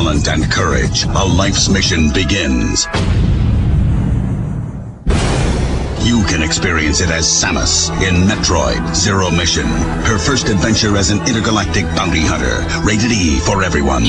[0.00, 2.86] talent, and courage, a life's mission begins.
[6.08, 9.66] You can experience it as Samus in Metroid Zero Mission.
[10.04, 12.64] Her first adventure as an intergalactic bounty hunter.
[12.82, 14.06] Rated E for everyone.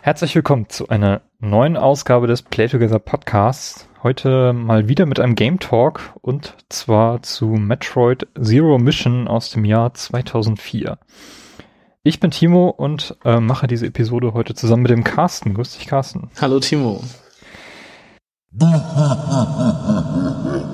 [0.00, 3.86] Herzlich willkommen zu einer neuen Ausgabe des Play Together Podcasts.
[4.02, 9.64] Heute mal wieder mit einem Game Talk und zwar zu Metroid Zero Mission aus dem
[9.64, 10.98] Jahr 2004.
[12.04, 15.54] Ich bin Timo und äh, mache diese Episode heute zusammen mit dem Carsten.
[15.54, 16.30] Grüß dich, Carsten.
[16.40, 17.00] Hallo, Timo.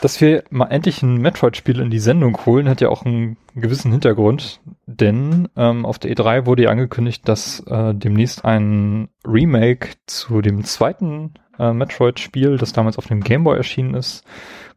[0.00, 3.92] Dass wir mal endlich ein Metroid-Spiel in die Sendung holen, hat ja auch einen gewissen
[3.92, 10.40] Hintergrund, denn ähm, auf der E3 wurde ja angekündigt, dass äh, demnächst ein Remake zu
[10.40, 14.24] dem zweiten äh, Metroid-Spiel, das damals auf dem Game Boy erschienen ist,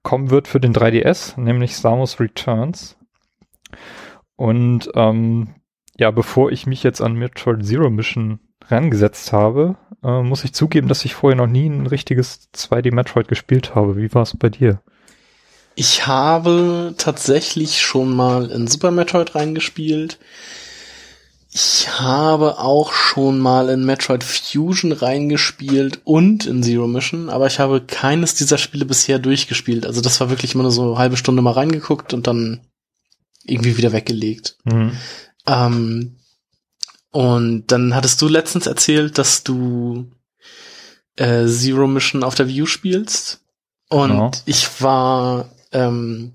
[0.01, 2.97] kommen wird für den 3DS, nämlich Samus Returns.
[4.35, 5.55] Und ähm,
[5.97, 10.89] ja, bevor ich mich jetzt an Metroid Zero Mission rangesetzt habe, äh, muss ich zugeben,
[10.89, 13.95] dass ich vorher noch nie ein richtiges 2D Metroid gespielt habe.
[13.95, 14.81] Wie war es bei dir?
[15.75, 20.19] Ich habe tatsächlich schon mal in Super Metroid reingespielt.
[21.55, 27.59] Ich habe auch schon mal in Metroid Fusion reingespielt und in Zero Mission, aber ich
[27.59, 29.85] habe keines dieser Spiele bisher durchgespielt.
[29.85, 32.61] Also das war wirklich immer nur so eine halbe Stunde mal reingeguckt und dann
[33.43, 34.57] irgendwie wieder weggelegt.
[34.63, 34.93] Mhm.
[35.45, 36.15] Ähm,
[37.11, 40.09] und dann hattest du letztens erzählt, dass du
[41.17, 43.41] äh, Zero Mission auf der View spielst.
[43.89, 44.31] Und Genau.
[44.45, 46.33] ich war ähm,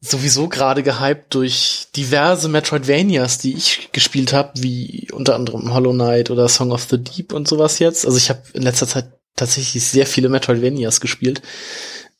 [0.00, 6.30] sowieso gerade gehypt durch diverse Metroidvanias, die ich gespielt habe, wie unter anderem Hollow Knight
[6.30, 8.06] oder Song of the Deep und sowas jetzt.
[8.06, 11.42] Also ich habe in letzter Zeit tatsächlich sehr viele Metroidvanias gespielt.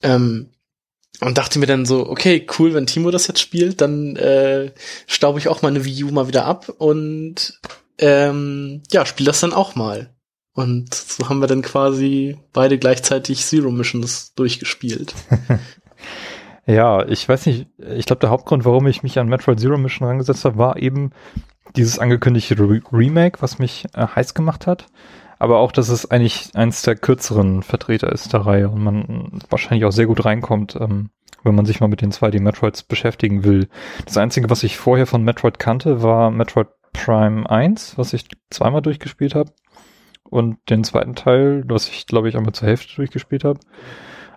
[0.02, 0.50] Ähm,
[1.20, 4.72] und dachte mir dann so, okay, cool, wenn Timo das jetzt spielt, dann äh,
[5.06, 7.60] staube ich auch meine Wii U mal wieder ab und
[7.98, 10.14] ähm, ja, spiel das dann auch mal.
[10.52, 15.14] Und so haben wir dann quasi beide gleichzeitig Zero Missions durchgespielt.
[16.66, 20.06] Ja, ich weiß nicht, ich glaube, der Hauptgrund, warum ich mich an Metroid Zero Mission
[20.06, 21.12] rangesetzt habe, war eben
[21.76, 24.86] dieses angekündigte Re Remake, was mich äh, heiß gemacht hat.
[25.38, 29.84] Aber auch, dass es eigentlich eins der kürzeren Vertreter ist der Reihe und man wahrscheinlich
[29.84, 31.10] auch sehr gut reinkommt, ähm,
[31.44, 33.68] wenn man sich mal mit den 2D Metroids beschäftigen will.
[34.04, 38.82] Das Einzige, was ich vorher von Metroid kannte, war Metroid Prime 1, was ich zweimal
[38.82, 39.52] durchgespielt habe.
[40.24, 43.60] Und den zweiten Teil, was ich, glaube ich, einmal zur Hälfte durchgespielt habe.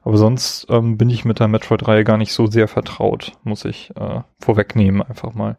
[0.04, 3.92] Aber sonst ähm, bin ich mit der Metroid-Reihe gar nicht so sehr vertraut, muss ich
[3.96, 5.58] äh, vorwegnehmen einfach mal.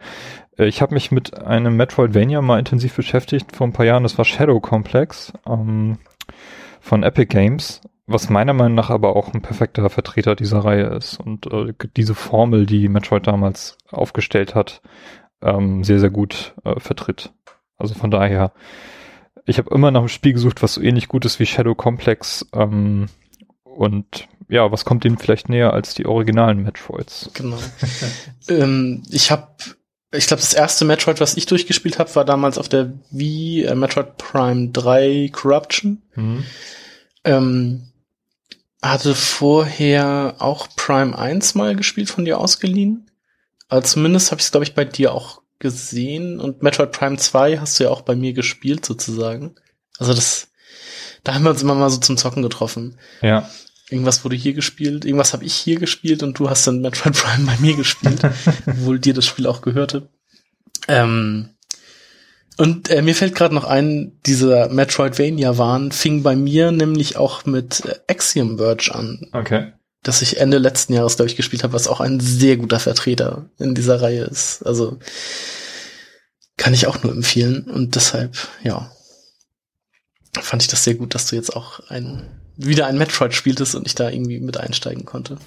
[0.58, 4.02] Äh, ich habe mich mit einem Metroidvania mal intensiv beschäftigt vor ein paar Jahren.
[4.02, 5.98] Das war Shadow Complex ähm,
[6.80, 11.20] von Epic Games, was meiner Meinung nach aber auch ein perfekter Vertreter dieser Reihe ist
[11.20, 14.82] und äh, diese Formel, die Metroid damals aufgestellt hat,
[15.40, 17.32] ähm, sehr sehr gut äh, vertritt.
[17.78, 18.52] Also von daher,
[19.46, 22.46] ich habe immer nach einem Spiel gesucht, was so ähnlich gut ist wie Shadow Complex.
[22.52, 23.06] Ähm,
[23.64, 27.30] und ja, was kommt dem vielleicht näher als die originalen Metroids?
[27.32, 27.58] Genau.
[28.48, 29.48] ähm, ich habe,
[30.12, 33.74] ich glaube, das erste Metroid, was ich durchgespielt habe, war damals auf der Wii äh,
[33.74, 36.02] Metroid Prime 3 Corruption.
[36.14, 36.44] Mhm.
[37.24, 37.88] Ähm,
[38.82, 43.10] hatte vorher auch Prime 1 mal gespielt, von dir ausgeliehen.
[43.68, 46.40] Aber zumindest habe ich es, glaube ich, bei dir auch gesehen.
[46.40, 49.54] Und Metroid Prime 2 hast du ja auch bei mir gespielt, sozusagen.
[49.96, 50.48] Also das,
[51.24, 52.98] da haben wir uns immer mal so zum Zocken getroffen.
[53.22, 53.48] Ja,
[53.92, 57.46] Irgendwas wurde hier gespielt, irgendwas habe ich hier gespielt und du hast dann Metroid Prime
[57.46, 58.22] bei mir gespielt,
[58.66, 60.08] obwohl dir das Spiel auch gehörte.
[60.88, 61.50] Ähm,
[62.56, 67.84] und äh, mir fällt gerade noch ein, dieser Metroidvania-Wahn fing bei mir nämlich auch mit
[67.84, 69.72] äh, Axiom Verge an, okay.
[70.02, 73.46] das ich Ende letzten Jahres, glaube ich, gespielt habe, was auch ein sehr guter Vertreter
[73.58, 74.62] in dieser Reihe ist.
[74.66, 74.98] Also
[76.56, 78.90] kann ich auch nur empfehlen und deshalb, ja,
[80.40, 83.86] fand ich das sehr gut, dass du jetzt auch ein, wieder ein Metroid spieltest und
[83.86, 85.38] ich da irgendwie mit einsteigen konnte.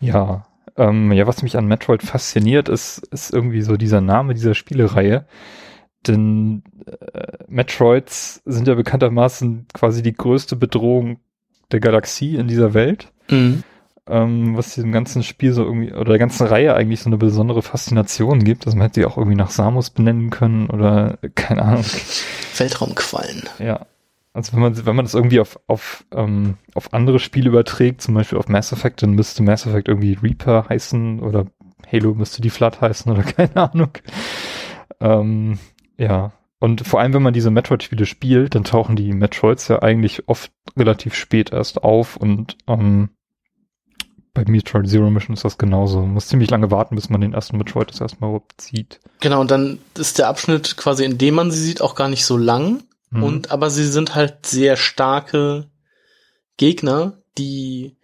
[0.00, 0.46] Ja,
[0.76, 5.26] ähm, ja, was mich an Metroid fasziniert, ist, ist irgendwie so dieser Name dieser Spielereihe.
[6.06, 11.18] Denn äh, Metroids sind ja bekanntermaßen quasi die größte Bedrohung
[11.72, 13.12] der Galaxie in dieser Welt.
[13.28, 13.62] Mhm.
[14.08, 17.62] ähm, was diesem ganzen Spiel so irgendwie, oder der ganzen Reihe eigentlich so eine besondere
[17.62, 18.66] Faszination gibt.
[18.66, 21.84] Also man hätte sie auch irgendwie nach Samus benennen können oder keine Ahnung.
[22.56, 23.44] Weltraumquallen.
[23.58, 23.86] Ja.
[24.32, 28.14] Also wenn man, wenn man das irgendwie auf, auf, ähm, auf andere Spiele überträgt, zum
[28.14, 31.46] Beispiel auf Mass Effect, dann müsste Mass Effect irgendwie Reaper heißen oder
[31.90, 33.90] Halo müsste die Flood heißen oder keine Ahnung.
[35.00, 35.58] Ähm,
[35.96, 36.32] ja.
[36.60, 40.52] Und vor allem, wenn man diese Metroid-Spiele spielt, dann tauchen die Metroids ja eigentlich oft
[40.76, 43.08] relativ spät erst auf und ähm,
[44.34, 46.00] bei Metroid Zero Mission ist das genauso.
[46.00, 49.00] Man muss ziemlich lange warten, bis man den ersten Metroid das erstmal überhaupt sieht.
[49.20, 52.24] Genau, und dann ist der Abschnitt quasi, in dem man sie sieht, auch gar nicht
[52.24, 52.82] so lang.
[53.10, 53.22] Mhm.
[53.22, 55.68] Und aber sie sind halt sehr starke
[56.56, 57.96] Gegner, die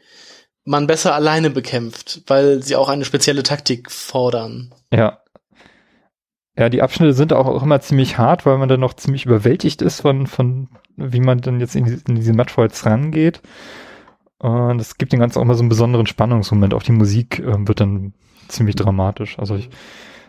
[0.65, 4.75] man besser alleine bekämpft, weil sie auch eine spezielle Taktik fordern.
[4.93, 5.21] Ja.
[6.59, 9.83] Ja, die Abschnitte sind auch, auch immer ziemlich hart, weil man dann noch ziemlich überwältigt
[9.83, 13.43] ist von, von wie man dann jetzt in, die, in diese Metroids rangeht.
[14.39, 16.75] Und es gibt den Ganzen auch mal so einen besonderen Spannungsmoment.
[16.75, 18.15] Auch die Musik äh, wird dann
[18.49, 19.39] ziemlich dramatisch.
[19.39, 19.69] Also ich,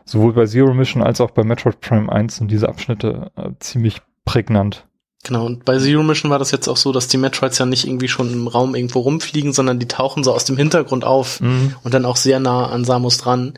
[0.04, 4.02] sowohl bei Zero Mission als auch bei Metroid Prime 1 sind diese Abschnitte äh, ziemlich
[4.28, 4.86] prägnant.
[5.24, 7.86] Genau, und bei Zero Mission war das jetzt auch so, dass die Metroids ja nicht
[7.86, 11.76] irgendwie schon im Raum irgendwo rumfliegen, sondern die tauchen so aus dem Hintergrund auf mhm.
[11.84, 13.58] und dann auch sehr nah an Samus dran,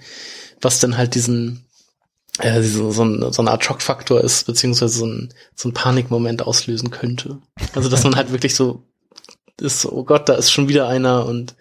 [0.62, 1.66] was dann halt diesen,
[2.39, 6.42] äh, so, so, ein, so eine Art Schockfaktor ist, beziehungsweise so ein, so ein Panikmoment
[6.42, 7.39] auslösen könnte.
[7.75, 8.83] Also, dass man halt wirklich so
[9.62, 11.56] ist, oh Gott, da ist schon wieder einer und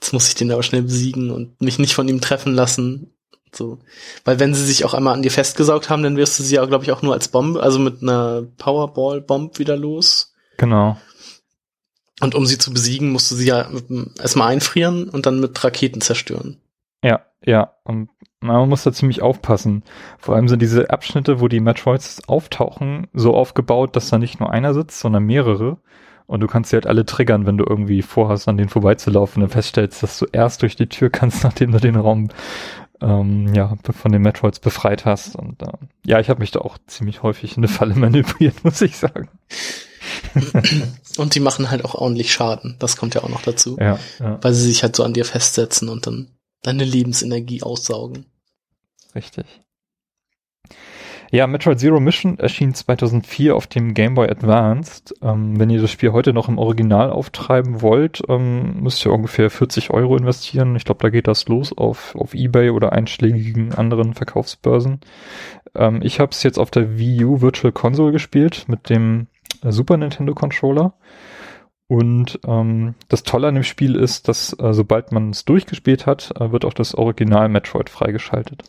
[0.00, 3.14] jetzt muss ich den aber schnell besiegen und mich nicht von ihm treffen lassen.
[3.52, 3.78] So.
[4.24, 6.64] Weil wenn sie sich auch einmal an dir festgesaugt haben, dann wirst du sie ja,
[6.64, 10.32] glaube ich, auch nur als Bombe, also mit einer Powerball-Bomb wieder los.
[10.56, 10.96] Genau.
[12.20, 13.68] Und um sie zu besiegen, musst du sie ja
[14.18, 16.58] erstmal einfrieren und dann mit Raketen zerstören.
[17.02, 17.72] Ja, ja.
[17.84, 18.10] Und
[18.40, 19.82] man muss da ziemlich aufpassen.
[20.18, 24.50] Vor allem sind diese Abschnitte, wo die Metroids auftauchen, so aufgebaut, dass da nicht nur
[24.50, 25.78] einer sitzt, sondern mehrere.
[26.26, 29.48] Und du kannst sie halt alle triggern, wenn du irgendwie vorhast, an denen vorbeizulaufen und
[29.48, 32.28] feststellst, dass du erst durch die Tür kannst, nachdem du den Raum
[33.00, 35.36] ähm, ja, von den Metroids befreit hast.
[35.36, 35.72] Und äh,
[36.04, 39.28] ja, ich habe mich da auch ziemlich häufig in eine Falle manövriert, muss ich sagen.
[41.16, 42.76] und die machen halt auch ordentlich Schaden.
[42.78, 43.76] Das kommt ja auch noch dazu.
[43.78, 44.38] Ja, ja.
[44.42, 46.28] Weil sie sich halt so an dir festsetzen und dann
[46.62, 48.26] deine Lebensenergie aussaugen.
[49.14, 49.46] Richtig.
[51.32, 55.14] Ja, Metroid Zero Mission erschien 2004 auf dem Game Boy Advanced.
[55.22, 59.48] Ähm, wenn ihr das Spiel heute noch im Original auftreiben wollt, ähm, müsst ihr ungefähr
[59.48, 60.74] 40 Euro investieren.
[60.74, 65.00] Ich glaube, da geht das los auf, auf Ebay oder einschlägigen anderen Verkaufsbörsen.
[65.76, 69.28] Ähm, ich habe es jetzt auf der Wii U Virtual Console gespielt mit dem
[69.62, 70.94] äh, Super Nintendo Controller.
[71.86, 76.32] Und ähm, das Tolle an dem Spiel ist, dass äh, sobald man es durchgespielt hat,
[76.40, 78.64] äh, wird auch das Original Metroid freigeschaltet.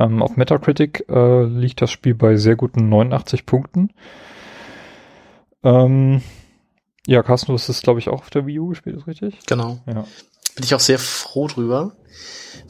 [0.00, 3.90] Ähm, auf Metacritic äh, liegt das Spiel bei sehr guten 89 Punkten.
[5.62, 6.22] Ähm,
[7.06, 9.34] ja, Carsten, du hast es, glaube ich, auch auf der Wii U gespielt, ist richtig?
[9.46, 9.78] Genau.
[9.86, 10.06] Ja.
[10.54, 11.92] Bin ich auch sehr froh drüber,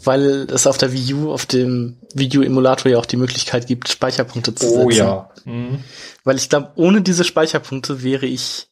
[0.03, 4.55] weil es auf der Wii U, auf dem Video-Emulator ja auch die Möglichkeit gibt, Speicherpunkte
[4.55, 4.85] zu setzen.
[4.85, 5.31] Oh ja.
[5.44, 5.85] Mhm.
[6.25, 8.69] Weil ich glaube, ohne diese Speicherpunkte wäre ich,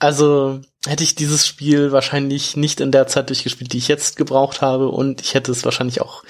[0.00, 4.62] also hätte ich dieses Spiel wahrscheinlich nicht in der Zeit durchgespielt, die ich jetzt gebraucht
[4.62, 6.24] habe und ich hätte es wahrscheinlich auch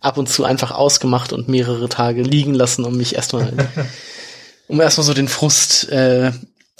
[0.00, 3.52] ab und zu einfach ausgemacht und mehrere Tage liegen lassen, um mich erstmal,
[4.68, 6.32] um erstmal so den Frust, äh,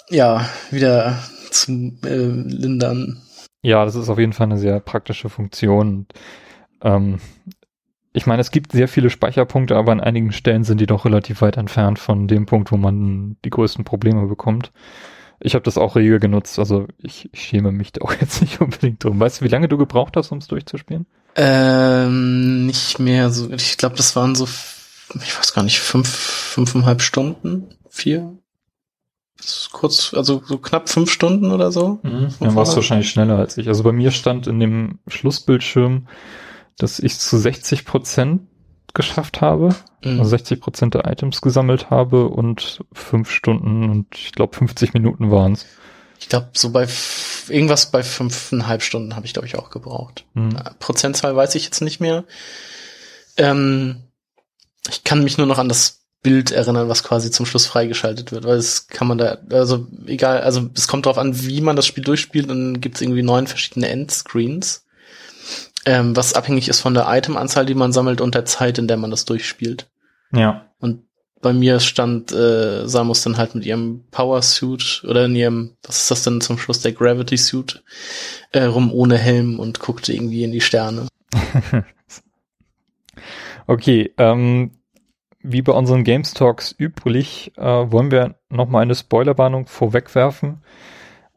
[0.09, 1.19] ja, wieder
[1.51, 1.71] zu
[2.03, 3.21] äh, lindern.
[3.63, 6.07] Ja, das ist auf jeden Fall eine sehr praktische Funktion.
[6.81, 7.19] Ähm,
[8.13, 11.41] ich meine, es gibt sehr viele Speicherpunkte, aber an einigen Stellen sind die doch relativ
[11.41, 14.71] weit entfernt von dem Punkt, wo man die größten Probleme bekommt.
[15.39, 18.59] Ich habe das auch regel genutzt, also ich, ich schäme mich da auch jetzt nicht
[18.61, 19.19] unbedingt drum.
[19.19, 21.05] Weißt du, wie lange du gebraucht hast, um es durchzuspielen?
[21.35, 23.51] Ähm, nicht mehr so.
[23.51, 24.47] Ich glaube, das waren so,
[25.15, 28.37] ich weiß gar nicht, fünf, fünfeinhalb Stunden, vier.
[29.71, 31.99] Kurz, also so knapp fünf Stunden oder so.
[32.03, 32.27] Mhm.
[32.39, 33.67] Dann warst du wahrscheinlich schneller als ich.
[33.67, 36.07] Also bei mir stand in dem Schlussbildschirm,
[36.77, 38.41] dass ich zu 60 Prozent
[38.93, 40.19] geschafft habe, mhm.
[40.19, 45.31] also 60 Prozent der Items gesammelt habe und fünf Stunden und ich glaube 50 Minuten
[45.31, 45.65] waren es.
[46.19, 46.87] Ich glaube, so bei
[47.49, 50.25] irgendwas bei fünfeinhalb Stunden habe ich, glaube ich, auch gebraucht.
[50.33, 50.57] Mhm.
[50.79, 52.23] Prozentzahl weiß ich jetzt nicht mehr.
[53.37, 54.03] Ähm,
[54.89, 58.45] ich kann mich nur noch an das Bild erinnern, was quasi zum Schluss freigeschaltet wird,
[58.45, 61.87] weil es kann man da, also egal, also es kommt darauf an, wie man das
[61.87, 64.85] Spiel durchspielt, dann gibt es irgendwie neun verschiedene Endscreens,
[65.85, 68.97] ähm, was abhängig ist von der Itemanzahl, die man sammelt und der Zeit, in der
[68.97, 69.89] man das durchspielt.
[70.31, 70.70] Ja.
[71.41, 76.03] Bei mir stand äh, Samus dann halt mit ihrem Power Suit oder in ihrem, was
[76.03, 77.83] ist das denn zum Schluss, der Gravity Suit,
[78.51, 81.07] äh, rum ohne Helm und guckte irgendwie in die Sterne.
[83.67, 84.71] okay, ähm,
[85.41, 90.61] wie bei unseren Games Talks üblich, äh, wollen wir nochmal eine Spoilerwarnung vorwegwerfen.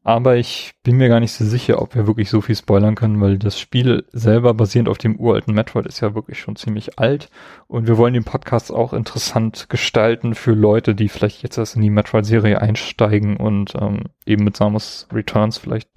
[0.04, 3.20] Aber ich bin mir gar nicht so sicher, ob wir wirklich so viel spoilern können,
[3.22, 7.30] weil das Spiel selber basierend auf dem uralten Metroid ist ja wirklich schon ziemlich alt
[7.68, 11.82] und wir wollen den Podcast auch interessant gestalten für Leute, die vielleicht jetzt erst in
[11.82, 15.88] die Metroid-Serie einsteigen und ähm, eben mit Samus Returns vielleicht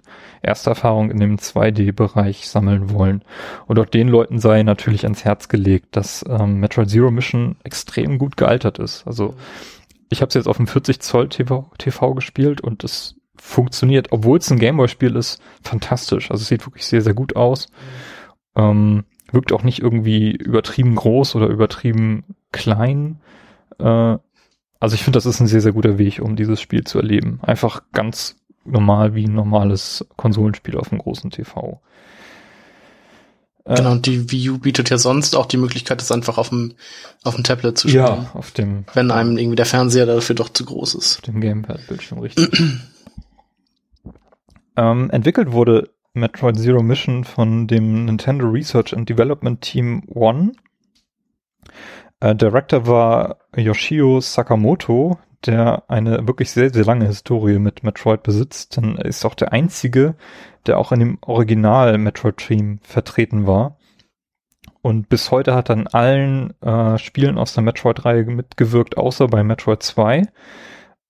[0.41, 3.23] erste Erfahrung in dem 2D-Bereich sammeln wollen.
[3.65, 8.17] Und auch den Leuten sei natürlich ans Herz gelegt, dass ähm, Metroid Zero Mission extrem
[8.19, 9.05] gut gealtert ist.
[9.05, 9.35] Also
[10.09, 14.39] ich habe es jetzt auf dem 40 Zoll TV, TV gespielt und es funktioniert, obwohl
[14.39, 16.31] es ein Gameboy-Spiel ist, fantastisch.
[16.31, 17.67] Also es sieht wirklich sehr, sehr gut aus.
[18.55, 18.61] Mhm.
[18.61, 23.19] Ähm, wirkt auch nicht irgendwie übertrieben groß oder übertrieben klein.
[23.79, 24.17] Äh,
[24.79, 27.39] also ich finde, das ist ein sehr, sehr guter Weg, um dieses Spiel zu erleben.
[27.41, 31.81] Einfach ganz normal wie ein normales Konsolenspiel auf dem großen TV.
[33.65, 36.49] Äh, genau, und die Wii U bietet ja sonst auch die Möglichkeit, das einfach auf
[36.49, 36.73] dem,
[37.23, 38.05] auf dem Tablet zu spielen.
[38.05, 38.85] Ja, auf dem.
[38.93, 41.17] Wenn einem irgendwie der Fernseher dafür doch zu groß ist.
[41.17, 42.49] Auf dem Gamepad-Bildschirm, richtig.
[44.77, 50.51] Ähm, entwickelt wurde Metroid Zero Mission von dem Nintendo Research and Development Team One.
[52.19, 58.77] Äh, Director war Yoshio Sakamoto, der eine wirklich sehr, sehr lange Historie mit Metroid besitzt.
[58.77, 60.15] Er ist auch der einzige,
[60.67, 63.77] der auch in dem Original Metroid Team vertreten war.
[64.81, 69.43] Und bis heute hat er an allen äh, Spielen aus der Metroid-Reihe mitgewirkt, außer bei
[69.43, 70.23] Metroid 2.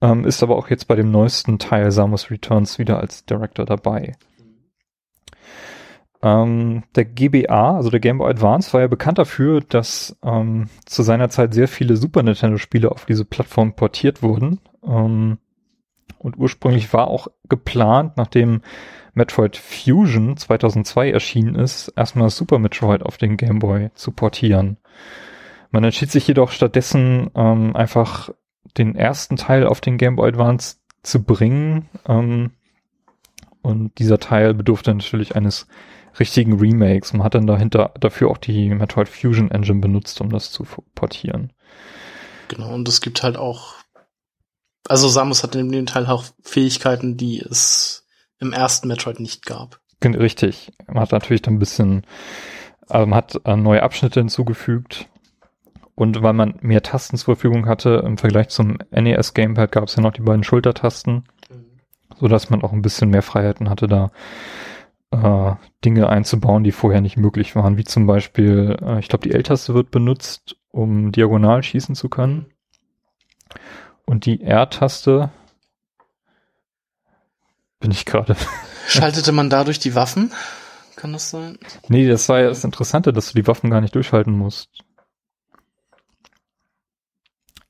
[0.02, 4.16] Ähm, ist aber auch jetzt bei dem neuesten Teil Samus Returns wieder als Director dabei.
[6.22, 11.04] Ähm, der GBA, also der Game Boy Advance, war ja bekannt dafür, dass ähm, zu
[11.04, 14.60] seiner Zeit sehr viele Super Nintendo-Spiele auf diese Plattform portiert wurden.
[14.84, 15.38] Ähm,
[16.20, 18.62] und ursprünglich war auch geplant, nachdem
[19.14, 24.78] Metroid Fusion 2002 erschienen ist, erstmal Super Metroid auf den Game Boy zu portieren.
[25.70, 28.30] Man entschied sich jedoch stattdessen ähm, einfach
[28.78, 31.90] den ersten Teil auf den Game Boy Advance zu bringen.
[32.08, 32.52] Ähm,
[33.62, 35.68] und dieser Teil bedurfte natürlich eines
[36.20, 37.14] richtigen Remakes.
[37.14, 40.66] Man hat dann dahinter dafür auch die Metroid Fusion Engine benutzt, um das zu
[40.96, 41.54] portieren.
[42.48, 43.76] Genau, und es gibt halt auch,
[44.88, 48.06] also Samus hat in dem Teil auch Fähigkeiten, die es
[48.40, 49.80] im ersten Metroid nicht gab.
[50.04, 50.72] Richtig.
[50.88, 52.06] Man hat natürlich dann ein bisschen,
[52.88, 55.10] also man hat äh, neue Abschnitte hinzugefügt
[55.98, 59.96] und weil man mehr Tasten zur Verfügung hatte, im Vergleich zum NES Gamepad gab es
[59.96, 61.66] ja noch die beiden Schultertasten, mhm.
[62.20, 64.12] so dass man auch ein bisschen mehr Freiheiten hatte, da
[65.10, 69.34] äh, Dinge einzubauen, die vorher nicht möglich waren, wie zum Beispiel, äh, ich glaube, die
[69.34, 72.46] L-Taste wird benutzt, um diagonal schießen zu können.
[74.06, 75.32] Und die R-Taste
[77.80, 78.36] bin ich gerade.
[78.88, 80.32] Schaltete man dadurch die Waffen?
[80.96, 81.58] Kann das sein?
[81.88, 84.84] Nee, das war ja das Interessante, dass du die Waffen gar nicht durchhalten musst.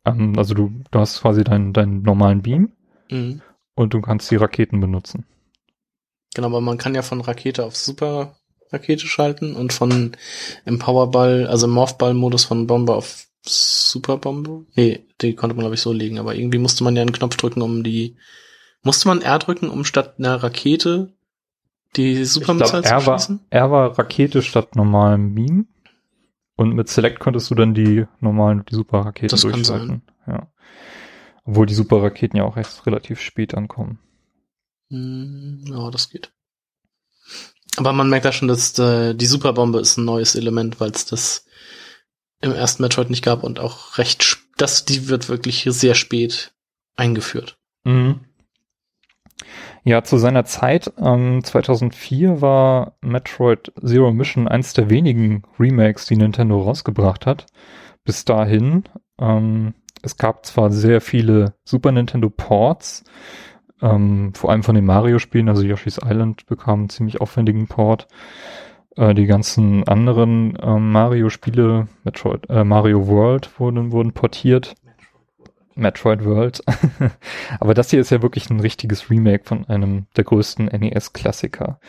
[0.07, 2.71] Ähm, also du, du hast quasi deinen, deinen normalen Beam
[3.09, 3.41] mhm.
[3.75, 5.25] und du kannst die Raketen benutzen.
[6.33, 8.37] Genau, aber man kann ja von Rakete auf Super
[8.71, 10.11] Rakete schalten und von
[10.65, 14.65] im Powerball, also im Morphball-Modus von Bombe auf Superbombe.
[14.75, 17.37] Nee, die konnte man glaube ich so legen, aber irgendwie musste man ja einen Knopf
[17.37, 18.17] drücken, um die
[18.83, 21.13] musste man R drücken, um statt einer Rakete
[21.95, 23.39] die Supermissile zu schießen?
[23.49, 25.67] R war Rakete statt normalem Beam.
[26.57, 30.01] Und mit Select konntest du dann die normalen, die Superraketen das durchschalten.
[30.25, 30.51] Ja.
[31.45, 33.99] Obwohl die Superraketen ja auch erst relativ spät ankommen.
[34.89, 36.33] Hm, ja, das geht.
[37.77, 41.05] Aber man merkt da schon, dass äh, die Superbombe ist ein neues Element, weil es
[41.05, 41.45] das
[42.41, 46.53] im ersten Metroid nicht gab und auch recht, das, die wird wirklich sehr spät
[46.95, 47.57] eingeführt.
[47.83, 48.21] Mhm.
[49.83, 56.17] Ja, zu seiner Zeit, ähm, 2004 war Metroid Zero Mission eins der wenigen Remakes, die
[56.17, 57.45] Nintendo rausgebracht hat.
[58.03, 58.83] Bis dahin,
[59.19, 63.03] ähm, es gab zwar sehr viele Super Nintendo Ports,
[63.81, 68.07] ähm, vor allem von den Mario-Spielen, also Yoshi's Island bekam einen ziemlich aufwendigen Port.
[68.95, 74.75] Äh, die ganzen anderen ähm, Mario-Spiele, Metroid, äh, Mario World wurden, wurden portiert.
[75.77, 76.63] Metroid World.
[77.59, 81.79] Aber das hier ist ja wirklich ein richtiges Remake von einem der größten NES-Klassiker.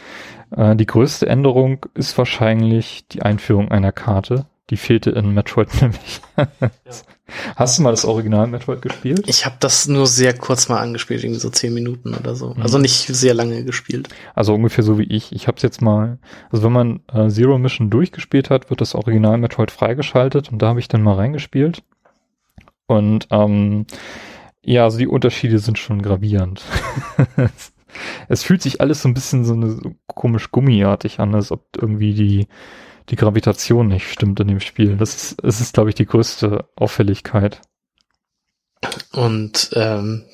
[0.57, 4.47] Äh, die größte Änderung ist wahrscheinlich die Einführung einer Karte.
[4.71, 6.21] Die fehlte in Metroid nämlich.
[6.37, 6.71] ja.
[7.57, 9.25] Hast du mal das Original Metroid gespielt?
[9.27, 12.55] Ich habe das nur sehr kurz mal angespielt, irgendwie so zehn Minuten oder so.
[12.55, 12.63] Mhm.
[12.63, 14.09] Also nicht sehr lange gespielt.
[14.35, 15.33] Also ungefähr so wie ich.
[15.33, 16.19] Ich habe es jetzt mal,
[16.51, 20.69] also wenn man äh, Zero Mission durchgespielt hat, wird das Original Metroid freigeschaltet und da
[20.69, 21.83] habe ich dann mal reingespielt.
[22.89, 23.87] Und ähm,
[24.65, 26.63] ja, also die Unterschiede sind schon gravierend.
[28.29, 31.65] es fühlt sich alles so ein bisschen so, eine, so komisch gummiartig an, als ob
[31.77, 32.49] irgendwie die,
[33.11, 34.97] die Gravitation nicht stimmt in dem Spiel.
[34.97, 37.61] Das ist, das ist glaube ich, die größte Auffälligkeit.
[39.13, 40.25] Und ähm,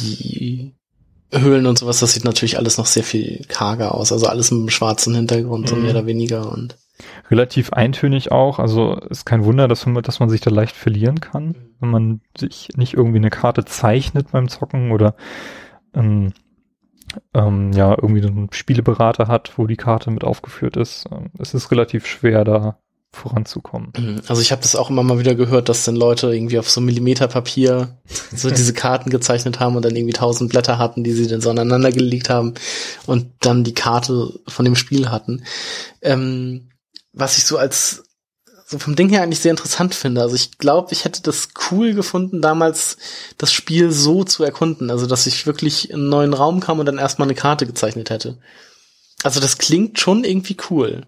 [0.00, 0.74] die
[1.32, 4.10] Höhlen und sowas, das sieht natürlich alles noch sehr viel karger aus.
[4.10, 5.82] Also alles mit einem schwarzen Hintergrund, so Mhm.
[5.82, 6.50] mehr oder weniger.
[6.50, 6.76] Und
[7.30, 11.20] Relativ eintönig auch, also ist kein Wunder, dass man, dass man sich da leicht verlieren
[11.20, 15.14] kann, wenn man sich nicht irgendwie eine Karte zeichnet beim Zocken oder
[15.94, 16.32] ähm,
[17.34, 21.06] ähm, ja, irgendwie einen Spieleberater hat, wo die Karte mit aufgeführt ist.
[21.10, 22.78] Ähm, es ist relativ schwer, da
[23.12, 23.92] voranzukommen.
[23.98, 24.20] Mhm.
[24.28, 26.80] Also ich habe das auch immer mal wieder gehört, dass dann Leute irgendwie auf so
[26.80, 27.98] Millimeterpapier
[28.32, 31.50] so diese Karten gezeichnet haben und dann irgendwie tausend Blätter hatten, die sie dann so
[31.50, 32.54] aneinander gelegt haben
[33.06, 35.42] und dann die Karte von dem Spiel hatten.
[36.02, 36.69] Ähm,
[37.12, 38.04] was ich so als
[38.66, 40.22] so vom Ding her eigentlich sehr interessant finde.
[40.22, 42.98] Also ich glaube, ich hätte das cool gefunden, damals
[43.36, 44.90] das Spiel so zu erkunden.
[44.90, 48.10] Also dass ich wirklich in einen neuen Raum kam und dann erstmal eine Karte gezeichnet
[48.10, 48.38] hätte.
[49.24, 51.04] Also das klingt schon irgendwie cool.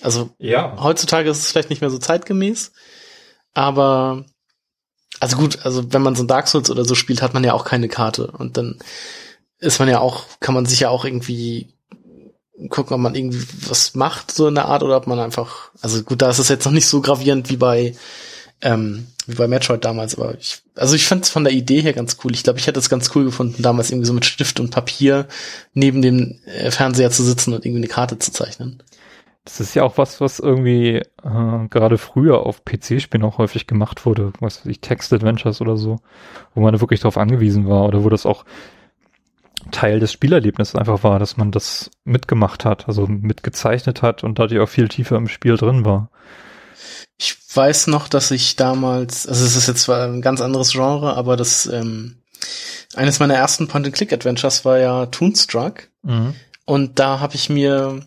[0.00, 0.76] Also Ja.
[0.80, 2.72] heutzutage ist es vielleicht nicht mehr so zeitgemäß,
[3.54, 4.24] aber
[5.20, 7.52] also gut, also wenn man so ein Dark Souls oder so spielt, hat man ja
[7.52, 8.80] auch keine Karte und dann
[9.58, 11.73] ist man ja auch, kann man sich ja auch irgendwie
[12.68, 16.02] gucken, ob man irgendwie was macht, so in der Art, oder ob man einfach, also
[16.02, 17.94] gut, da ist es jetzt noch nicht so gravierend wie bei,
[18.62, 21.92] ähm, wie bei Metroid damals, aber ich, also ich fand es von der Idee her
[21.92, 22.32] ganz cool.
[22.32, 25.26] Ich glaube, ich hätte es ganz cool gefunden, damals irgendwie so mit Stift und Papier
[25.72, 28.82] neben dem äh, Fernseher zu sitzen und irgendwie eine Karte zu zeichnen.
[29.44, 34.06] Das ist ja auch was, was irgendwie äh, gerade früher auf PC-Spielen auch häufig gemacht
[34.06, 36.00] wurde, was weiß ich, Text-Adventures oder so,
[36.54, 38.44] wo man wirklich darauf angewiesen war oder wo das auch
[39.70, 44.60] Teil des Spielerlebnisses einfach war, dass man das mitgemacht hat, also mitgezeichnet hat und dadurch
[44.60, 46.10] auch viel tiefer im Spiel drin war.
[47.16, 51.16] Ich weiß noch, dass ich damals, also es ist jetzt zwar ein ganz anderes Genre,
[51.16, 52.16] aber das ähm,
[52.94, 56.34] eines meiner ersten Point-and-Click-Adventures war ja Toonstruck Mhm.
[56.66, 58.00] und da habe ich mir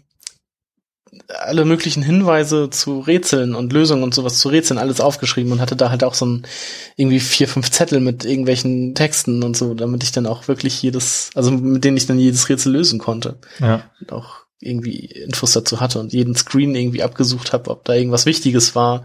[1.29, 5.75] alle möglichen Hinweise zu Rätseln und Lösungen und sowas zu Rätseln alles aufgeschrieben und hatte
[5.75, 6.47] da halt auch so ein
[6.95, 11.29] irgendwie vier, fünf Zettel mit irgendwelchen Texten und so, damit ich dann auch wirklich jedes,
[11.35, 13.83] also mit denen ich dann jedes Rätsel lösen konnte Ja.
[13.99, 18.25] und auch irgendwie Infos dazu hatte und jeden Screen irgendwie abgesucht habe, ob da irgendwas
[18.25, 19.03] Wichtiges war.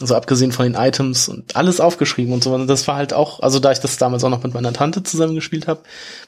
[0.00, 2.52] Also abgesehen von den Items und alles aufgeschrieben und so.
[2.52, 5.04] Und das war halt auch, also da ich das damals auch noch mit meiner Tante
[5.04, 5.82] zusammen gespielt habe,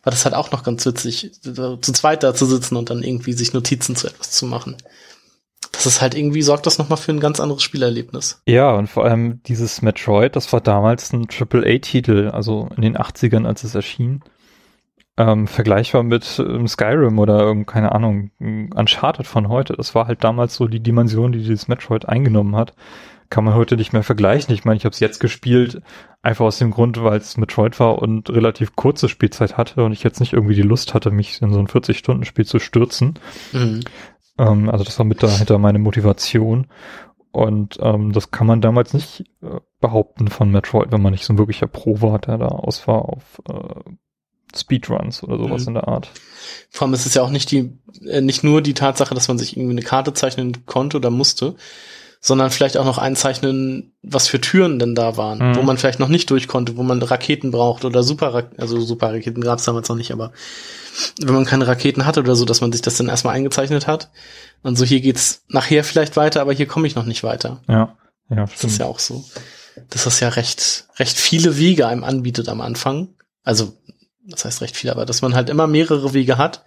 [0.05, 3.33] war das halt auch noch ganz witzig, zu zweit da zu sitzen und dann irgendwie
[3.33, 4.77] sich Notizen zu etwas zu machen.
[5.73, 8.41] Das ist halt irgendwie, sorgt das nochmal für ein ganz anderes Spielerlebnis.
[8.47, 13.47] Ja, und vor allem dieses Metroid, das war damals ein AAA-Titel, also in den 80ern,
[13.47, 14.23] als es erschien.
[15.19, 19.75] Ähm, vergleichbar mit ähm, Skyrim oder irgend, keine Ahnung, ähm, Uncharted von heute.
[19.75, 22.75] Das war halt damals so die Dimension, die dieses Metroid eingenommen hat.
[23.31, 24.55] Kann man heute nicht mehr vergleichen.
[24.55, 25.81] Ich meine, ich habe es jetzt gespielt,
[26.23, 30.03] einfach aus dem Grund, weil es Metroid war und relativ kurze Spielzeit hatte und ich
[30.03, 33.19] jetzt nicht irgendwie die Lust hatte, mich in so ein 40-Stunden-Spiel zu stürzen.
[33.53, 33.81] Mhm.
[34.39, 36.67] Ähm, also das war mit dahinter meine Motivation.
[37.33, 41.35] Und ähm, das kann man damals nicht äh, behaupten von Metroid, wenn man nicht so
[41.35, 43.91] ein wirklicher Pro war, der da aus war auf äh,
[44.57, 45.69] Speedruns oder sowas Mhm.
[45.69, 46.11] in der Art.
[46.71, 49.39] Vor allem ist es ja auch nicht die, äh, nicht nur die Tatsache, dass man
[49.39, 51.57] sich irgendwie eine Karte zeichnen konnte oder musste,
[52.27, 55.57] sondern vielleicht auch noch einzeichnen, was für Türen denn da waren, Mhm.
[55.57, 59.43] wo man vielleicht noch nicht durch konnte, wo man Raketen braucht oder Super, also Super-Raketen
[59.43, 60.33] gab es damals noch nicht, aber
[61.21, 64.11] wenn man keine Raketen hatte oder so, dass man sich das dann erstmal eingezeichnet hat.
[64.65, 67.63] Und so, hier geht's nachher vielleicht weiter, aber hier komme ich noch nicht weiter.
[67.69, 67.97] Ja,
[68.29, 68.73] ja, Das stimmt.
[68.73, 69.25] ist ja auch so.
[69.91, 73.09] Dass das ja recht, recht viele Wege einem anbietet am Anfang.
[73.45, 73.75] Also,
[74.27, 76.65] das heißt recht viel, aber dass man halt immer mehrere Wege hat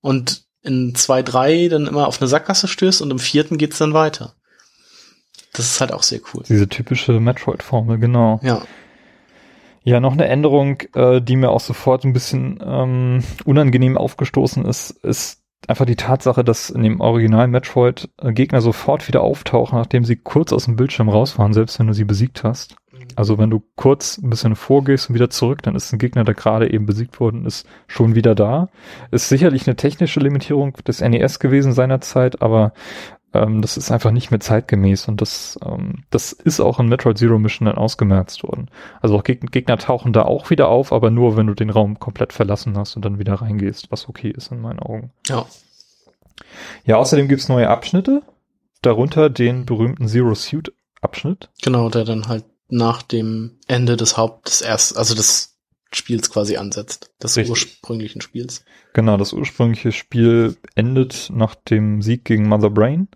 [0.00, 3.92] und in zwei, drei dann immer auf eine Sackgasse stößt und im vierten geht's dann
[3.92, 4.34] weiter.
[5.54, 6.42] Das ist halt auch sehr cool.
[6.46, 8.40] Diese typische Metroid-Formel, genau.
[8.42, 8.62] Ja.
[9.84, 14.90] Ja, noch eine Änderung, äh, die mir auch sofort ein bisschen ähm, unangenehm aufgestoßen ist,
[14.90, 20.04] ist einfach die Tatsache, dass in dem Original Metroid äh, Gegner sofort wieder auftauchen, nachdem
[20.04, 22.76] sie kurz aus dem Bildschirm raus waren, selbst wenn du sie besiegt hast.
[23.16, 26.34] Also wenn du kurz ein bisschen vorgehst und wieder zurück, dann ist ein Gegner, der
[26.34, 28.70] gerade eben besiegt worden ist, schon wieder da.
[29.10, 32.72] Ist sicherlich eine technische Limitierung des NES gewesen seinerzeit, aber
[33.34, 37.18] ähm, das ist einfach nicht mehr zeitgemäß und das, ähm, das ist auch in Metroid
[37.18, 38.70] Zero Mission dann ausgemerzt worden.
[39.00, 41.98] Also auch Geg Gegner tauchen da auch wieder auf, aber nur, wenn du den Raum
[41.98, 45.12] komplett verlassen hast und dann wieder reingehst, was okay ist in meinen Augen.
[45.28, 45.46] Ja.
[46.84, 48.22] Ja, außerdem gibt's neue Abschnitte,
[48.82, 51.50] darunter den berühmten Zero Suit Abschnitt.
[51.62, 55.53] Genau, der dann halt nach dem Ende des Haupt, des erst, also des
[55.96, 57.10] Spiels quasi ansetzt.
[57.22, 57.50] Des Richtig.
[57.50, 58.64] ursprünglichen Spiels.
[58.92, 63.08] Genau, das ursprüngliche Spiel endet nach dem Sieg gegen Mother Brain,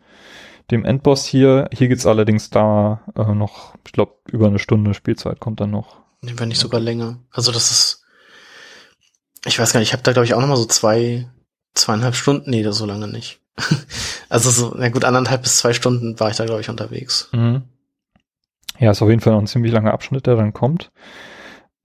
[0.71, 1.69] dem Endboss hier.
[1.73, 5.99] Hier geht's allerdings da äh, noch, ich glaube, über eine Stunde Spielzeit kommt dann noch.
[6.21, 7.19] Nee, wenn nicht sogar länger.
[7.31, 8.05] Also das ist,
[9.45, 11.29] ich weiß gar nicht, ich habe da glaube ich auch noch mal so zwei,
[11.75, 13.41] zweieinhalb Stunden, nee, das so lange nicht.
[14.29, 17.29] also so, na gut, anderthalb bis zwei Stunden war ich da glaube ich unterwegs.
[17.33, 17.62] Mhm.
[18.79, 20.91] Ja, ist auf jeden Fall noch ein ziemlich langer Abschnitt, der dann kommt.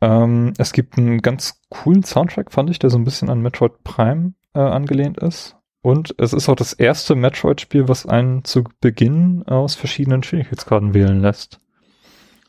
[0.03, 3.85] Ähm, es gibt einen ganz coolen Soundtrack, fand ich, der so ein bisschen an Metroid
[3.85, 5.55] Prime äh, angelehnt ist.
[5.81, 11.21] Und es ist auch das erste Metroid-Spiel, was einen zu Beginn aus verschiedenen Schwierigkeitsgraden wählen
[11.21, 11.61] lässt.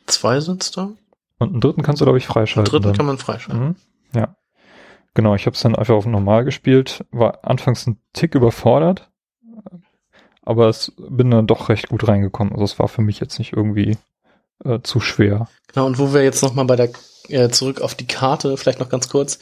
[0.05, 0.91] Zwei sind's da?
[1.39, 2.69] Und einen dritten kannst du, glaube ich, freischalten.
[2.69, 2.97] Den dritten dann.
[2.97, 3.67] kann man freischalten.
[3.67, 3.75] Mhm.
[4.13, 4.35] Ja.
[5.13, 9.09] Genau, ich habe es dann einfach auf normal gespielt, war anfangs ein Tick überfordert,
[10.41, 12.51] aber es bin dann doch recht gut reingekommen.
[12.51, 13.97] Also es war für mich jetzt nicht irgendwie
[14.63, 15.47] äh, zu schwer.
[15.73, 16.89] Genau, und wo wir jetzt nochmal bei der
[17.27, 19.39] äh, zurück auf die Karte, vielleicht noch ganz kurz.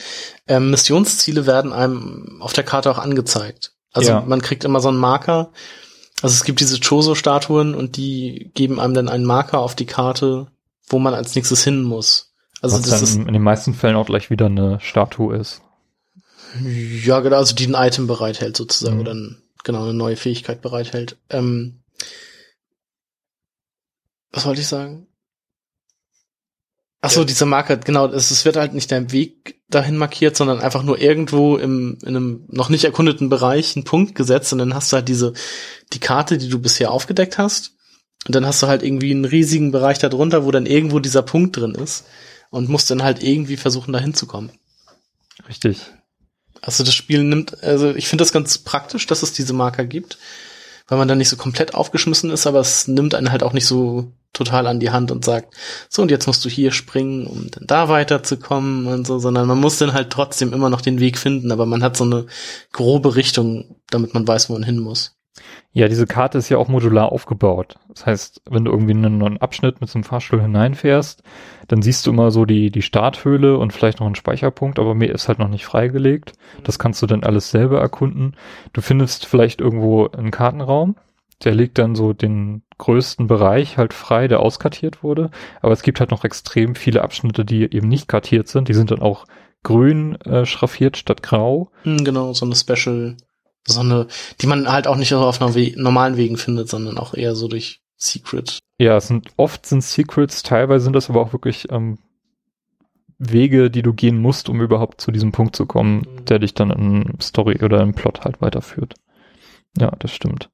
[0.47, 3.73] Ähm, Missionsziele werden einem auf der Karte auch angezeigt.
[3.91, 4.21] Also Ja.
[4.21, 5.51] man kriegt immer so einen Marker.
[6.21, 10.47] Also es gibt diese Choso-Statuen und die geben einem dann einen Marker auf die Karte,
[10.87, 12.33] wo man als nächstes hin muss.
[12.61, 15.61] Also was das dann ist in den meisten Fällen auch gleich wieder eine Statue ist.
[17.03, 19.01] ja genau, also die ein Item bereithält sozusagen Mhm.
[19.01, 21.17] oder ein, genau eine neue Fähigkeit bereithält.
[21.29, 21.82] Ähm,
[24.33, 25.07] was wollte ich sagen?
[27.01, 27.25] Ach so, Ja.
[27.25, 30.99] dieser Marker, genau, es, es wird halt nicht dein Weg dahin markiert, sondern einfach nur
[30.99, 34.95] irgendwo im, in einem noch nicht erkundeten Bereich einen Punkt gesetzt und dann hast du
[34.97, 35.33] halt diese,
[35.91, 37.71] die Karte, die du bisher aufgedeckt hast.
[38.25, 41.57] Und dann hast du halt irgendwie einen riesigen Bereich darunter, wo dann irgendwo dieser Punkt
[41.57, 42.05] drin ist
[42.51, 44.51] und musst dann halt irgendwie versuchen, da hinzukommen.
[45.49, 45.81] Richtig.
[46.61, 50.17] Also das Spiel nimmt, also ich finde das ganz praktisch, dass es diese Marker gibt,
[50.93, 53.65] weil man dann nicht so komplett aufgeschmissen ist, aber es nimmt einen halt auch nicht
[53.65, 55.55] so total an die Hand und sagt,
[55.89, 59.59] so und jetzt musst du hier springen, um dann da weiterzukommen und so, sondern man
[59.59, 62.27] muss dann halt trotzdem immer noch den Weg finden, aber man hat so eine
[62.71, 65.15] grobe Richtung, damit man weiß, wo man hin muss.
[65.75, 67.79] Ja, diese Karte ist ja auch modular aufgebaut.
[67.89, 71.23] Das heißt, wenn du irgendwie in einen neuen Abschnitt mit so einem Fahrstuhl hineinfährst,
[71.67, 75.13] dann siehst du immer so die, die Starthöhle und vielleicht noch einen Speicherpunkt, aber mehr
[75.13, 76.33] ist halt noch nicht freigelegt.
[76.63, 78.35] Das kannst du dann alles selber erkunden.
[78.73, 80.95] Du findest vielleicht irgendwo einen Kartenraum,
[81.43, 85.31] der legt dann so den größten Bereich halt frei, der auskartiert wurde.
[85.61, 88.67] Aber es gibt halt noch extrem viele Abschnitte, die eben nicht kartiert sind.
[88.67, 89.25] Die sind dann auch
[89.63, 91.71] grün äh, schraffiert statt grau.
[91.83, 93.17] Hm, genau, so eine Special,
[93.65, 94.07] so eine,
[94.41, 97.47] die man halt auch nicht so auf We normalen Wegen findet, sondern auch eher so
[97.47, 98.59] durch Secret.
[98.79, 101.99] Ja, es sind oft sind Secrets, teilweise sind das aber auch wirklich ähm,
[103.17, 106.25] Wege, die du gehen musst, um überhaupt zu diesem Punkt zu kommen, Mhm.
[106.25, 108.95] der dich dann in Story oder im Plot halt weiterführt.
[109.77, 110.49] Ja, das stimmt.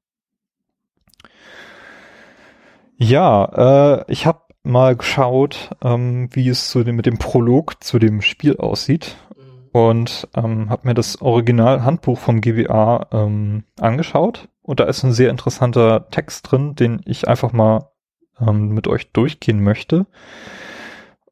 [2.96, 7.98] Ja, äh, ich habe mal geschaut, ähm, wie es zu dem, mit dem Prolog zu
[7.98, 9.16] dem Spiel aussieht
[9.72, 14.48] und ähm, habe mir das Original-Handbuch vom GBA ähm, angeschaut.
[14.62, 17.90] Und da ist ein sehr interessanter Text drin, den ich einfach mal
[18.40, 20.06] ähm, mit euch durchgehen möchte.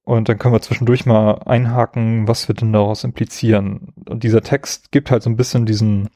[0.04, 3.92] Und dann können wir zwischendurch mal einhaken, was wir denn daraus implizieren.
[4.08, 6.08] Und dieser Text gibt halt so ein bisschen diesen,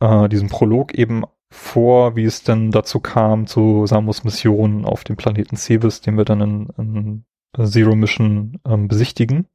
[0.00, 5.16] äh, diesen Prolog eben vor, wie es denn dazu kam, zu Samus Mission auf dem
[5.16, 7.24] Planeten Ceres, den wir dann in,
[7.56, 9.46] in Zero Mission ähm, besichtigen.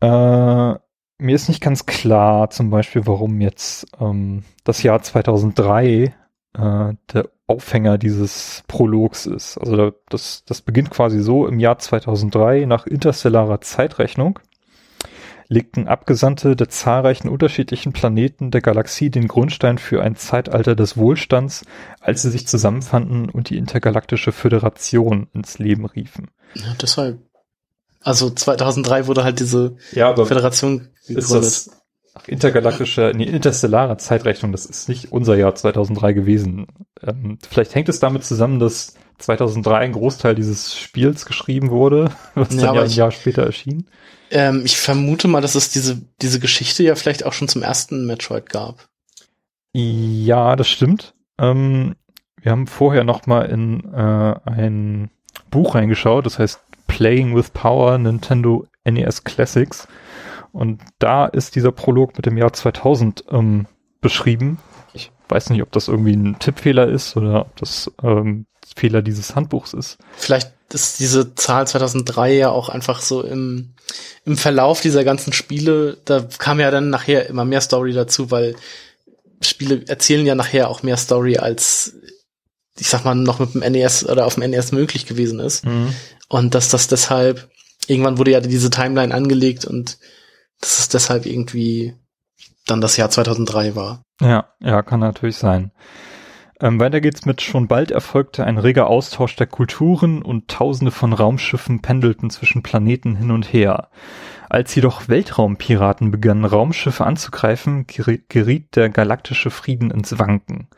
[0.00, 0.74] Äh,
[1.20, 6.14] mir ist nicht ganz klar, zum Beispiel, warum jetzt ähm, das Jahr 2003
[6.54, 9.58] äh, der Aufhänger dieses Prologs ist.
[9.58, 14.38] Also da, das, das beginnt quasi so im Jahr 2003 nach interstellarer Zeitrechnung
[15.48, 21.64] legten Abgesandte der zahlreichen unterschiedlichen Planeten der Galaxie den Grundstein für ein Zeitalter des Wohlstands,
[22.00, 26.28] als sie sich zusammenfanden und die intergalaktische Föderation ins Leben riefen.
[26.54, 27.18] Ja, deshalb.
[28.08, 31.46] Also 2003 wurde halt diese Ja, Föderation ist gegründet.
[31.46, 31.70] das
[32.14, 36.66] ach, intergalaktische, nee, interstellare Zeitrechnung, das ist nicht unser Jahr 2003 gewesen.
[37.06, 42.54] Ähm, vielleicht hängt es damit zusammen, dass 2003 ein Großteil dieses Spiels geschrieben wurde, was
[42.54, 43.86] Ja, dann ja ein ich- Jahr später erschien.
[44.30, 48.06] Ähm, ich vermute mal, dass es diese, diese Geschichte ja vielleicht auch schon zum ersten
[48.06, 48.88] Metroid gab.
[49.72, 51.14] Ja, das stimmt.
[51.38, 51.94] Ähm,
[52.40, 55.10] wir haben vorher noch mal in äh, ein
[55.50, 56.60] Buch reingeschaut, das heißt
[56.98, 59.86] Playing with Power Nintendo NES Classics.
[60.50, 63.66] Und da ist dieser Prolog mit dem Jahr 2000 ähm,
[64.00, 64.58] beschrieben.
[64.94, 69.36] Ich weiß nicht, ob das irgendwie ein Tippfehler ist oder ob das ähm, Fehler dieses
[69.36, 69.98] Handbuchs ist.
[70.16, 73.74] Vielleicht ist diese Zahl 2003 ja auch einfach so im,
[74.24, 78.56] im Verlauf dieser ganzen Spiele, da kam ja dann nachher immer mehr Story dazu, weil
[79.40, 81.94] Spiele erzählen ja nachher auch mehr Story als
[82.78, 85.64] ich sag mal noch mit dem NES oder auf dem NES möglich gewesen ist.
[86.28, 87.50] Und dass das deshalb,
[87.86, 89.98] irgendwann wurde ja diese Timeline angelegt und
[90.60, 91.94] dass es deshalb irgendwie
[92.66, 94.02] dann das Jahr 2003 war.
[94.20, 95.72] Ja, ja, kann natürlich sein.
[96.60, 101.12] Ähm, weiter geht's mit schon bald erfolgte ein reger Austausch der Kulturen und tausende von
[101.12, 103.88] Raumschiffen pendelten zwischen Planeten hin und her.
[104.50, 110.68] Als jedoch Weltraumpiraten begannen, Raumschiffe anzugreifen, geriet der galaktische Frieden ins Wanken.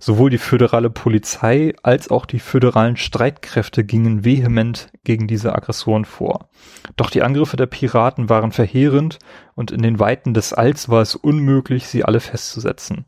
[0.00, 6.48] Sowohl die föderale Polizei als auch die föderalen Streitkräfte gingen vehement gegen diese Aggressoren vor.
[6.96, 9.20] Doch die Angriffe der Piraten waren verheerend
[9.54, 13.04] und in den Weiten des Alls war es unmöglich, sie alle festzusetzen.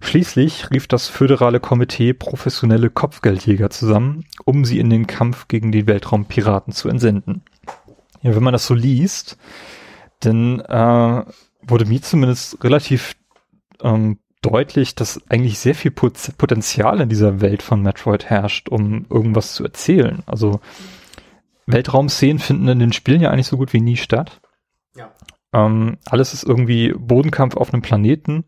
[0.00, 5.86] Schließlich rief das föderale Komitee professionelle Kopfgeldjäger zusammen, um sie in den Kampf gegen die
[5.86, 7.42] Weltraumpiraten zu entsenden.
[8.22, 9.36] Ja, wenn man das so liest,
[10.20, 11.24] dann äh,
[11.62, 13.16] wurde mir zumindest relativ
[13.82, 19.54] ähm, deutlich, dass eigentlich sehr viel Potenzial in dieser Welt von Metroid herrscht, um irgendwas
[19.54, 20.22] zu erzählen.
[20.26, 20.60] Also
[21.66, 24.40] Weltraumszenen finden in den Spielen ja eigentlich so gut wie nie statt.
[24.96, 25.12] Ja.
[25.52, 28.44] Ähm, alles ist irgendwie Bodenkampf auf einem Planeten.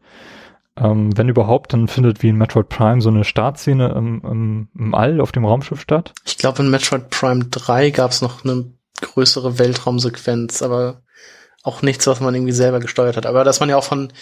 [0.77, 4.95] Ähm, wenn überhaupt, dann findet wie in Metroid Prime so eine Startszene im, im, im
[4.95, 6.13] All auf dem Raumschiff statt.
[6.25, 8.73] Ich glaube, in Metroid Prime 3 gab es noch eine
[9.05, 11.03] größere Weltraumsequenz, aber
[11.63, 13.27] auch nichts, was man irgendwie selber gesteuert hat.
[13.27, 14.13] Aber dass man ja auch von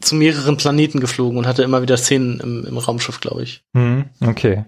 [0.00, 3.64] zu mehreren Planeten geflogen und hatte immer wieder Szenen im, im Raumschiff, glaube ich.
[3.74, 4.64] Hm, okay.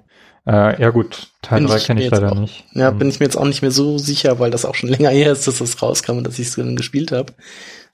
[0.47, 2.65] Äh, ja gut, Teil 3 kenne ich leider auch, nicht.
[2.73, 2.99] Ja, hm.
[2.99, 5.33] bin ich mir jetzt auch nicht mehr so sicher, weil das auch schon länger her
[5.33, 7.35] ist, dass das rauskam und dass ich es gespielt habe.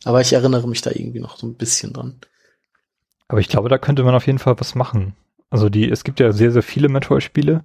[0.04, 2.20] Aber ich erinnere mich da irgendwie noch so ein bisschen dran.
[3.28, 5.14] Aber ich glaube, da könnte man auf jeden Fall was machen.
[5.50, 7.64] Also die, es gibt ja sehr, sehr viele Metroid-Spiele.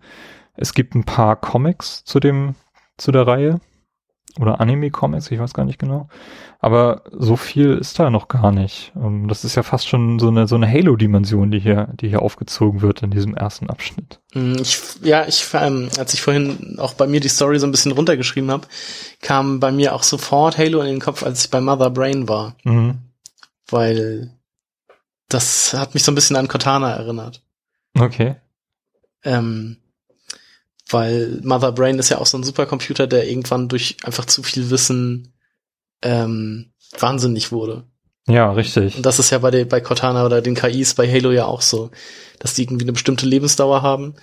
[0.56, 2.56] Es gibt ein paar Comics zu dem,
[2.98, 3.60] zu der Reihe
[4.40, 6.08] oder Anime-Comics, ich weiß gar nicht genau.
[6.60, 8.94] Aber so viel ist da noch gar nicht.
[8.96, 12.22] Ähm, das ist ja fast schon so eine, so eine Halo-Dimension, die hier, die hier
[12.22, 14.20] aufgezogen wird in diesem ersten Abschnitt.
[14.34, 17.72] Mm, ich, ja, ich, ähm, als ich vorhin auch bei mir die Story so ein
[17.72, 18.68] bisschen runtergeschrieben habe,
[19.22, 22.56] kam bei mir auch sofort Halo in den Kopf, als ich bei Mother Brain war.
[22.64, 23.00] Mhm.
[23.70, 24.32] Weil
[25.28, 27.44] das hat mich so ein bisschen an Cortana erinnert.
[27.98, 28.36] Okay.
[29.24, 29.78] Ähm,
[30.90, 34.70] weil Mother Brain ist ja auch so ein Supercomputer, der irgendwann durch einfach zu viel
[34.70, 35.34] Wissen
[36.02, 37.86] ähm, wahnsinnig wurde.
[38.28, 38.98] Ja, richtig.
[38.98, 41.62] Und das ist ja bei, der, bei Cortana oder den KIs bei Halo ja auch
[41.62, 41.90] so,
[42.38, 44.16] dass die irgendwie eine bestimmte Lebensdauer haben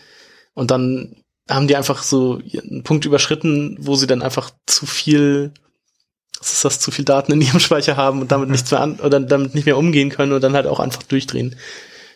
[0.55, 1.17] und dann
[1.49, 5.53] haben die einfach so einen Punkt überschritten, wo sie dann einfach zu viel,
[6.39, 8.99] was ist das, zu viel Daten in ihrem Speicher haben und damit nichts mehr an
[9.01, 11.57] oder damit nicht mehr umgehen können und dann halt auch einfach durchdrehen.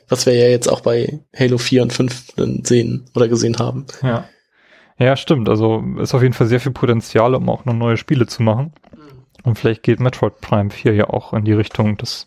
[0.08, 2.24] Was wir ja jetzt auch bei Halo 4 und 5
[2.64, 3.86] sehen oder gesehen haben.
[4.02, 4.28] Ja.
[5.00, 5.48] Ja, stimmt.
[5.48, 8.74] Also ist auf jeden Fall sehr viel Potenzial, um auch noch neue Spiele zu machen.
[9.42, 12.26] Und vielleicht geht Metroid Prime 4 ja auch in die Richtung, dass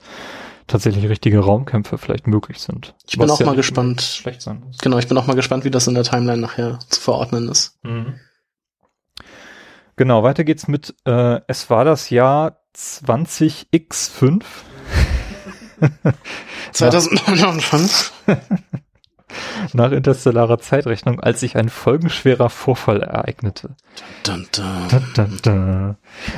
[0.66, 2.96] tatsächlich richtige Raumkämpfe vielleicht möglich sind.
[3.08, 4.02] Ich bin auch ja mal gespannt.
[4.02, 4.80] Schlecht sein muss.
[4.80, 7.78] Genau, ich bin auch mal gespannt, wie das in der Timeline nachher zu verordnen ist.
[7.84, 8.16] Mhm.
[9.96, 14.44] Genau, weiter geht's mit, äh, es war das Jahr 20x5.
[16.72, 18.14] 2005.
[19.74, 23.76] nach interstellarer Zeitrechnung, als sich ein folgenschwerer Vorfall ereignete.
[24.24, 24.48] Dun,
[25.16, 25.96] dun, dun.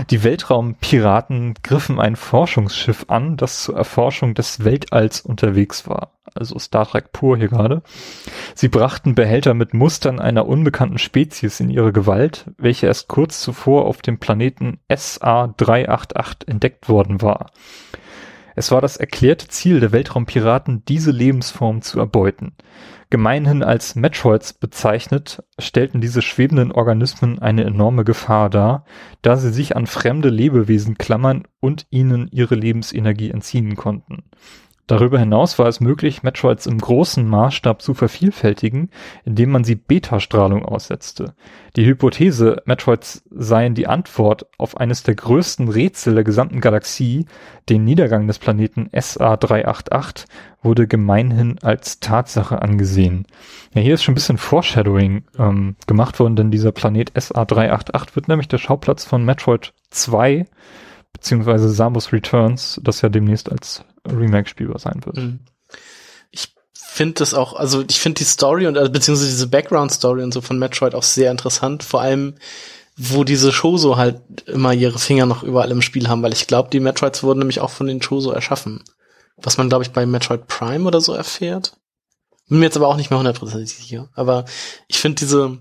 [0.10, 6.12] Die Weltraumpiraten griffen ein Forschungsschiff an, das zur Erforschung des Weltalls unterwegs war.
[6.34, 7.82] Also Star Trek pur hier gerade.
[8.56, 13.86] Sie brachten Behälter mit Mustern einer unbekannten Spezies in ihre Gewalt, welche erst kurz zuvor
[13.86, 17.52] auf dem Planeten SA388 entdeckt worden war.
[18.56, 22.54] Es war das erklärte Ziel der Weltraumpiraten, diese Lebensform zu erbeuten.
[23.10, 28.86] Gemeinhin als Metroids bezeichnet, stellten diese schwebenden Organismen eine enorme Gefahr dar,
[29.22, 34.24] da sie sich an fremde Lebewesen klammern und ihnen ihre Lebensenergie entziehen konnten.
[34.88, 38.92] Darüber hinaus war es möglich, Metroids im großen Maßstab zu vervielfältigen,
[39.24, 41.34] indem man sie Beta-Strahlung aussetzte.
[41.76, 47.26] Die Hypothese, Metroids seien die Antwort auf eines der größten Rätsel der gesamten Galaxie,
[47.68, 50.26] den Niedergang des Planeten SA388,
[50.62, 53.26] wurde gemeinhin als Tatsache angesehen.
[53.74, 58.28] Ja, hier ist schon ein bisschen Foreshadowing ähm, gemacht worden, denn dieser Planet SA388 wird
[58.28, 60.46] nämlich der Schauplatz von Metroid 2
[61.12, 65.18] beziehungsweise Samus Returns, das ja demnächst als Remake spielbar sein wird.
[65.18, 65.40] Mhm.
[66.32, 70.34] Ich finde das auch, also ich finde die Story und also, beziehungsweise diese Background-Story und
[70.34, 72.36] so von Metroid auch sehr interessant, vor allem
[72.98, 76.70] wo diese Choso halt immer ihre Finger noch überall im Spiel haben, weil ich glaube,
[76.70, 78.84] die Metroids wurden nämlich auch von den Choso erschaffen.
[79.38, 81.76] Was man, glaube ich, bei Metroid Prime oder so erfährt.
[82.48, 84.08] Bin mir jetzt aber auch nicht mehr hundertprozentig sicher.
[84.14, 84.46] Aber
[84.88, 85.58] ich finde diese,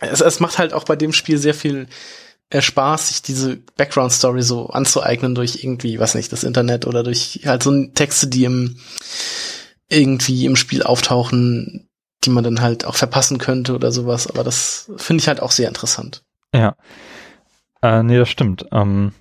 [0.00, 1.86] es, es macht halt auch bei dem Spiel sehr viel
[2.52, 7.62] Spaß, sich diese Background-Story so anzueignen durch irgendwie, was nicht, das Internet oder durch halt
[7.62, 8.76] so Texte, die im
[9.88, 11.88] irgendwie im Spiel auftauchen,
[12.24, 14.26] die man dann halt auch verpassen könnte oder sowas.
[14.28, 16.24] Aber das finde ich halt auch sehr interessant.
[16.54, 16.76] Ja.
[17.82, 18.66] Äh, nee, das stimmt.
[18.72, 19.12] Ähm,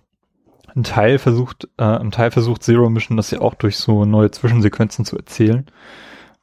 [0.75, 4.31] ein Teil versucht, äh, ein Teil versucht Zero Mission das ja auch durch so neue
[4.31, 5.65] Zwischensequenzen zu erzählen.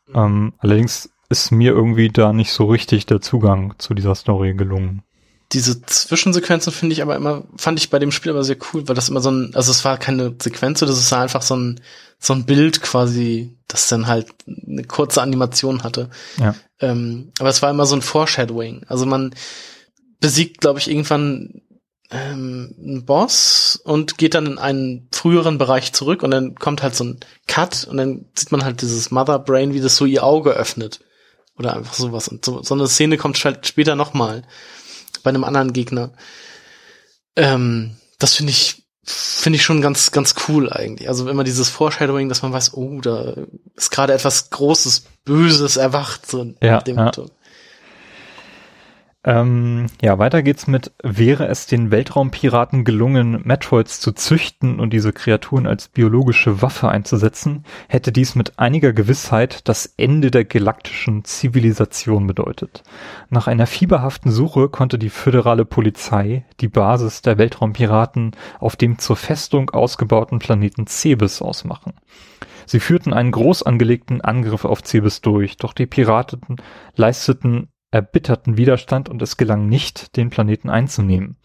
[0.07, 0.17] Mhm.
[0.17, 5.03] Ähm, allerdings ist mir irgendwie da nicht so richtig der Zugang zu dieser Story gelungen.
[5.53, 8.95] Diese Zwischensequenzen finde ich aber immer, fand ich bei dem Spiel aber sehr cool, weil
[8.95, 11.81] das immer so ein, also es war keine Sequenz, das ist einfach so ein,
[12.21, 16.11] so ein Bild quasi, das dann halt eine kurze Animation hatte.
[16.39, 16.55] Ja.
[16.79, 18.83] Ähm, aber es war immer so ein Foreshadowing.
[18.87, 19.35] Also man
[20.21, 21.63] besiegt, glaube ich, irgendwann
[22.11, 26.95] ähm, einen Boss und geht dann in einen früheren Bereich zurück und dann kommt halt
[26.95, 30.23] so ein Cut und dann sieht man halt dieses Mother Brain, wie das so ihr
[30.23, 31.01] Auge öffnet.
[31.59, 32.29] Oder einfach sowas.
[32.29, 34.45] Und so, so eine Szene kommt halt später nochmal
[35.23, 36.13] bei einem anderen Gegner.
[37.37, 41.09] Ähm, das finde ich, finde ich schon ganz, ganz cool eigentlich.
[41.09, 43.35] Also immer dieses Foreshadowing, dass man weiß, oh, da
[43.75, 47.05] ist gerade etwas Großes, Böses erwacht, so Ja, dem ja.
[47.05, 47.31] Motto.
[49.23, 55.13] Ähm, ja, weiter geht's mit, wäre es den Weltraumpiraten gelungen, Metroids zu züchten und diese
[55.13, 62.27] Kreaturen als biologische Waffe einzusetzen, hätte dies mit einiger Gewissheit das Ende der galaktischen Zivilisation
[62.27, 62.83] bedeutet.
[63.29, 69.17] Nach einer fieberhaften Suche konnte die föderale Polizei die Basis der Weltraumpiraten auf dem zur
[69.17, 71.93] Festung ausgebauten Planeten Cebes ausmachen.
[72.65, 76.57] Sie führten einen groß angelegten Angriff auf Cebes durch, doch die Piraten
[76.95, 81.37] leisteten erbitterten Widerstand und es gelang nicht, den Planeten einzunehmen.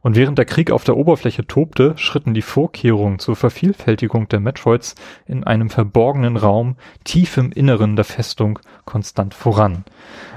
[0.00, 4.94] Und während der Krieg auf der Oberfläche tobte, schritten die Vorkehrungen zur Vervielfältigung der Metroids
[5.26, 9.84] in einem verborgenen Raum tief im Inneren der Festung konstant voran.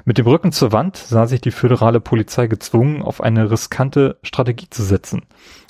[0.05, 4.69] Mit dem Rücken zur Wand sah sich die föderale Polizei gezwungen, auf eine riskante Strategie
[4.69, 5.23] zu setzen.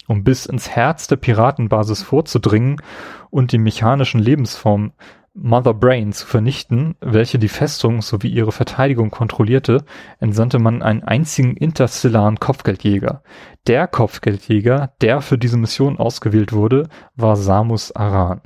[0.07, 2.81] Um bis ins Herz der Piratenbasis vorzudringen
[3.29, 4.93] und die mechanischen Lebensformen
[5.33, 9.83] Mother Brain zu vernichten, welche die Festung sowie ihre Verteidigung kontrollierte,
[10.19, 13.23] entsandte man einen einzigen interstellaren Kopfgeldjäger.
[13.67, 18.41] Der Kopfgeldjäger, der für diese Mission ausgewählt wurde, war Samus Aran.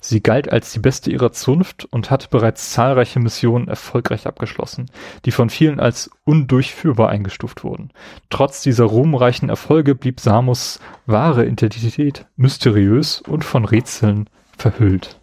[0.00, 4.90] Sie galt als die beste ihrer Zunft und hat bereits zahlreiche Missionen erfolgreich abgeschlossen,
[5.24, 7.90] die von vielen als undurchführbar eingestuft wurden.
[8.28, 15.18] Trotz dieser ruhmreichen Erfolge blieb Samus wahre Identität mysteriös und von Rätseln verhüllt.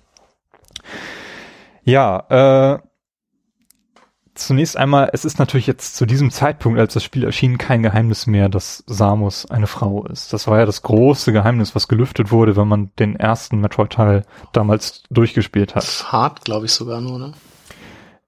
[1.83, 2.79] Ja, äh,
[4.35, 8.27] zunächst einmal, es ist natürlich jetzt zu diesem Zeitpunkt, als das Spiel erschien, kein Geheimnis
[8.27, 10.33] mehr, dass Samus eine Frau ist.
[10.33, 15.03] Das war ja das große Geheimnis, was gelüftet wurde, wenn man den ersten Metroid-Teil damals
[15.09, 16.11] durchgespielt hat.
[16.11, 17.33] Hart, glaube ich sogar nur, ne?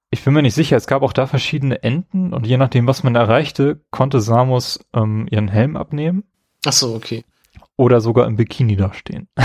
[0.09, 3.01] Ich bin mir nicht sicher, es gab auch da verschiedene Enden und je nachdem, was
[3.01, 6.23] man erreichte, konnte Samus ähm, ihren Helm abnehmen
[6.65, 7.25] Ach so, okay.
[7.77, 9.27] oder sogar im Bikini dastehen.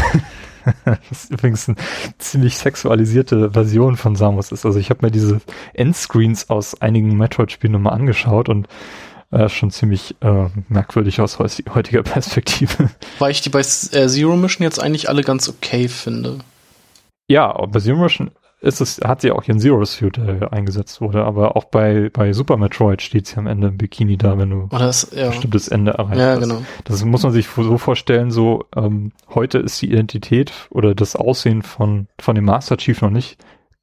[0.85, 1.76] das ist übrigens eine
[2.18, 4.66] ziemlich sexualisierte Version von Samus ist.
[4.66, 5.40] Also ich habe mir diese
[5.74, 8.68] Endscreens aus einigen Metroid-Spielen nochmal angeschaut und
[9.31, 12.90] äh, schon ziemlich äh, merkwürdig aus heutiger Perspektive.
[13.18, 16.38] Weil ich die bei äh, Zero Mission jetzt eigentlich alle ganz okay finde.
[17.28, 21.24] ja, bei Zero Mission ist es, hat sie auch ihren Zero Suit, der eingesetzt wurde,
[21.24, 24.62] aber auch bei, bei Super Metroid steht sie am Ende im Bikini da, wenn du
[24.70, 25.24] Oder das, ja.
[25.26, 26.40] ein bestimmtes Ende erreicht Ja, hast.
[26.40, 26.62] genau.
[26.84, 31.62] Das muss man sich so vorstellen, so ähm, heute ist die Identität oder das Aussehen
[31.62, 33.38] von, von dem Master Chief noch nicht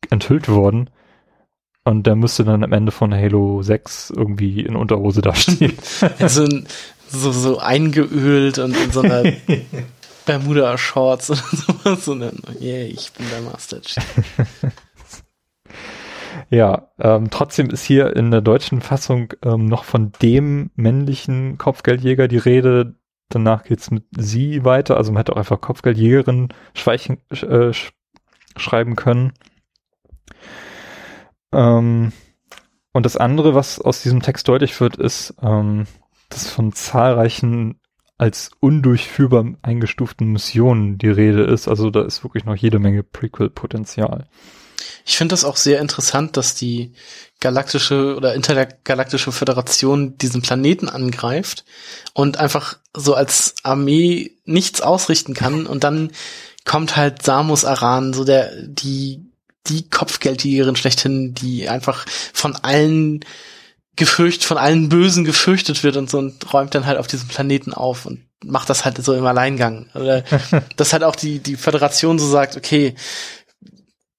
[0.09, 0.89] enthüllt worden.
[1.87, 5.73] Und der müsste dann am Ende von Halo 6 irgendwie in Unterhose dastehen.
[6.27, 6.65] so, ein-
[7.07, 9.23] so, so eingeölt und in so einer
[10.25, 11.41] Bermuda-Shorts oder
[11.95, 12.05] sowas.
[12.05, 13.79] Dann, yeah, ich bin der Master
[16.49, 22.27] ja, ähm, trotzdem ist hier in der deutschen Fassung ähm, noch von dem männlichen Kopfgeldjäger
[22.27, 22.95] die Rede.
[23.29, 24.97] Danach geht's mit sie weiter.
[24.97, 27.91] Also man hätte auch einfach Kopfgeldjägerin schweichen, sch- äh, sch
[28.57, 29.33] schreiben können.
[31.51, 32.11] Ähm,
[32.93, 35.85] und das andere, was aus diesem Text deutlich wird, ist, ähm,
[36.29, 37.79] dass von zahlreichen
[38.17, 41.67] als undurchführbar eingestuften Missionen die Rede ist.
[41.67, 44.27] Also da ist wirklich noch jede Menge Prequel-Potenzial.
[45.05, 46.93] Ich finde das auch sehr interessant, dass die
[47.39, 51.65] galaktische oder intergalaktische Föderation diesen Planeten angreift
[52.13, 56.11] und einfach so als Armee nichts ausrichten kann und dann
[56.63, 59.21] kommt halt Samus Aran, so der, die,
[59.67, 63.23] die Kopfgeldjägerin schlechthin, die einfach von allen
[63.95, 67.73] gefürcht, von allen Bösen gefürchtet wird und so und räumt dann halt auf diesem Planeten
[67.73, 69.87] auf und macht das halt so im Alleingang.
[69.95, 70.23] Oder
[70.75, 72.95] dass halt auch die, die Föderation so sagt, okay,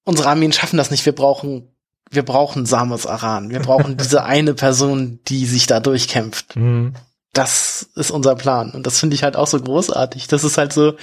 [0.04, 1.68] unsere Armeen schaffen das nicht, wir brauchen,
[2.10, 6.56] wir brauchen Samus Aran, wir brauchen diese eine Person, die sich da durchkämpft.
[6.56, 6.94] Mhm.
[7.32, 8.70] Das ist unser Plan.
[8.70, 10.26] Und das finde ich halt auch so großartig.
[10.26, 10.94] Das ist halt so,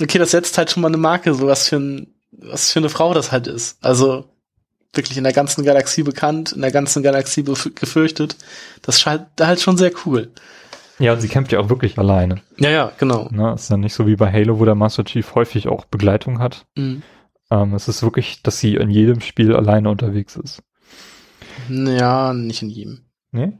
[0.00, 2.90] okay, das setzt halt schon mal eine Marke, so was für ein, was für eine
[2.90, 3.78] Frau das halt ist.
[3.80, 4.26] Also
[4.94, 8.36] wirklich in der ganzen Galaxie bekannt, in der ganzen Galaxie gefürchtet.
[8.82, 10.30] Das scheint halt schon sehr cool.
[10.98, 12.42] Ja, und sie kämpft ja auch wirklich alleine.
[12.58, 13.28] Ja, ja, genau.
[13.30, 13.52] Ne?
[13.54, 16.66] Ist ja nicht so wie bei Halo, wo der Master Chief häufig auch Begleitung hat.
[16.76, 17.02] Mhm.
[17.50, 20.62] Ähm, es ist wirklich, dass sie in jedem Spiel alleine unterwegs ist.
[21.68, 23.00] Ja, nicht in jedem.
[23.30, 23.58] Ne?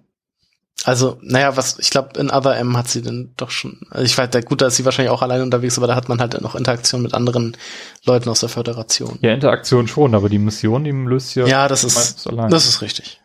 [0.85, 4.17] Also, naja, was, ich glaube, in Other M hat sie dann doch schon, also ich
[4.17, 6.55] weiß, gut, da ist sie wahrscheinlich auch allein unterwegs, aber da hat man halt noch
[6.55, 7.57] Interaktion mit anderen
[8.05, 9.19] Leuten aus der Föderation.
[9.21, 11.47] Ja, Interaktion schon, aber die Mission, die löst ja.
[11.47, 13.21] Ja, das ist, das ist richtig.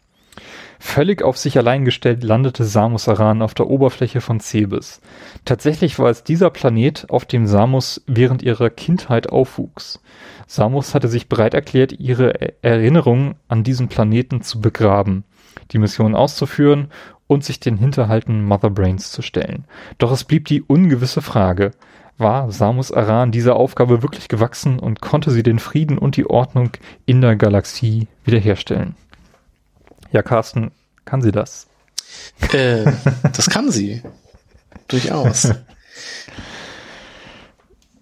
[0.85, 4.99] Völlig auf sich allein gestellt landete Samus Aran auf der Oberfläche von Cebes.
[5.45, 10.01] Tatsächlich war es dieser Planet, auf dem Samus während ihrer Kindheit aufwuchs.
[10.45, 15.23] Samus hatte sich bereit erklärt, ihre Erinnerungen an diesen Planeten zu begraben,
[15.71, 16.89] die Mission auszuführen
[17.34, 19.65] und sich den Hinterhalten Mother Brains zu stellen.
[19.97, 21.71] Doch es blieb die ungewisse Frage,
[22.17, 26.71] war Samus Aran dieser Aufgabe wirklich gewachsen und konnte sie den Frieden und die Ordnung
[27.05, 28.95] in der Galaxie wiederherstellen?
[30.11, 30.71] Ja, Carsten,
[31.05, 31.67] kann sie das?
[32.51, 32.91] Äh,
[33.34, 34.03] das kann sie.
[34.88, 35.45] Durchaus.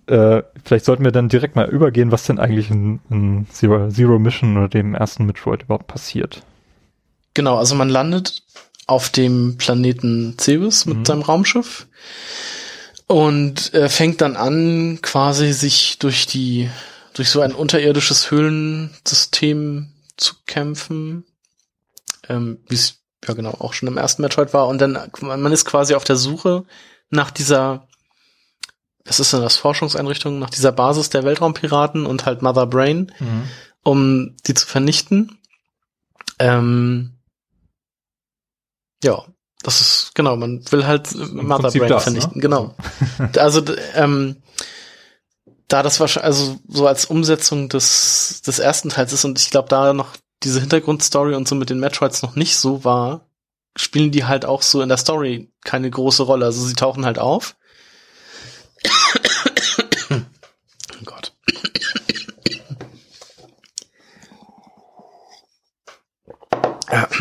[0.07, 4.19] äh, vielleicht sollten wir dann direkt mal übergehen, was denn eigentlich in, in Zero, Zero
[4.19, 6.43] Mission oder dem ersten Metroid überhaupt passiert.
[7.33, 8.43] Genau, also man landet
[8.91, 11.05] auf dem Planeten Cebes mit mhm.
[11.05, 11.87] seinem Raumschiff
[13.07, 16.69] und äh, fängt dann an, quasi sich durch die
[17.13, 21.25] durch so ein unterirdisches Höhlensystem zu kämpfen,
[22.27, 24.67] ähm, wie es ja genau auch schon im ersten Metroid war.
[24.67, 26.65] Und dann man ist quasi auf der Suche
[27.09, 27.87] nach dieser,
[29.05, 33.43] was ist denn das Forschungseinrichtung, nach dieser Basis der Weltraumpiraten und halt Mother Brain, mhm.
[33.83, 35.37] um die zu vernichten.
[36.39, 37.10] Ähm,
[39.03, 39.23] ja,
[39.63, 42.11] das ist, genau, man will halt Mother Brain das, ne?
[42.11, 42.41] vernichten, ne?
[42.41, 42.75] genau.
[43.37, 43.63] also,
[43.95, 44.37] ähm,
[45.67, 49.69] da das wahrscheinlich, also so als Umsetzung des, des ersten Teils ist und ich glaube,
[49.69, 53.29] da noch diese Hintergrundstory und so mit den Metroids noch nicht so war,
[53.77, 56.45] spielen die halt auch so in der Story keine große Rolle.
[56.45, 57.55] Also sie tauchen halt auf.
[60.09, 61.33] oh Gott.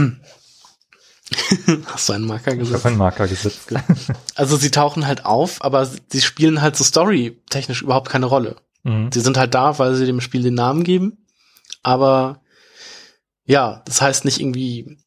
[1.86, 2.70] Hast du einen Marker gesetzt?
[2.70, 3.72] Ich habe einen Marker gesetzt.
[4.34, 8.56] also sie tauchen halt auf, aber sie spielen halt so story-technisch überhaupt keine Rolle.
[8.82, 9.10] Mhm.
[9.12, 11.26] Sie sind halt da, weil sie dem Spiel den Namen geben.
[11.82, 12.40] Aber
[13.44, 14.98] ja, das heißt nicht irgendwie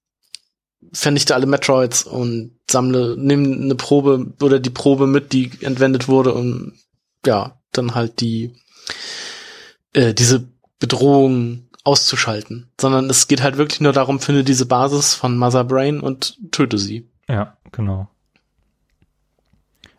[0.92, 6.34] vernichte alle Metroids und sammle, nimm eine Probe oder die Probe mit, die entwendet wurde
[6.34, 6.74] und
[7.26, 8.54] ja, dann halt die
[9.94, 10.48] äh, diese
[10.80, 16.00] Bedrohung auszuschalten, sondern es geht halt wirklich nur darum, finde diese Basis von Mother Brain
[16.00, 17.08] und töte sie.
[17.28, 18.08] Ja, genau.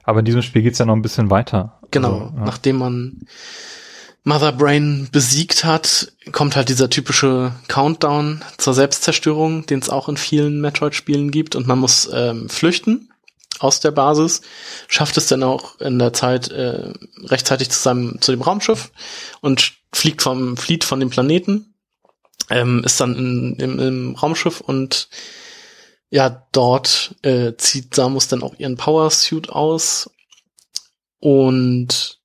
[0.02, 1.78] Aber in diesem Spiel geht's ja noch ein bisschen weiter.
[1.90, 2.44] Genau, also, ja.
[2.44, 3.26] nachdem man
[4.22, 10.16] Mother Brain besiegt hat, kommt halt dieser typische Countdown zur Selbstzerstörung, den es auch in
[10.16, 13.10] vielen Metroid-Spielen gibt und man muss ähm, flüchten
[13.60, 14.40] aus der Basis,
[14.88, 18.90] schafft es dann auch in der Zeit äh, rechtzeitig zu seinem zu dem Raumschiff
[19.40, 21.73] und fliegt vom flieht von dem Planeten,
[22.50, 25.08] ähm, ist dann in, im, im Raumschiff und
[26.10, 30.10] ja dort äh, zieht Samus dann auch ihren Power Suit aus
[31.20, 32.20] und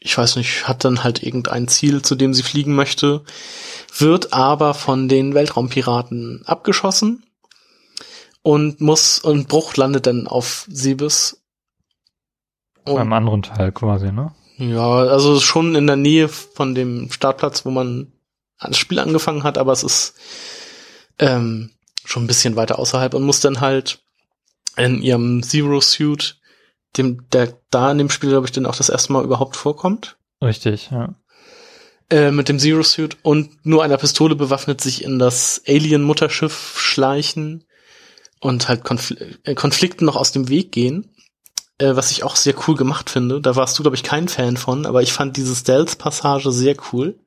[0.00, 3.24] ich weiß nicht, hat dann halt irgendein Ziel, zu dem sie fliegen möchte,
[3.96, 7.24] wird aber von den Weltraumpiraten abgeschossen
[8.42, 11.42] und muss, und Bruch landet dann auf Siebes.
[12.84, 14.34] Beim anderen Teil quasi, ne?
[14.56, 18.12] Ja, also schon in der Nähe von dem Startplatz, wo man
[18.60, 20.14] das Spiel angefangen hat, aber es ist
[21.18, 21.70] ähm,
[22.04, 24.00] schon ein bisschen weiter außerhalb und muss dann halt
[24.76, 26.40] in ihrem Zero Suit
[26.96, 30.16] dem, der da in dem Spiel, glaube ich, dann auch das erste Mal überhaupt vorkommt.
[30.42, 31.14] Richtig, ja.
[32.10, 37.64] Äh, mit dem Zero Suit und nur einer Pistole bewaffnet sich in das Alien-Mutterschiff schleichen
[38.40, 41.14] und halt Konfl äh, Konflikten noch aus dem Weg gehen.
[41.78, 43.40] Äh, was ich auch sehr cool gemacht finde.
[43.40, 47.20] Da warst du, glaube ich, kein Fan von, aber ich fand diese Stealth-Passage sehr cool.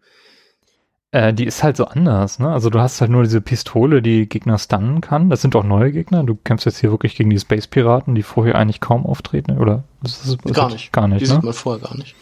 [1.12, 2.52] Äh, die ist halt so anders, ne?
[2.52, 5.30] Also du hast halt nur diese Pistole, die Gegner stunnen kann.
[5.30, 6.24] Das sind auch neue Gegner.
[6.24, 9.84] Du kämpfst jetzt hier wirklich gegen die Space-Piraten, die vorher eigentlich kaum auftreten, oder?
[10.02, 10.94] Das ist, das gar nicht.
[10.94, 11.36] Gar nicht, Die ne?
[11.36, 12.16] sieht man vorher gar nicht.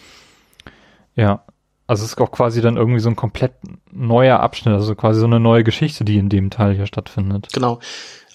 [1.15, 1.43] Ja.
[1.85, 3.53] Also es ist auch quasi dann irgendwie so ein komplett
[3.91, 7.47] neuer Abschnitt, also quasi so eine neue Geschichte, die in dem Teil hier stattfindet.
[7.51, 7.79] Genau.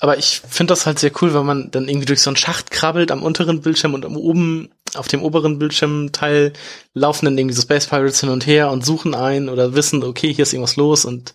[0.01, 2.71] Aber ich finde das halt sehr cool, weil man dann irgendwie durch so einen Schacht
[2.73, 6.53] krabbelt am unteren Bildschirm und am oben, auf dem oberen Bildschirmteil
[6.93, 10.33] laufen dann irgendwie so Space Pirates hin und her und suchen ein oder wissen, okay,
[10.33, 11.35] hier ist irgendwas los und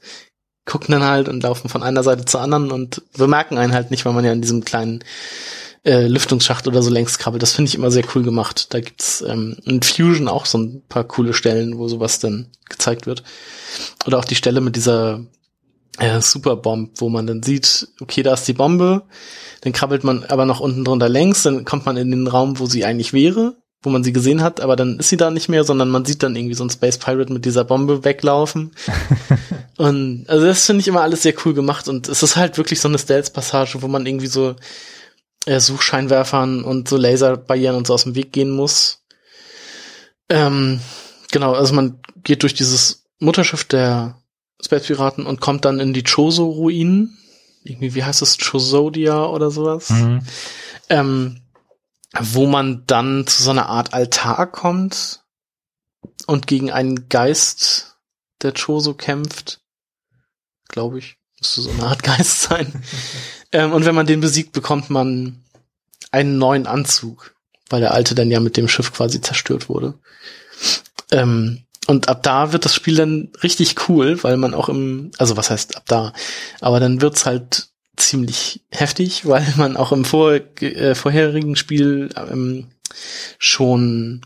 [0.65, 4.05] gucken dann halt und laufen von einer Seite zur anderen und bemerken einen halt nicht,
[4.05, 5.03] weil man ja in diesem kleinen
[5.83, 7.41] äh, Lüftungsschacht oder so längs krabbelt.
[7.41, 8.73] Das finde ich immer sehr cool gemacht.
[8.73, 13.07] Da gibt's ähm, in Fusion auch so ein paar coole Stellen, wo sowas dann gezeigt
[13.07, 13.23] wird.
[14.05, 15.25] Oder auch die Stelle mit dieser
[15.99, 19.03] äh, Superbomb, wo man dann sieht, okay, da ist die Bombe,
[19.61, 22.65] dann krabbelt man aber noch unten drunter längs, dann kommt man in den Raum, wo
[22.65, 25.63] sie eigentlich wäre, wo man sie gesehen hat, aber dann ist sie da nicht mehr,
[25.63, 28.71] sondern man sieht dann irgendwie so ein Space Pirate mit dieser Bombe weglaufen.
[29.77, 32.79] und also das finde ich immer alles sehr cool gemacht und es ist halt wirklich
[32.79, 34.55] so eine Stealth-Passage, wo man irgendwie so
[35.45, 39.03] äh, Suchscheinwerfern und so Laserbarrieren und so aus dem Weg gehen muss.
[40.29, 40.79] Ähm,
[41.31, 44.18] genau, also man geht durch dieses Mutterschiff der
[44.63, 47.17] Space Piraten und kommt dann in die Choso-Ruinen.
[47.63, 48.37] Irgendwie, wie heißt das?
[48.37, 49.89] Chosodia oder sowas.
[49.89, 50.21] Mhm.
[50.89, 51.41] Ähm,
[52.19, 55.23] wo man dann zu so einer Art Altar kommt
[56.25, 57.97] und gegen einen Geist
[58.41, 59.61] der Choso kämpft.
[60.67, 61.17] Glaube ich.
[61.39, 62.83] Müsste so eine Art Geist sein.
[63.51, 65.43] ähm, und wenn man den besiegt, bekommt man
[66.11, 67.35] einen neuen Anzug,
[67.69, 69.99] weil der alte dann ja mit dem Schiff quasi zerstört wurde.
[71.11, 75.37] Ähm, und ab da wird das Spiel dann richtig cool, weil man auch im, also
[75.37, 76.13] was heißt ab da,
[76.61, 82.67] aber dann wird's halt ziemlich heftig, weil man auch im vor, äh, vorherigen Spiel ähm,
[83.39, 84.21] schon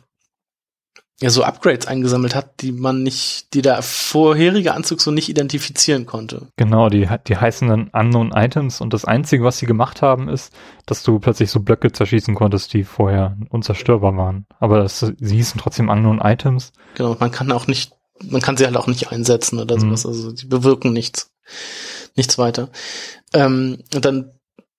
[1.21, 6.05] ja so Upgrades eingesammelt hat, die man nicht, die der vorherige Anzug so nicht identifizieren
[6.05, 6.47] konnte.
[6.57, 10.51] Genau, die, die heißen dann Unknown Items und das Einzige, was sie gemacht haben, ist,
[10.85, 14.45] dass du plötzlich so Blöcke zerschießen konntest, die vorher unzerstörbar waren.
[14.59, 16.73] Aber das, sie hießen trotzdem Unknown Items.
[16.95, 17.93] Genau, man kann auch nicht,
[18.23, 19.95] man kann sie halt auch nicht einsetzen oder Mhm.
[19.95, 21.31] sowas, also die bewirken nichts.
[22.15, 22.69] Nichts weiter.
[23.33, 24.31] Ähm, und dann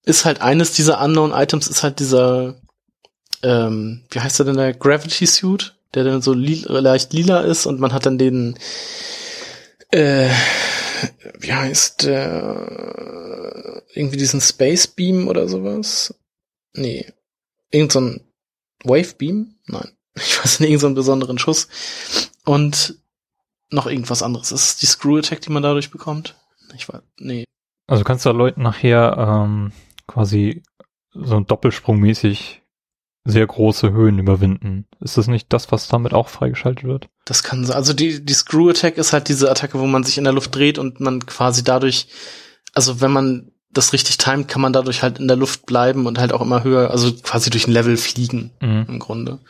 [0.05, 2.57] ist halt eines dieser Unknown Items ist halt dieser,
[3.43, 7.67] ähm, wie heißt der denn der Gravity Suit, der dann so li leicht lila ist
[7.67, 8.59] und man hat dann den,
[9.91, 10.29] äh,
[11.39, 16.15] wie heißt der, irgendwie diesen Space Beam oder sowas?
[16.75, 17.13] Nee.
[17.71, 18.21] Irgend so ein
[18.83, 19.57] Wave Beam?
[19.67, 19.91] Nein.
[20.17, 21.67] Ich weiß nicht, irgend so besonderen Schuss.
[22.45, 23.01] Und
[23.71, 24.53] noch irgendwas anderes.
[24.53, 26.37] Ist es die Screw Attack, die man dadurch bekommt?
[26.77, 27.45] Ich weiß, nee.
[27.87, 29.73] Also du kannst da Leuten nachher ähm,
[30.07, 30.63] quasi
[31.13, 32.63] so doppelsprungmäßig
[33.25, 34.87] sehr große Höhen überwinden.
[35.01, 37.09] Ist das nicht das, was damit auch freigeschaltet wird?
[37.25, 37.77] Das kann sein.
[37.77, 40.55] Also die, die Screw Attack ist halt diese Attacke, wo man sich in der Luft
[40.55, 42.09] dreht und man quasi dadurch,
[42.75, 46.19] also wenn man das richtig timet, kann man dadurch halt in der Luft bleiben und
[46.19, 48.87] halt auch immer höher, also quasi durch ein Level fliegen Mhm.
[48.89, 49.41] im Grunde.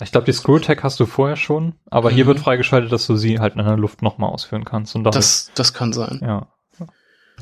[0.00, 2.28] Ich glaube, die Screw Attack hast du vorher schon, aber hier Mhm.
[2.28, 4.94] wird freigeschaltet, dass du sie halt in der Luft nochmal ausführen kannst.
[4.94, 6.20] Und Das, das kann sein.
[6.22, 6.48] ja.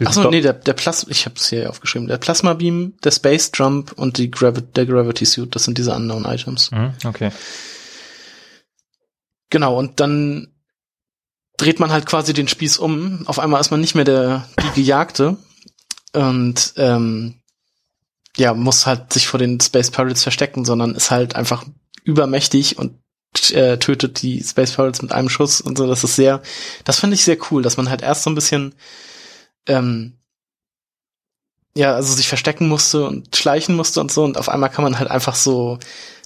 [0.06, 2.08] Achso, nee, der, der Plasma, ich habe es hier aufgeschrieben.
[2.08, 5.94] Der Plasma Beam, der Space Jump und die Gravi der Gravity Suit, das sind diese
[5.94, 6.70] Unknown Items.
[6.70, 7.30] Mhm, okay.
[9.50, 10.48] Genau, und dann
[11.56, 13.26] dreht man halt quasi den Spieß um.
[13.26, 15.36] Auf einmal ist man nicht mehr der die Gejagte
[16.12, 17.34] und ähm,
[18.36, 21.64] ja, muss halt sich vor den Space Pirates verstecken, sondern ist halt einfach
[22.04, 22.98] übermächtig und
[23.52, 25.86] äh, tötet die Space Pirates mit einem Schuss und so.
[25.86, 26.42] Das ist sehr,
[26.84, 28.74] das finde ich sehr cool, dass man halt erst so ein bisschen
[29.70, 30.18] ähm,
[31.76, 34.98] ja, also sich verstecken musste und schleichen musste und so und auf einmal kann man
[34.98, 35.78] halt einfach so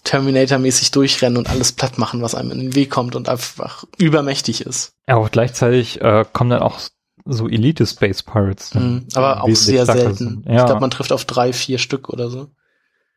[0.04, 4.62] Terminator-mäßig durchrennen und alles platt machen, was einem in den Weg kommt und einfach übermächtig
[4.62, 4.92] ist.
[5.08, 6.78] Ja, aber gleichzeitig äh, kommen dann auch
[7.26, 8.74] so Elite Space Pirates.
[8.74, 9.06] Mhm.
[9.14, 10.14] Aber auch sehr selten.
[10.16, 10.46] sind.
[10.46, 12.48] Ich Ja, glaube, man trifft auf drei, vier Stück oder so.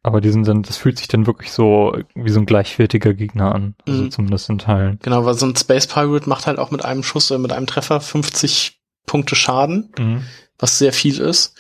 [0.03, 3.53] aber die sind dann, das fühlt sich dann wirklich so wie so ein gleichwertiger Gegner
[3.53, 3.75] an.
[3.85, 4.11] Also Mhm.
[4.11, 4.99] zumindest in Teilen.
[5.01, 7.67] Genau, weil so ein Space Pirate macht halt auch mit einem Schuss oder mit einem
[7.67, 8.76] Treffer 50
[9.07, 10.23] Punkte Schaden, Mhm.
[10.59, 11.55] was sehr viel ist.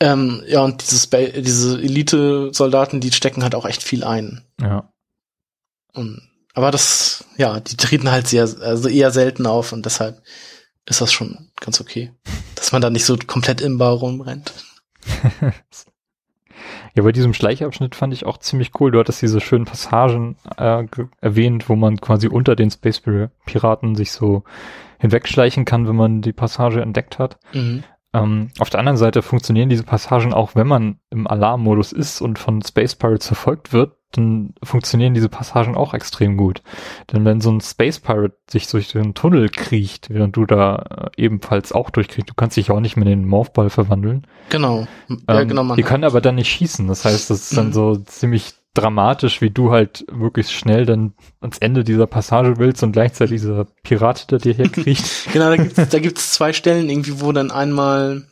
[0.00, 4.42] Ähm, ja, und diese, Spa- diese Elite-Soldaten, die stecken halt auch echt viel ein.
[4.60, 4.90] Ja.
[5.94, 6.22] Und,
[6.54, 10.22] aber das, ja, die treten halt sehr, also eher selten auf und deshalb
[10.86, 12.12] ist das schon ganz okay.
[12.54, 14.52] Dass man da nicht so komplett im Bau rumrennt.
[16.94, 18.90] Ja, bei diesem Schleichabschnitt fand ich auch ziemlich cool.
[18.90, 20.84] Du hattest diese schönen Passagen äh,
[21.20, 24.44] erwähnt, wo man quasi unter den Space Pir- Piraten sich so
[24.98, 27.38] hinwegschleichen kann, wenn man die Passage entdeckt hat.
[27.52, 27.84] Mhm.
[28.12, 32.38] Ähm, auf der anderen Seite funktionieren diese Passagen auch, wenn man im Alarmmodus ist und
[32.38, 36.62] von Space Pirates verfolgt wird, dann funktionieren diese Passagen auch extrem gut.
[37.12, 41.22] Denn wenn so ein Space Pirate sich durch den Tunnel kriecht, während du da äh,
[41.22, 44.26] ebenfalls auch durchkriegst, du kannst dich auch nicht mehr in den Morphball verwandeln.
[44.48, 44.86] Genau.
[45.08, 46.86] ja, Ähm, genau, die können aber dann nicht schießen.
[46.86, 51.58] Das heißt, das ist dann so ziemlich dramatisch, wie du halt wirklich schnell dann ans
[51.58, 55.04] Ende dieser Passage willst und gleichzeitig dieser Pirat, der dir herkriecht.
[55.32, 58.26] Genau, da gibt's, da gibt's zwei Stellen irgendwie, wo dann einmal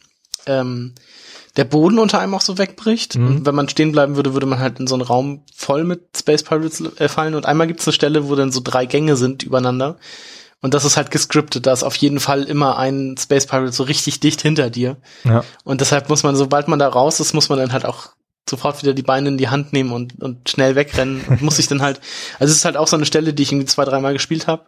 [0.46, 0.94] ähm,
[1.56, 3.16] der Boden unter einem auch so wegbricht.
[3.16, 3.26] Mhm.
[3.26, 6.02] Und wenn man stehen bleiben würde, würde man halt in so einen Raum voll mit
[6.16, 7.34] Space Pirates äh, fallen.
[7.34, 9.96] Und einmal gibt's eine Stelle, wo dann so drei Gänge sind übereinander.
[10.60, 11.66] Und das ist halt gescriptet.
[11.66, 14.96] Da ist auf jeden Fall immer ein Space Pirate so richtig dicht hinter dir.
[15.24, 15.44] ja.
[15.62, 18.13] Und deshalb muss man, sobald man da raus ist, muss man dann halt auch
[18.48, 21.22] sofort wieder die Beine in die Hand nehmen und, und schnell wegrennen.
[21.26, 22.00] Und muss sich dann halt,
[22.38, 24.66] also es ist halt auch so eine Stelle, die ich irgendwie zwei, dreimal gespielt habe.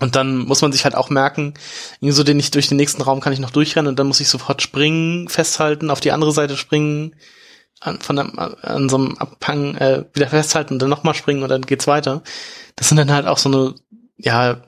[0.00, 1.54] Und dann muss man sich halt auch merken,
[2.00, 4.18] irgendwie so den ich durch den nächsten Raum kann ich noch durchrennen und dann muss
[4.18, 7.14] ich sofort springen, festhalten, auf die andere Seite springen,
[7.80, 11.48] an, von einem, an so einem Abhang äh, wieder festhalten und dann nochmal springen und
[11.48, 12.22] dann geht's weiter.
[12.74, 13.74] Das sind dann halt auch so eine,
[14.16, 14.62] ja,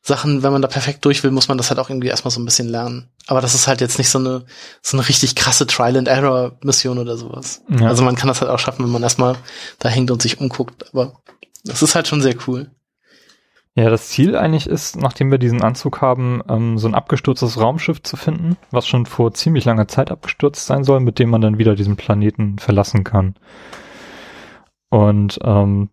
[0.00, 2.40] Sachen, wenn man da perfekt durch will, muss man das halt auch irgendwie erstmal so
[2.40, 3.10] ein bisschen lernen.
[3.26, 4.44] Aber das ist halt jetzt nicht so eine,
[4.82, 7.62] so eine richtig krasse Trial-and-Error-Mission oder sowas.
[7.68, 7.88] Ja.
[7.88, 9.36] Also man kann das halt auch schaffen, wenn man erstmal
[9.78, 10.86] da hängt und sich umguckt.
[10.92, 11.20] Aber
[11.64, 12.70] das ist halt schon sehr cool.
[13.74, 18.02] Ja, das Ziel eigentlich ist, nachdem wir diesen Anzug haben, ähm, so ein abgestürztes Raumschiff
[18.02, 21.58] zu finden, was schon vor ziemlich langer Zeit abgestürzt sein soll, mit dem man dann
[21.58, 23.34] wieder diesen Planeten verlassen kann.
[24.88, 25.90] Und ähm,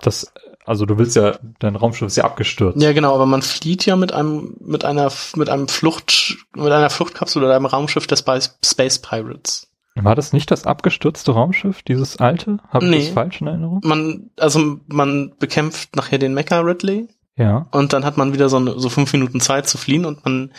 [0.00, 0.32] das,
[0.66, 2.80] also du willst ja, dein Raumschiff ist ja abgestürzt.
[2.82, 6.90] Ja, genau, aber man flieht ja mit einem, mit einer, mit einem Flucht, mit einer
[6.90, 9.68] Fluchtkapsel oder einem Raumschiff der Space, Pirates.
[9.94, 12.58] War das nicht das abgestürzte Raumschiff, dieses alte?
[12.68, 12.98] Habe ich Nee.
[12.98, 13.80] das falsch in Erinnerung?
[13.82, 17.66] Man, also man bekämpft nachher den Mecha Ridley Ja.
[17.70, 20.50] und dann hat man wieder so, eine, so fünf Minuten Zeit zu fliehen und man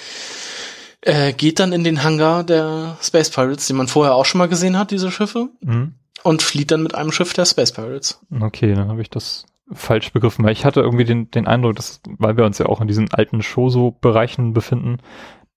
[1.02, 4.48] äh, geht dann in den Hangar der Space Pirates, den man vorher auch schon mal
[4.48, 5.94] gesehen hat, diese Schiffe, Mhm.
[6.24, 8.20] und flieht dann mit einem Schiff der Space Pirates.
[8.42, 12.02] Okay, dann habe ich das falsch begriffen, weil ich hatte irgendwie den, den Eindruck, dass,
[12.18, 14.98] weil wir uns ja auch in diesen alten Shoso-Bereichen befinden,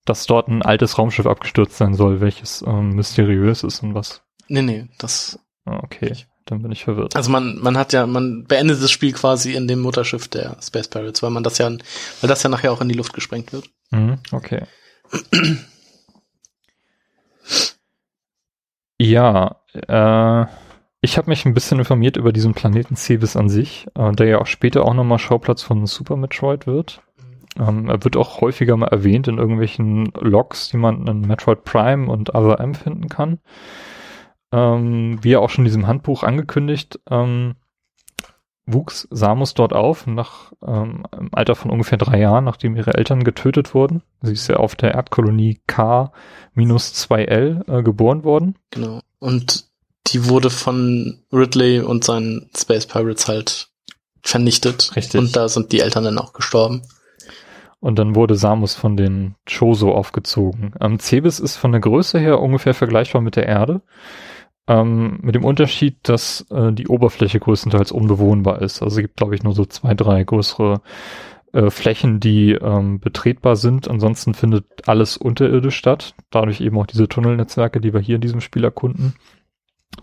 [0.05, 4.23] dass dort ein altes Raumschiff abgestürzt sein soll, welches ähm, mysteriös ist und was.
[4.49, 6.15] Nee, nee, das, Ah, Okay,
[6.47, 7.15] dann bin ich verwirrt.
[7.15, 10.89] also man, man hat ja, man beendet das Spiel quasi in dem Mutterschiff der Space
[10.89, 13.69] Pirates, weil man das ja, weil das ja nachher auch in die Luft gesprengt wird.
[13.93, 14.63] Mhm, okay.
[18.99, 20.47] ja, äh,
[21.03, 24.38] ich habe mich ein bisschen informiert über diesen Planeten Cebes an sich, äh, der ja
[24.38, 27.03] auch später auch nochmal Schauplatz von Super Metroid wird.
[27.59, 32.11] Ähm, er wird auch häufiger mal erwähnt in irgendwelchen Logs, die man in Metroid Prime
[32.11, 33.38] und Other M finden kann.
[34.53, 37.55] Ähm, wie ja auch schon in diesem Handbuch angekündigt, ähm,
[38.66, 43.24] wuchs Samus dort auf, nach ähm, im Alter von ungefähr drei Jahren, nachdem ihre Eltern
[43.24, 44.03] getötet wurden.
[44.22, 48.57] Sie ist ja auf der Erdkolonie K-2L äh, geboren worden.
[48.70, 49.01] Genau.
[49.18, 49.70] Und
[50.09, 53.68] die wurde von Ridley und seinen Space Pirates halt
[54.22, 54.94] vernichtet.
[54.96, 55.20] Richtig.
[55.20, 56.82] Und da sind die Eltern dann auch gestorben.
[57.80, 60.74] Und dann wurde Samus von den Choso aufgezogen.
[60.80, 63.80] Ähm, Cebes ist von der Größe her ungefähr vergleichbar mit der Erde.
[64.68, 68.82] Ähm, mit dem Unterschied, dass äh, die Oberfläche größtenteils unbewohnbar ist.
[68.82, 70.82] Also es gibt, glaube ich, nur so zwei, drei größere
[71.53, 73.88] äh, Flächen, die ähm, betretbar sind.
[73.88, 76.14] Ansonsten findet alles unterirdisch statt.
[76.30, 79.14] Dadurch eben auch diese Tunnelnetzwerke, die wir hier in diesem Spiel erkunden,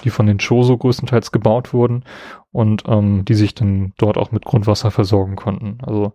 [0.04, 2.04] die von den Choso größtenteils gebaut wurden
[2.52, 5.80] und ähm, die sich dann dort auch mit Grundwasser versorgen konnten.
[5.82, 6.14] Also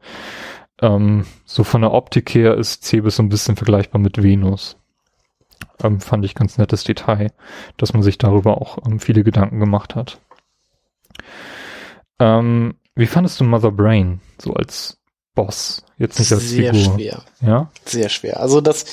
[0.81, 4.77] ähm, so von der Optik her ist Cebes so ein bisschen vergleichbar mit Venus.
[5.83, 7.33] Ähm, fand ich ganz nettes Detail,
[7.77, 10.21] dass man sich darüber auch ähm, viele Gedanken gemacht hat.
[12.19, 14.99] Ähm, wie fandest du Mother Brain so als
[15.35, 15.85] Boss?
[15.99, 16.95] Jetzt nicht als Sehr Figur.
[16.95, 17.23] schwer.
[17.41, 17.71] Ja?
[17.85, 18.41] Sehr schwer.
[18.41, 18.85] Also das,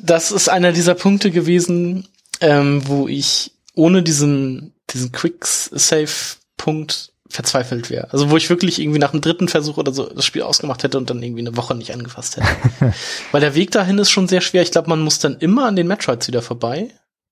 [0.00, 2.08] das ist einer dieser Punkte gewesen,
[2.40, 8.10] ähm, wo ich ohne diesen, diesen Quick-Save-Punkt verzweifelt wäre.
[8.12, 10.98] Also wo ich wirklich irgendwie nach dem dritten Versuch oder so das Spiel ausgemacht hätte
[10.98, 12.46] und dann irgendwie eine Woche nicht angefasst hätte.
[13.32, 14.62] Weil der Weg dahin ist schon sehr schwer.
[14.62, 16.88] Ich glaube, man muss dann immer an den Metroids wieder vorbei.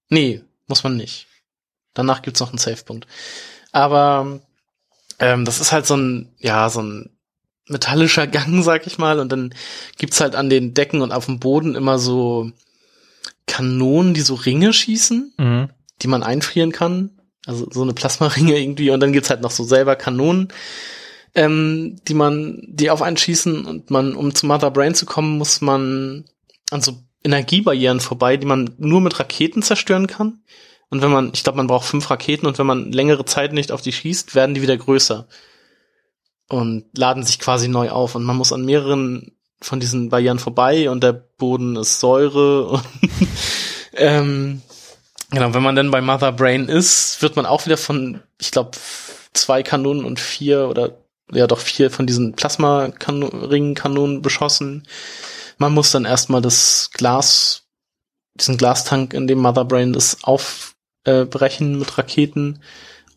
[0.09, 1.27] Nee, muss man nicht.
[1.95, 3.07] Danach gibt's noch einen Save-Punkt.
[3.73, 4.41] Aber
[5.19, 7.11] ähm, das ist halt so ein, ja, so ein
[7.67, 9.19] metallischer Gang, sag ich mal.
[9.19, 9.55] Und dann
[9.97, 12.53] gibt's halt an den Decken und auf dem Boden immer so
[13.47, 15.71] Kanonen, die so Ringe schießen, Mhm.
[16.03, 17.11] Die man einfrieren kann.
[17.47, 18.91] Also so eine Plasmaringe irgendwie.
[18.91, 20.49] Und dann gibt's halt noch so selber Kanonen,
[21.35, 23.65] ähm, die man, die auf einen schießen.
[23.65, 26.25] Und man, um zu Mother Brain zu kommen, muss man
[26.71, 30.41] an so Energiebarrieren vorbei, die man nur mit Raketen zerstören kann.
[30.89, 33.73] Und wenn man, ich glaube, man braucht fünf Raketen und wenn man längere Zeit nicht
[33.73, 35.27] auf die schießt, werden die wieder größer
[36.49, 38.15] und laden sich quasi neu auf.
[38.15, 42.71] Und man muss an mehreren von diesen Barrieren vorbei und der Boden ist Säure.
[43.97, 44.63] Und ähm,
[45.31, 48.73] genau, wenn man dann bei Mother Brain ist, wird man auch wieder von, ich glaube,
[49.33, 50.99] zwei Kanonen und vier oder
[51.33, 54.87] ja doch vier von diesen Plasma-Ring-Kanonen beschossen.
[55.59, 57.65] Man muss dann erstmal das Glas,
[58.35, 62.63] diesen Glastank, in dem Mother Brain ist, aufbrechen mit Raketen.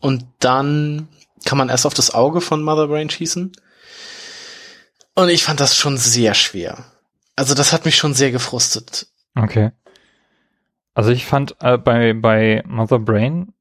[0.00, 1.08] Und dann
[1.44, 3.52] kann man erst auf das Auge von Mother Brain schießen.
[5.14, 6.84] Und ich fand das schon sehr schwer.
[7.36, 9.08] Also das hat mich schon sehr gefrustet.
[9.36, 9.70] Okay.
[10.94, 13.52] Also ich fand äh, bei, bei Mother Brain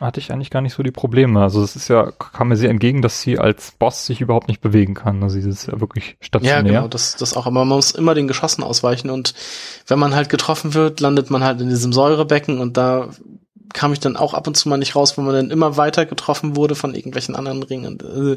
[0.00, 1.40] hatte ich eigentlich gar nicht so die Probleme.
[1.40, 4.60] Also es ist ja, kam mir sehr entgegen, dass sie als Boss sich überhaupt nicht
[4.60, 5.22] bewegen kann.
[5.22, 6.56] Also sie ist ja wirklich stationär.
[6.56, 7.46] Ja, genau, das, das auch.
[7.46, 9.34] Aber man muss immer den Geschossen ausweichen und
[9.86, 13.10] wenn man halt getroffen wird, landet man halt in diesem Säurebecken und da
[13.72, 16.06] kam ich dann auch ab und zu mal nicht raus, wo man dann immer weiter
[16.06, 17.98] getroffen wurde von irgendwelchen anderen Ringen.
[18.00, 18.36] Äh,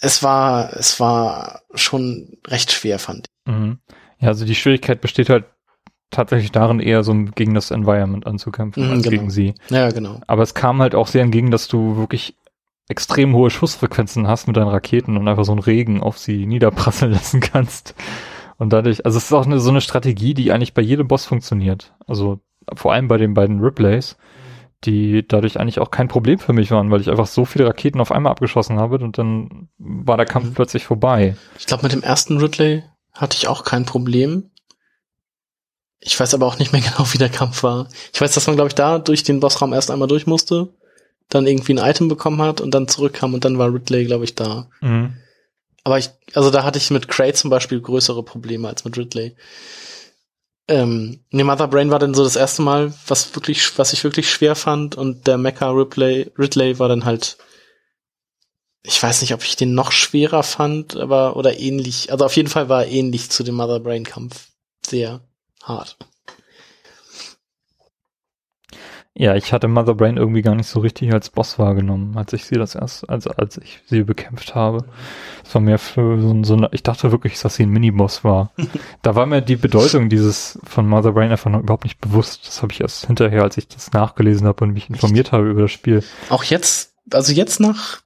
[0.00, 3.52] Es war, es war schon recht schwer, fand ich.
[3.52, 3.78] Mhm.
[4.20, 5.44] Ja, also die Schwierigkeit besteht halt
[6.14, 9.16] tatsächlich darin, eher so gegen das Environment anzukämpfen Mhm, als genau.
[9.16, 9.54] gegen sie.
[9.68, 10.20] Ja, genau.
[10.26, 12.36] Aber es kam halt auch sehr entgegen, dass du wirklich
[12.88, 17.12] extrem hohe Schussfrequenzen hast mit deinen Raketen und einfach so einen Regen auf sie niederprasseln
[17.12, 17.94] lassen kannst.
[18.56, 21.26] Und dadurch, also es ist auch eine, so eine Strategie, die eigentlich bei jedem Boss
[21.26, 21.94] funktioniert.
[22.06, 22.40] Also
[22.74, 24.16] vor allem bei den beiden Riplays,
[24.84, 28.00] die dadurch eigentlich auch kein Problem für mich waren, weil ich einfach so viele Raketen
[28.00, 30.54] auf einmal abgeschossen habe und dann war der Kampf mhm.
[30.54, 31.36] plötzlich vorbei.
[31.58, 34.50] Ich glaube, mit dem ersten Ridley hatte ich auch kein Problem.
[36.06, 37.88] Ich weiß aber auch nicht mehr genau, wie der Kampf war.
[38.12, 40.68] Ich weiß, dass man, glaube ich, da durch den Bossraum erst einmal durch musste,
[41.30, 44.34] dann irgendwie ein Item bekommen hat und dann zurückkam und dann war Ridley, glaube ich,
[44.34, 44.68] da.
[44.80, 45.14] Mhm.
[45.82, 49.34] Aber ich, also da hatte ich mit Cray zum Beispiel größere Probleme als mit Ridley.
[50.68, 54.30] Ähm, nee, Mother Brain war dann so das erste Mal, was wirklich, was ich wirklich
[54.30, 57.36] schwer fand und der Mecha Ridley, Ridley war dann halt,
[58.82, 62.48] ich weiß nicht, ob ich den noch schwerer fand, aber, oder ähnlich, also auf jeden
[62.48, 64.48] Fall war er ähnlich zu dem Mother Brain Kampf.
[64.86, 65.20] Sehr
[65.64, 65.96] hart.
[69.16, 72.46] Ja, ich hatte Mother Brain irgendwie gar nicht so richtig als Boss wahrgenommen, als ich
[72.46, 74.86] sie das erst, also als ich sie bekämpft habe.
[75.44, 78.52] Es war mehr für so, so eine, ich dachte wirklich, dass sie ein Miniboss war.
[79.02, 82.48] da war mir die Bedeutung dieses von Mother Brain einfach noch überhaupt nicht bewusst.
[82.48, 85.62] Das habe ich erst hinterher, als ich das nachgelesen habe und mich informiert habe über
[85.62, 86.02] das Spiel.
[86.28, 88.00] Auch jetzt, also jetzt nach,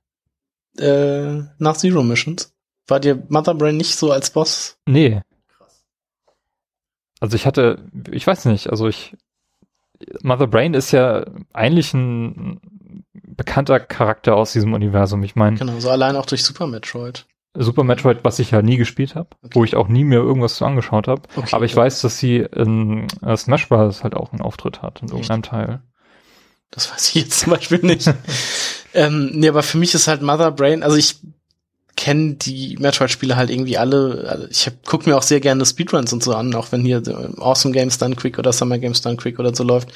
[0.76, 2.52] äh, nach Zero Missions,
[2.86, 4.76] war dir Mother Brain nicht so als Boss?
[4.84, 5.22] Nee.
[7.20, 9.16] Also ich hatte, ich weiß nicht, also ich,
[10.22, 12.60] Mother Brain ist ja eigentlich ein
[13.12, 15.22] bekannter Charakter aus diesem Universum.
[15.22, 15.56] Ich meine.
[15.56, 17.26] Genau, so allein auch durch Super Metroid.
[17.54, 19.54] Super Metroid, was ich ja nie gespielt habe, okay.
[19.54, 21.22] wo ich auch nie mehr irgendwas zu angeschaut habe.
[21.34, 21.78] Okay, aber ich ja.
[21.78, 24.04] weiß, dass sie in uh, Smash Bros.
[24.04, 25.82] halt auch einen Auftritt hat in irgendeinem Teil.
[26.70, 28.12] Das weiß ich jetzt zum Beispiel nicht.
[28.94, 31.20] ähm, nee, aber für mich ist halt Mother Brain, also ich
[31.99, 34.24] kenne die Metroid-Spiele halt irgendwie alle.
[34.28, 37.03] Also ich hab, guck mir auch sehr gerne Speedruns und so an, auch wenn hier
[37.38, 39.88] Awesome Games Done Quick oder Summer Games Done Quick oder so läuft,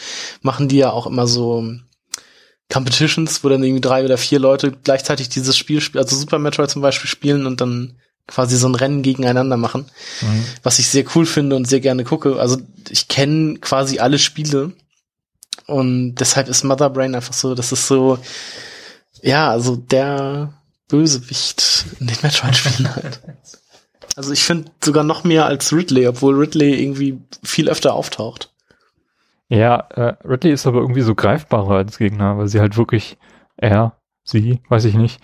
[0.42, 1.64] machen die ja auch immer so
[2.68, 6.70] Competitions, wo dann irgendwie drei oder vier Leute gleichzeitig dieses Spiel spielen, also Super Metroid
[6.70, 7.94] zum Beispiel spielen und dann
[8.26, 9.86] quasi so ein Rennen gegeneinander machen,
[10.22, 10.44] mhm.
[10.64, 12.40] was ich sehr cool finde und sehr gerne gucke.
[12.40, 12.58] Also
[12.90, 14.72] ich kenne quasi alle Spiele
[15.66, 18.18] und deshalb ist Mother Brain einfach so, das ist so,
[19.22, 20.52] ja, also der
[20.92, 23.20] Bösewicht in den Metroid-Spielen halt.
[24.14, 28.52] Also ich finde sogar noch mehr als Ridley, obwohl Ridley irgendwie viel öfter auftaucht.
[29.48, 33.16] Ja, äh, Ridley ist aber irgendwie so greifbarer als Gegner, weil sie halt wirklich,
[33.56, 35.18] er, sie, weiß ich nicht,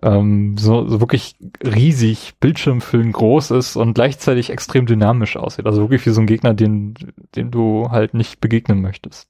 [0.00, 5.66] ähm, so, so wirklich riesig, Bildschirmfüllen groß ist und gleichzeitig extrem dynamisch aussieht.
[5.66, 6.94] Also wirklich wie so ein Gegner, den,
[7.36, 9.28] den du halt nicht begegnen möchtest.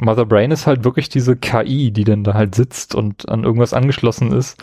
[0.00, 3.74] Mother Brain ist halt wirklich diese KI, die dann da halt sitzt und an irgendwas
[3.74, 4.56] angeschlossen ist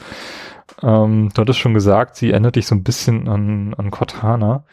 [0.81, 4.65] ähm, du hattest schon gesagt, sie erinnert dich so ein bisschen an, an Cortana.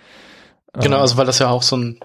[0.74, 2.00] Genau, also weil das ja auch so ein,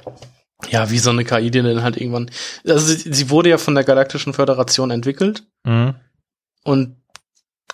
[0.70, 2.30] ja, wie so eine KI, die dann halt irgendwann,
[2.68, 5.96] also sie, sie wurde ja von der Galaktischen Föderation entwickelt mhm.
[6.64, 6.98] und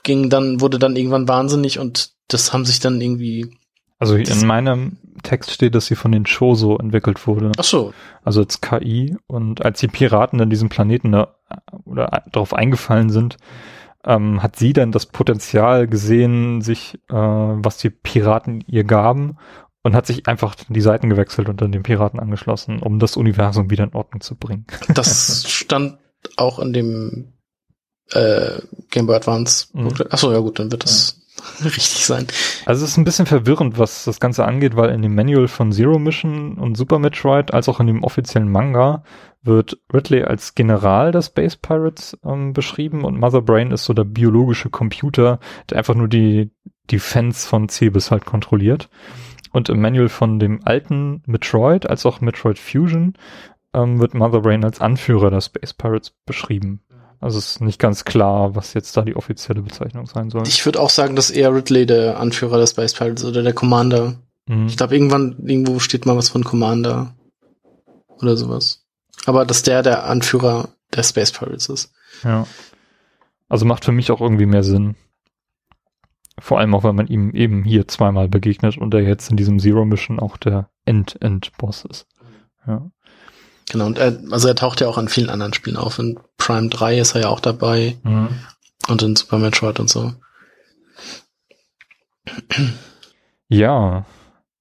[0.04, 3.52] ging dann, wurde dann irgendwann wahnsinnig und das haben sich dann irgendwie.
[4.00, 7.52] Also in meinem Text steht, dass sie von den Choso entwickelt wurde.
[7.58, 7.94] Ach so.
[8.24, 11.36] Also als KI und als die Piraten dann diesen Planeten da
[11.86, 13.38] oder darauf eingefallen sind,
[14.06, 19.38] ähm, hat sie dann das Potenzial gesehen, sich, äh, was die Piraten ihr gaben
[19.84, 23.70] und hat sich einfach die Seiten gewechselt und dann den Piraten angeschlossen, um das Universum
[23.70, 24.66] wieder in Ordnung zu bringen.
[24.94, 25.98] Das stand
[26.38, 27.34] auch in dem
[28.12, 28.60] äh,
[28.92, 29.68] Game Boy Advance.
[29.74, 29.94] Mhm.
[30.10, 31.22] Achso, ja gut, dann wird das
[31.60, 31.66] ja.
[31.66, 32.28] richtig sein.
[32.66, 35.72] Also es ist ein bisschen verwirrend, was das Ganze angeht, weil in dem Manual von
[35.72, 39.04] Zero Mission und Super Metroid, als auch in dem offiziellen Manga,
[39.46, 44.04] wird Ridley als General der Space Pirates ähm, beschrieben und Mother Brain ist so der
[44.04, 45.40] biologische Computer,
[45.70, 46.52] der einfach nur die,
[46.98, 48.90] Fans von Cebes halt kontrolliert.
[49.52, 53.14] Und im Manual von dem alten Metroid, als auch Metroid Fusion,
[53.74, 56.82] ähm, wird Mother Brain als Anführer der Space Pirates beschrieben.
[57.20, 60.44] Also es ist nicht ganz klar, was jetzt da die offizielle Bezeichnung sein soll.
[60.48, 64.16] Ich würde auch sagen, dass eher Ridley der Anführer der Space Pirates oder der Commander.
[64.48, 64.68] Mhm.
[64.68, 67.16] Ich glaube, irgendwann, irgendwo steht mal was von Commander
[68.22, 68.85] oder sowas.
[69.26, 71.94] Aber dass der der Anführer der Space Pirates ist.
[72.24, 72.46] Ja.
[73.50, 74.96] Also macht für mich auch irgendwie mehr Sinn.
[76.40, 79.60] Vor allem auch, weil man ihm eben hier zweimal begegnet und er jetzt in diesem
[79.60, 82.08] Zero Mission auch der End-End-Boss ist.
[82.68, 82.90] Ja.
[83.72, 85.98] Genau, und er, also er taucht ja auch an vielen anderen Spielen auf.
[85.98, 87.98] In Prime 3 ist er ja auch dabei.
[88.04, 88.30] Mhm.
[88.88, 90.14] Und in Super Metroid und so.
[93.48, 94.06] Ja.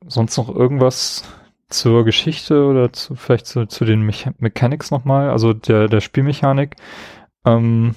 [0.07, 1.25] Sonst noch irgendwas
[1.69, 6.77] zur Geschichte oder zu, vielleicht zu, zu den Mecha Mechanics nochmal, also der, der Spielmechanik.
[7.45, 7.95] Ähm,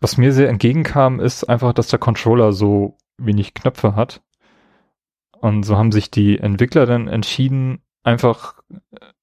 [0.00, 4.22] was mir sehr entgegenkam, ist einfach, dass der Controller so wenig Knöpfe hat.
[5.40, 8.60] Und so haben sich die Entwickler dann entschieden, einfach,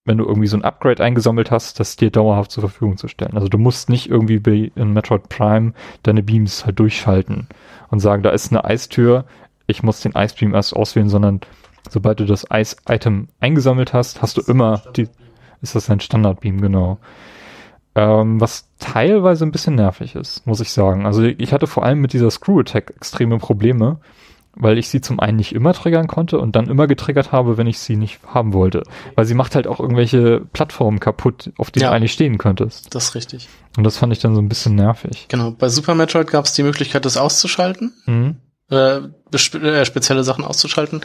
[0.05, 3.35] wenn du irgendwie so ein Upgrade eingesammelt hast, das dir dauerhaft zur Verfügung zu stellen.
[3.35, 5.73] Also du musst nicht irgendwie bei, in Metroid Prime
[6.03, 7.47] deine Beams halt durchschalten
[7.89, 9.25] und sagen, da ist eine Eistür,
[9.67, 11.41] ich muss den Icebeam erst auswählen, sondern
[11.89, 15.07] Sobald du das Ice-Item eingesammelt hast, hast du immer die,
[15.61, 16.99] ist das ein Standard-Beam, genau.
[17.93, 21.05] Ähm, was teilweise ein bisschen nervig ist, muss ich sagen.
[21.05, 23.99] Also ich hatte vor allem mit dieser Screw-Attack extreme Probleme,
[24.55, 27.67] weil ich sie zum einen nicht immer triggern konnte und dann immer getriggert habe, wenn
[27.67, 28.83] ich sie nicht haben wollte.
[29.15, 31.89] Weil sie macht halt auch irgendwelche Plattformen kaputt, auf denen Ja.
[31.89, 32.93] du eigentlich stehen könntest.
[32.95, 33.49] Das ist richtig.
[33.77, 35.25] Und das fand ich dann so ein bisschen nervig.
[35.29, 35.51] Genau.
[35.51, 37.93] Bei Super Metroid gab es die Möglichkeit, das auszuschalten.
[38.05, 38.35] Mhm.
[38.69, 41.01] äh, bespe äh, spezielle Sachen auszuschalten.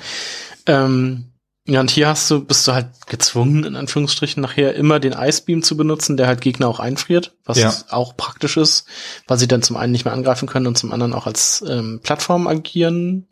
[0.66, 1.32] Ähm,
[1.68, 5.64] ja, und hier hast du, bist du halt gezwungen, in Anführungsstrichen, nachher immer den Icebeam
[5.64, 7.74] zu benutzen, der halt Gegner auch einfriert, was Ja.
[7.90, 8.86] auch praktisch ist,
[9.26, 11.98] weil sie dann zum einen nicht mehr angreifen können und zum anderen auch als ähm,
[12.04, 13.26] Plattform agieren.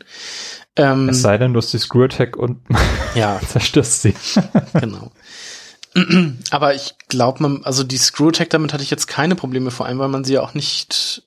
[0.74, 2.59] Ähm, Es sei denn, du hast die Screw Attack und
[3.14, 4.14] ja, zerstörst sie.
[4.80, 5.12] genau.
[6.51, 9.87] Aber ich glaube, man, also die Screw Attack, damit hatte ich jetzt keine Probleme, vor
[9.87, 11.22] allem, weil man sie ja auch nicht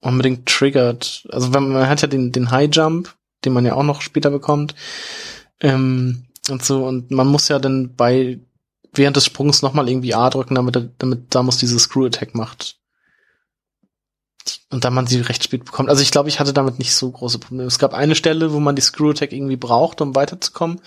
[0.00, 1.26] unbedingt triggert.
[1.30, 3.12] Also man hat ja den, den High Jump,
[3.44, 4.76] den man ja auch noch später bekommt.
[5.60, 8.40] Ähm, und so, und man muss ja dann bei
[8.92, 12.76] während des Sprungs nochmal irgendwie A drücken, damit, er- damit Samus diese Screw Attack macht.
[14.70, 15.88] Und da man sie recht spät bekommt.
[15.88, 17.64] Also ich glaube, ich hatte damit nicht so große Probleme.
[17.64, 20.80] Es gab eine Stelle, wo man die Screw Attack irgendwie braucht, um weiterzukommen.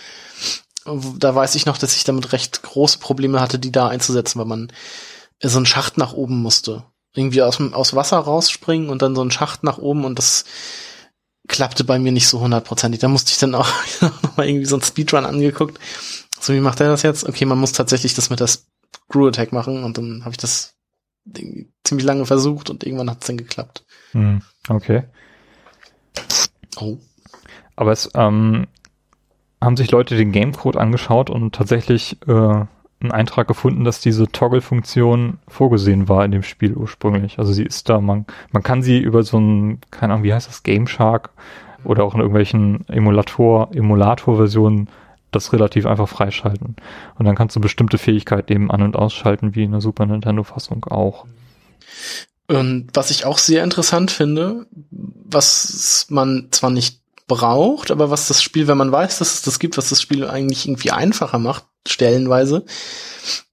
[1.17, 4.45] Da weiß ich noch, dass ich damit recht große Probleme hatte, die da einzusetzen, weil
[4.45, 4.71] man
[5.41, 6.83] so einen Schacht nach oben musste.
[7.13, 10.45] Irgendwie aus, aus Wasser rausspringen und dann so einen Schacht nach oben und das
[11.47, 12.99] klappte bei mir nicht so hundertprozentig.
[12.99, 13.69] Da musste ich dann auch
[14.01, 15.79] nochmal irgendwie so einen Speedrun angeguckt.
[16.39, 17.27] So, wie macht er das jetzt?
[17.27, 20.75] Okay, man muss tatsächlich das mit der Screw Attack machen und dann habe ich das
[21.83, 23.85] ziemlich lange versucht und irgendwann hat es dann geklappt.
[24.11, 25.03] Hm, okay.
[26.79, 26.97] Oh.
[27.75, 28.67] Aber es ähm,
[29.61, 32.65] haben sich Leute den Gamecode angeschaut und tatsächlich äh,
[32.99, 37.37] einen Eintrag gefunden, dass diese Toggle-Funktion vorgesehen war in dem Spiel ursprünglich.
[37.37, 40.47] Also sie ist da, man, man kann sie über so ein, keine Ahnung, wie heißt
[40.47, 41.29] das, Game Shark
[41.83, 44.89] oder auch in irgendwelchen Emulator, Emulator-Versionen
[45.31, 46.75] das relativ einfach freischalten.
[47.17, 50.85] Und dann kannst du bestimmte Fähigkeiten eben an- und ausschalten, wie in der Super Nintendo-Fassung
[50.85, 51.25] auch.
[52.47, 58.41] Und was ich auch sehr interessant finde, was man zwar nicht braucht, aber was das
[58.41, 61.65] Spiel, wenn man weiß, dass es das gibt, was das Spiel eigentlich irgendwie einfacher macht,
[61.87, 62.65] stellenweise.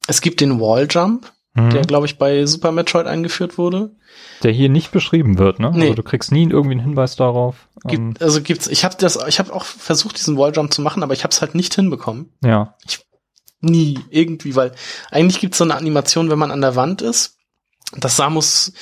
[0.07, 1.70] Es gibt den Walljump, Mhm.
[1.70, 3.95] der, glaube ich, bei Super Metroid eingeführt wurde.
[4.43, 5.70] Der hier nicht beschrieben wird, ne?
[5.72, 5.82] Nee.
[5.82, 7.68] Also du kriegst nie irgendwie einen Hinweis darauf.
[7.85, 11.03] Ähm, Gibt, also gibt's, ich habe das, ich habe auch versucht, diesen Walljump zu machen,
[11.05, 12.32] aber ich habe es halt nicht hinbekommen.
[12.45, 12.74] ja.
[13.61, 14.72] Nie, irgendwie, weil
[15.11, 17.39] eigentlich gibt's so eine Animation, wenn man an der Wand ist,
[17.97, 18.72] dass Samus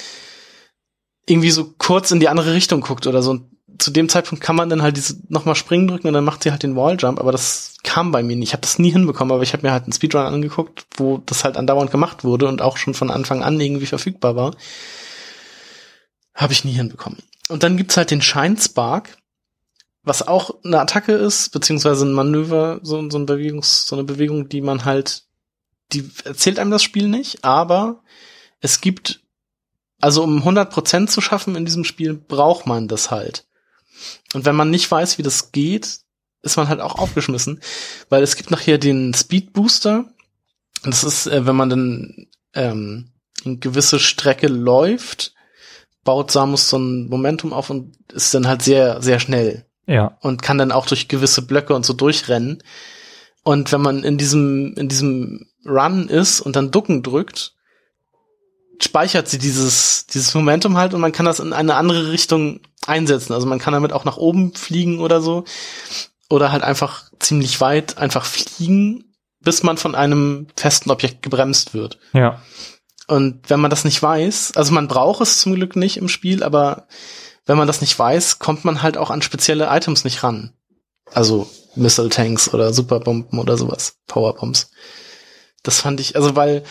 [1.24, 3.38] irgendwie so kurz in die andere Richtung guckt oder so.
[3.78, 6.50] Zu dem Zeitpunkt kann man dann halt diese nochmal springen drücken und dann macht sie
[6.50, 8.50] halt den Walljump, aber das kam bei mir nicht.
[8.50, 11.44] Ich habe das nie hinbekommen, aber ich habe mir halt einen Speedrun angeguckt, wo das
[11.44, 14.54] halt andauernd gemacht wurde und auch schon von Anfang an irgendwie verfügbar war.
[16.34, 17.18] Habe ich nie hinbekommen.
[17.48, 19.18] Und dann gibt's halt den Shine Spark,
[20.04, 24.48] was auch eine Attacke ist, beziehungsweise ein Manöver, so, so, ein Bewegungs, so eine Bewegung,
[24.48, 25.24] die man halt,
[25.92, 28.02] die erzählt einem das Spiel nicht, aber
[28.60, 29.20] es gibt,
[30.00, 33.46] also um 100% zu schaffen in diesem Spiel, braucht man das halt.
[34.34, 35.98] Und wenn man nicht weiß, wie das geht,
[36.42, 37.60] ist man halt auch aufgeschmissen,
[38.08, 40.06] weil es gibt nachher den Speed Booster.
[40.84, 43.12] Das ist, äh, wenn man dann ähm,
[43.44, 45.34] eine gewisse Strecke läuft,
[46.04, 50.18] baut Samus so ein Momentum auf und ist dann halt sehr, sehr schnell Ja.
[50.20, 52.62] und kann dann auch durch gewisse Blöcke und so durchrennen.
[53.44, 57.51] Und wenn man in diesem, in diesem Run ist und dann Ducken drückt,
[58.82, 63.32] speichert sie dieses, dieses Momentum halt und man kann das in eine andere Richtung einsetzen.
[63.32, 65.44] Also man kann damit auch nach oben fliegen oder so.
[66.28, 71.98] Oder halt einfach ziemlich weit einfach fliegen, bis man von einem festen Objekt gebremst wird.
[72.12, 72.40] Ja.
[73.06, 76.42] Und wenn man das nicht weiß, also man braucht es zum Glück nicht im Spiel,
[76.42, 76.86] aber
[77.44, 80.52] wenn man das nicht weiß, kommt man halt auch an spezielle Items nicht ran.
[81.12, 84.70] Also Missile Tanks oder Superbomben oder sowas, Powerbombs.
[85.62, 86.64] Das fand ich, also weil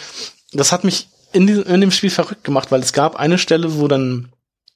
[0.54, 3.80] das hat mich in, diesem, in dem Spiel verrückt gemacht, weil es gab eine Stelle,
[3.80, 4.30] wo dann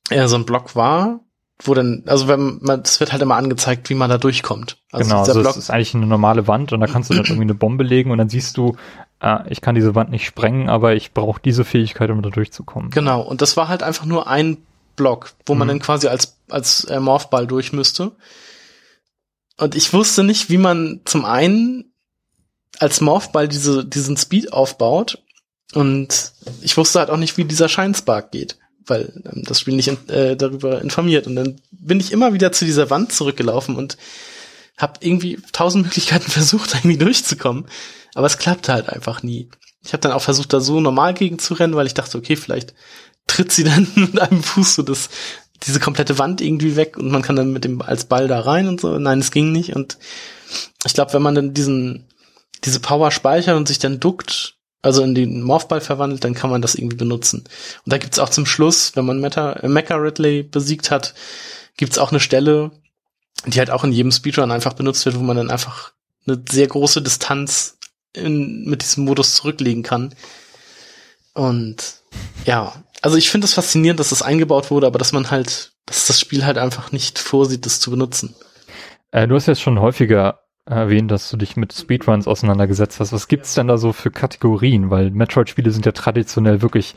[0.10, 1.20] äh, so ein Block war,
[1.64, 4.78] wo dann, also wenn man, es wird halt immer angezeigt, wie man da durchkommt.
[4.92, 7.26] Also genau, also Block, es ist eigentlich eine normale Wand und da kannst du dann
[7.26, 8.76] irgendwie eine Bombe legen und dann siehst du,
[9.22, 12.92] äh, ich kann diese Wand nicht sprengen, aber ich brauche diese Fähigkeit, um da durchzukommen.
[12.92, 14.58] Genau, und das war halt einfach nur ein
[14.96, 15.72] Block, wo man Mhm.
[15.72, 18.14] dann quasi als, als äh, Morphball durch müsste.
[19.58, 21.94] Und ich wusste nicht, wie man zum einen
[22.80, 25.24] als Morphball diese, diesen Speed aufbaut.
[25.76, 28.58] Und ich wusste halt auch nicht, wie dieser Scheinspark geht,
[28.88, 31.28] weil ähm, das Spiel nicht in, äh, darüber informiert.
[31.28, 33.98] Und dann bin ich immer wieder zu dieser Wand zurückgelaufen und
[34.78, 37.66] habe irgendwie tausend Möglichkeiten versucht, irgendwie durchzukommen.
[38.14, 39.50] Aber es klappte halt einfach nie.
[39.84, 42.38] Ich habe dann auch versucht, da so normal gegen zu rennen, weil ich dachte, okay,
[42.38, 42.74] vielleicht
[43.28, 45.10] tritt sie dann mit einem Fuß so das,
[45.64, 48.70] diese komplette Wand irgendwie weg und man kann dann mit dem als Ball da rein
[48.70, 48.98] und so.
[48.98, 49.98] Nein, es ging nicht und
[50.86, 52.08] ich glaube, wenn man dann diesen,
[52.64, 54.55] diese Power speichert und sich dann duckt,
[54.86, 57.40] also in den Morphball verwandelt, dann kann man das irgendwie benutzen.
[57.86, 61.16] Und da gibt's auch zum Schluss, wenn man Meta, äh, Mecha Ridley besiegt hat,
[61.76, 62.72] gibt's auch eine Stelle,
[63.48, 65.92] die halt auch in jedem Speedrun einfach benutzt wird, wo man dann einfach
[66.28, 67.80] eine sehr große Distanz
[68.14, 70.14] in, mit diesem Modus zurücklegen kann.
[71.34, 72.02] Und
[72.46, 76.06] ja, also ich finde es faszinierend, dass das eingebaut wurde, aber dass man halt, dass
[76.06, 78.36] das Spiel halt einfach nicht vorsieht, das zu benutzen.
[79.12, 83.14] Äh, du hast jetzt schon häufiger erwähnt, dass du dich mit Speedruns auseinandergesetzt hast.
[83.14, 84.90] Was gibt's denn da so für Kategorien?
[84.90, 86.96] Weil Metroid-Spiele sind ja traditionell wirklich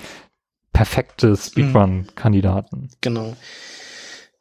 [0.72, 2.90] perfekte Speedrun-Kandidaten.
[3.00, 3.36] Genau.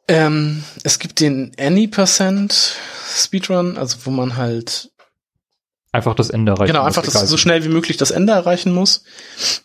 [0.06, 2.76] Ähm, es gibt den Any Percent
[3.14, 4.90] Speedrun, also wo man halt
[5.92, 9.04] einfach das Ende erreichen Genau, einfach das, so schnell wie möglich das Ende erreichen muss.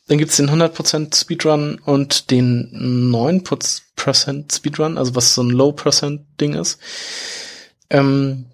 [0.07, 6.79] Dann gibt's den 100% Speedrun und den 9% Speedrun, also was so ein Low-Percent-Ding ist.
[7.89, 8.47] Ähm,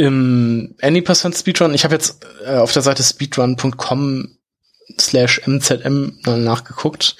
[0.00, 4.28] Im Any% Speedrun, ich habe jetzt äh, auf der Seite speedrun.com
[4.98, 7.16] slash mzm nachgeguckt.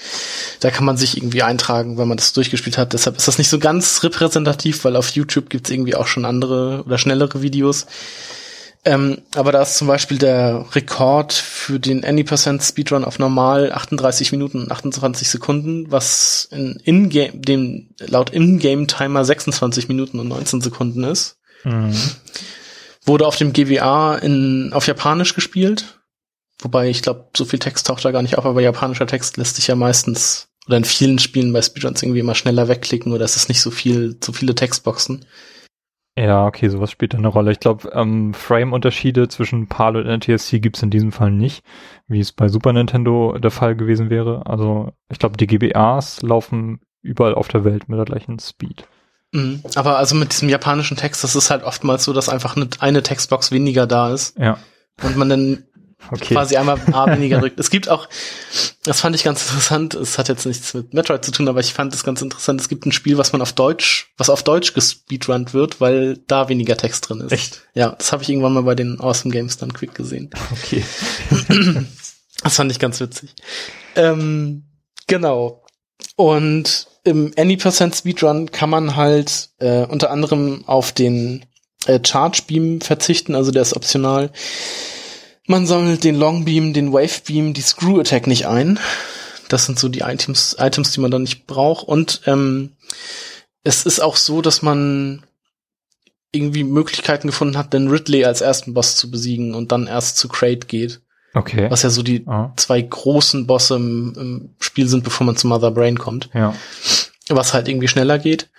[0.60, 2.94] Da kann man sich irgendwie eintragen, wenn man das durchgespielt hat.
[2.94, 6.82] Deshalb ist das nicht so ganz repräsentativ, weil auf YouTube gibt's irgendwie auch schon andere
[6.86, 7.84] oder schnellere Videos.
[8.86, 14.32] Ähm, aber da ist zum Beispiel der Rekord für den Any% Speedrun auf normal 38
[14.32, 21.04] Minuten und 28 Sekunden, was in in-game, dem laut In-Game-Timer 26 Minuten und 19 Sekunden
[21.04, 21.36] ist.
[21.64, 21.94] Mhm.
[23.04, 26.00] Wurde auf dem GWA in, auf Japanisch gespielt.
[26.60, 29.56] Wobei ich glaube, so viel Text taucht da gar nicht auf, aber japanischer Text lässt
[29.56, 33.36] sich ja meistens oder in vielen Spielen bei Speedruns irgendwie immer schneller wegklicken oder es
[33.36, 35.24] ist nicht so viel, so viele Textboxen.
[36.18, 37.50] Ja, okay, sowas spielt eine Rolle.
[37.52, 41.64] Ich glaube, ähm, Frame-Unterschiede zwischen PAL und NTSC gibt's in diesem Fall nicht,
[42.08, 44.44] wie es bei Super Nintendo der Fall gewesen wäre.
[44.44, 48.86] Also ich glaube, die GBAs laufen überall auf der Welt mit der gleichen Speed.
[49.32, 49.62] Mhm.
[49.74, 53.02] Aber also mit diesem japanischen Text, das ist halt oftmals so, dass einfach eine, eine
[53.02, 54.36] Textbox weniger da ist.
[54.38, 54.58] Ja.
[55.02, 55.64] Und man dann
[56.10, 56.34] okay.
[56.34, 57.58] quasi einmal A weniger drückt.
[57.60, 58.08] Es gibt auch,
[58.84, 61.72] das fand ich ganz interessant, es hat jetzt nichts mit Metroid zu tun, aber ich
[61.72, 64.74] fand es ganz interessant, es gibt ein Spiel, was man auf Deutsch, was auf Deutsch
[64.74, 67.32] gespeedrunnt wird, weil da weniger Text drin ist.
[67.32, 67.62] Echt?
[67.74, 70.30] Ja, das habe ich irgendwann mal bei den Awesome Games dann quick gesehen.
[70.52, 70.84] Okay.
[72.42, 73.34] das fand ich ganz witzig.
[73.96, 74.64] Ähm,
[75.06, 75.62] genau.
[76.16, 81.46] Und im Any% Speedrun kann man halt äh, unter anderem auf den
[81.86, 84.30] äh, Charge Beam verzichten, also der ist optional.
[85.46, 88.78] Man sammelt den Long Beam, den Wave Beam, die Screw Attack nicht ein.
[89.48, 91.88] Das sind so die Items, Items, die man dann nicht braucht.
[91.88, 92.76] Und ähm,
[93.64, 95.24] es ist auch so, dass man
[96.32, 100.28] irgendwie Möglichkeiten gefunden hat, den Ridley als ersten Boss zu besiegen und dann erst zu
[100.28, 101.00] Crate geht.
[101.32, 101.70] Okay.
[101.70, 102.52] Was ja so die ah.
[102.56, 106.28] zwei großen Bosse im, im, Spiel sind, bevor man zu Mother Brain kommt.
[106.34, 106.54] Ja.
[107.28, 108.50] Was halt irgendwie schneller geht.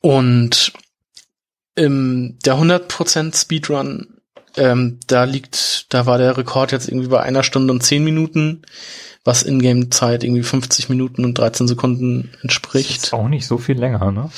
[0.00, 0.72] Und
[1.74, 4.16] im, der 100% Speedrun
[4.56, 8.62] ähm, da liegt, da war der Rekord jetzt irgendwie bei einer Stunde und zehn Minuten,
[9.24, 12.98] was Ingame-Zeit irgendwie 50 Minuten und 13 Sekunden entspricht.
[12.98, 14.30] Das ist auch nicht so viel länger, ne?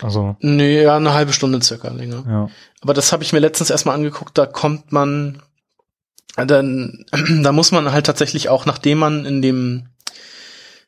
[0.00, 0.36] Also.
[0.40, 2.24] Nee, ja, eine halbe Stunde circa länger.
[2.26, 2.48] Ja.
[2.82, 5.40] Aber das habe ich mir letztens erstmal angeguckt, da kommt man,
[6.36, 7.06] dann,
[7.42, 9.86] da muss man halt tatsächlich auch, nachdem man in dem,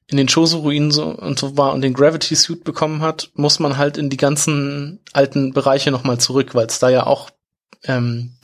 [0.07, 3.79] in den Choso-Ruinen so und so war und den Gravity Suit bekommen hat, muss man
[3.79, 7.31] halt in die ganzen alten Bereiche nochmal zurück, weil es da ja auch
[7.85, 8.35] ähm,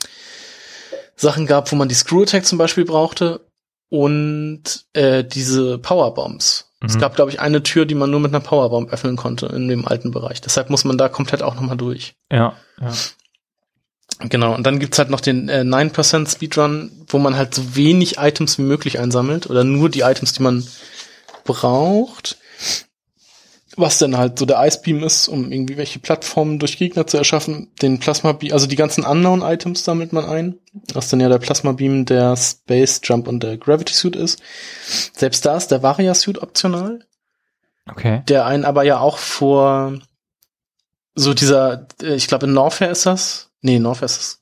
[1.15, 3.41] Sachen gab, wo man die Screw Attack zum Beispiel brauchte
[3.89, 6.71] und äh, diese Powerbombs.
[6.81, 6.87] Mhm.
[6.87, 9.67] Es gab, glaube ich, eine Tür, die man nur mit einer Powerbomb öffnen konnte in
[9.67, 10.41] dem alten Bereich.
[10.41, 12.15] Deshalb muss man da komplett auch nochmal durch.
[12.31, 12.91] Ja, ja.
[14.29, 18.17] Genau, und dann gibt's halt noch den äh, 9% Speedrun, wo man halt so wenig
[18.17, 20.65] Items wie möglich einsammelt oder nur die Items, die man
[21.43, 22.37] braucht
[23.77, 27.17] was denn halt so der Ice Beam ist, um irgendwie welche Plattformen durch Gegner zu
[27.17, 27.71] erschaffen.
[27.81, 30.59] Den Plasma Beam, also die ganzen Unknown Items sammelt man ein,
[30.93, 34.41] was dann ja der Plasma Beam, der Space Jump und der Gravity Suit ist.
[35.15, 37.05] Selbst da ist der Varia Suit optional.
[37.89, 38.23] Okay.
[38.27, 39.99] Der einen aber ja auch vor
[41.15, 43.50] so dieser, äh, ich glaube in Norfair ist das.
[43.61, 44.41] Nee, das.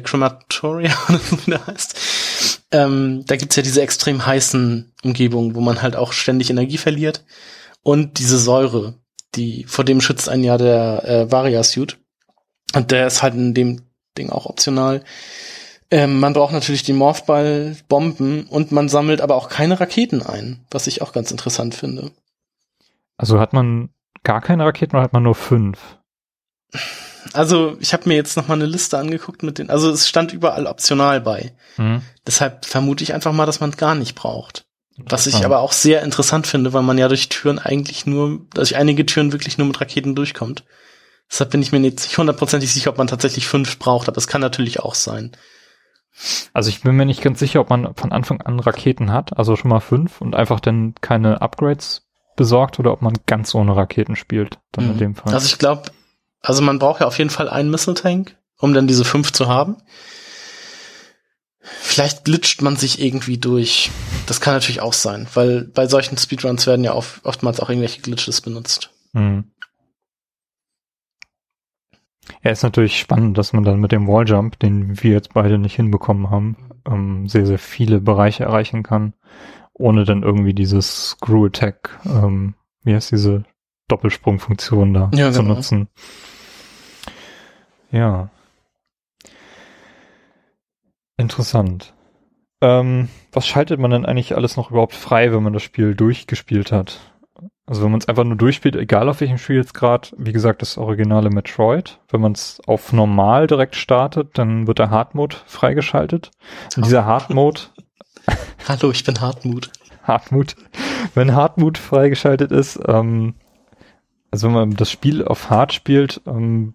[0.00, 2.62] Crematoria oder wie der heißt.
[2.72, 7.24] Ähm, da gibt's ja diese extrem heißen Umgebungen, wo man halt auch ständig Energie verliert
[7.82, 8.94] und diese Säure,
[9.34, 11.98] die vor dem schützt ein ja der äh, Varia-Suit.
[12.74, 13.82] Und der ist halt in dem
[14.16, 15.04] Ding auch optional.
[15.90, 20.64] Ähm, man braucht natürlich die Morphball, Bomben und man sammelt aber auch keine Raketen ein,
[20.70, 22.12] was ich auch ganz interessant finde.
[23.16, 23.90] Also hat man
[24.22, 25.98] gar keine Raketen oder hat man nur fünf?
[27.32, 30.32] Also ich habe mir jetzt noch mal eine Liste angeguckt mit den, also es stand
[30.32, 31.52] überall optional bei.
[31.76, 32.02] Mhm.
[32.26, 34.66] Deshalb vermute ich einfach mal, dass man es gar nicht braucht.
[34.96, 38.76] Was ich aber auch sehr interessant finde, weil man ja durch Türen eigentlich nur, durch
[38.76, 40.64] einige Türen wirklich nur mit Raketen durchkommt.
[41.30, 44.40] Deshalb bin ich mir nicht hundertprozentig sicher, ob man tatsächlich fünf braucht, aber es kann
[44.40, 45.32] natürlich auch sein.
[46.52, 49.56] Also ich bin mir nicht ganz sicher, ob man von Anfang an Raketen hat, also
[49.56, 54.16] schon mal fünf und einfach dann keine Upgrades besorgt oder ob man ganz ohne Raketen
[54.16, 54.90] spielt, dann mhm.
[54.92, 55.32] in dem Fall.
[55.32, 55.90] Also ich glaube,
[56.42, 59.48] also man braucht ja auf jeden Fall einen Missile Tank, um dann diese fünf zu
[59.48, 59.76] haben.
[61.60, 63.90] Vielleicht glitscht man sich irgendwie durch.
[64.26, 68.00] Das kann natürlich auch sein, weil bei solchen Speedruns werden ja oft, oftmals auch irgendwelche
[68.00, 68.90] Glitches benutzt.
[69.12, 69.50] Mhm.
[72.42, 75.76] Ja, ist natürlich spannend, dass man dann mit dem Walljump, den wir jetzt beide nicht
[75.76, 79.14] hinbekommen haben, ähm, sehr, sehr viele Bereiche erreichen kann,
[79.74, 83.44] ohne dann irgendwie dieses Screw Attack, ähm, wie heißt diese
[83.90, 85.54] Doppelsprungfunktion da ja, zu genau.
[85.54, 85.88] nutzen.
[87.90, 88.28] Ja.
[91.16, 91.92] Interessant.
[92.62, 96.72] Ähm, was schaltet man denn eigentlich alles noch überhaupt frei, wenn man das Spiel durchgespielt
[96.72, 97.00] hat?
[97.66, 100.60] Also wenn man es einfach nur durchspielt, egal auf welchem Spiel jetzt gerade, wie gesagt,
[100.60, 105.36] das originale Metroid, wenn man es auf normal direkt startet, dann wird der Hard Mode
[105.46, 106.32] freigeschaltet.
[106.76, 107.60] Und dieser Hard Mode.
[108.68, 109.70] Hallo, ich bin Hardmut.
[110.02, 110.56] Hardmut.
[111.14, 113.34] Wenn Hardmut freigeschaltet ist, ähm,
[114.30, 116.74] also wenn man das Spiel auf Hard spielt, ähm,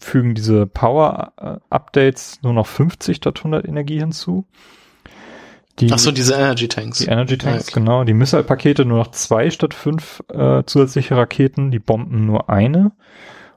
[0.00, 4.46] fügen diese Power-Updates nur noch 50 statt 100 Energie hinzu.
[5.80, 6.98] Die, Ach so, diese Energy Tanks.
[6.98, 7.80] Die Energy Tanks, okay.
[7.80, 8.04] genau.
[8.04, 12.92] Die Missile-Pakete nur noch zwei statt fünf äh, zusätzliche Raketen, die Bomben nur eine.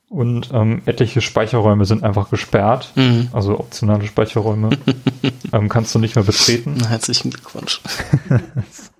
[0.10, 3.28] Und ähm, etliche Speicherräume sind einfach gesperrt, mhm.
[3.34, 4.70] also optionale Speicherräume.
[5.54, 6.78] ähm, kannst du nicht mehr betreten.
[6.88, 7.82] Herzlichen Glückwunsch.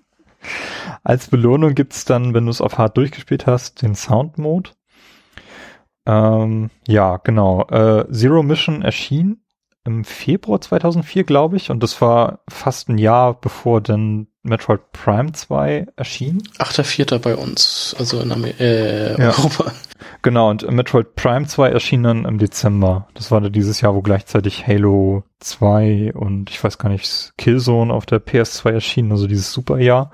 [1.02, 4.70] Als Belohnung gibt's dann, wenn du es auf Hard durchgespielt hast, den Sound Mode.
[6.06, 7.66] Ähm, ja, genau.
[7.68, 9.42] Äh, Zero Mission erschien
[9.84, 15.32] im Februar 2004, glaube ich, und das war fast ein Jahr bevor dann Metroid Prime
[15.32, 16.42] 2 erschien.
[16.58, 17.18] 8.4.
[17.18, 19.28] bei uns, also in Amer äh, ja.
[19.28, 19.72] Europa.
[20.28, 23.08] Genau, und Metroid Prime 2 erschien dann im Dezember.
[23.14, 27.90] Das war dann dieses Jahr, wo gleichzeitig Halo 2 und ich weiß gar nicht, Killzone
[27.90, 30.10] auf der PS2 erschienen, also dieses Superjahr.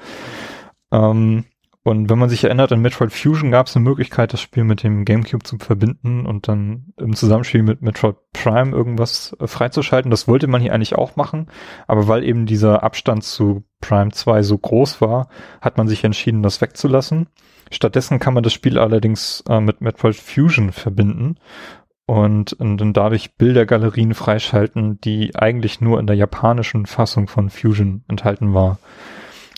[0.93, 1.47] Ähm,
[1.83, 4.85] und wenn man sich erinnert, in Metroid Fusion gab es eine Möglichkeit, das Spiel mit
[4.85, 10.13] dem GameCube zu verbinden und dann im Zusammenspiel mit Metroid Prime irgendwas äh, freizuschalten.
[10.13, 11.49] Das wollte man hier eigentlich auch machen,
[11.89, 15.27] aber weil eben dieser Abstand zu Prime 2 so groß war,
[15.61, 17.27] hat man sich entschieden, das wegzulassen.
[17.71, 21.37] Stattdessen kann man das Spiel allerdings äh, mit Metroid Fusion verbinden
[22.07, 28.05] und, und dann dadurch Bildergalerien freischalten, die eigentlich nur in der japanischen Fassung von Fusion
[28.09, 28.79] enthalten war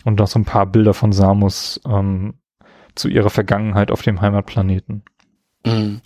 [0.05, 2.35] und noch so ein paar Bilder von Samus ähm,
[2.95, 5.03] zu ihrer Vergangenheit auf dem Heimatplaneten.
[5.65, 6.01] Mhm.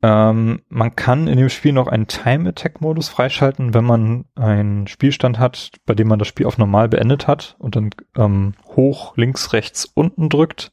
[0.00, 4.86] Ähm, man kann in dem Spiel noch einen Time Attack Modus freischalten, wenn man einen
[4.86, 9.16] Spielstand hat, bei dem man das Spiel auf normal beendet hat und dann ähm, hoch,
[9.16, 10.70] links, rechts, unten drückt.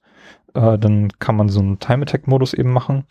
[0.56, 3.06] Äh, dann kann man so einen Time Attack Modus eben machen.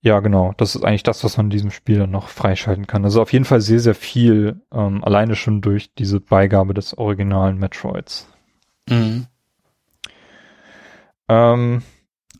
[0.00, 0.52] Ja, genau.
[0.56, 3.04] Das ist eigentlich das, was man in diesem Spiel dann noch freischalten kann.
[3.04, 7.56] Also auf jeden Fall sehr, sehr viel, ähm, alleine schon durch diese Beigabe des originalen
[7.58, 8.28] Metroids.
[8.88, 9.26] Mhm.
[11.28, 11.82] Ähm,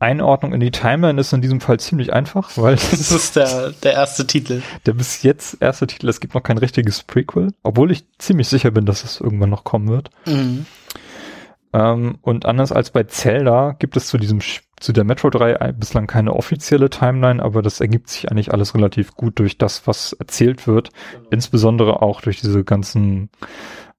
[0.01, 3.93] Einordnung in die Timeline ist in diesem Fall ziemlich einfach, weil das ist der, der
[3.93, 4.63] erste Titel.
[4.85, 6.09] Der bis jetzt erste Titel.
[6.09, 9.63] Es gibt noch kein richtiges Prequel, obwohl ich ziemlich sicher bin, dass es irgendwann noch
[9.63, 10.11] kommen wird.
[10.27, 10.67] Mhm.
[11.73, 14.41] Ähm, und anders als bei Zelda gibt es zu diesem
[14.83, 19.15] zu der Metro 3 bislang keine offizielle Timeline, aber das ergibt sich eigentlich alles relativ
[19.15, 20.91] gut durch das, was erzählt wird.
[21.13, 21.29] Genau.
[21.31, 23.31] Insbesondere auch durch diese ganzen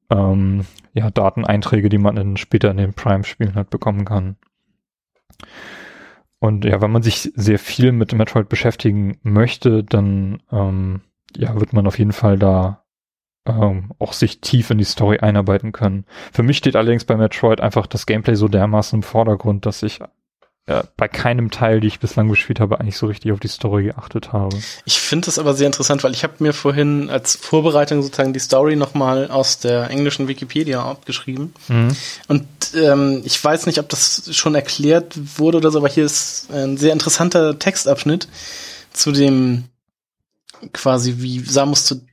[0.09, 4.35] ähm, ja, Dateneinträge, die man in, später in den Prime-Spielen halt bekommen kann.
[6.39, 10.99] Und ja, wenn man sich sehr viel mit Metroid beschäftigen möchte, dann ähm,
[11.37, 12.82] ja, wird man auf jeden Fall da
[13.45, 16.05] ähm, auch sich tief in die Story einarbeiten können.
[16.31, 19.99] Für mich steht allerdings bei Metroid einfach das Gameplay so dermaßen im Vordergrund, dass ich
[20.65, 23.83] äh, bei keinem Teil, die ich bislang gespielt habe, eigentlich so richtig auf die Story
[23.83, 24.57] geachtet habe.
[24.85, 28.39] Ich finde das aber sehr interessant, weil ich habe mir vorhin als Vorbereitung sozusagen die
[28.39, 31.53] Story nochmal aus der englischen Wikipedia abgeschrieben.
[31.67, 31.93] Mhm.
[32.29, 36.47] Und ähm, ich weiß nicht, ob das schon erklärt wurde oder so, aber hier ist
[36.49, 38.29] ein sehr interessanter Textabschnitt
[38.93, 39.65] zu dem
[40.71, 42.05] quasi, wie Samus zu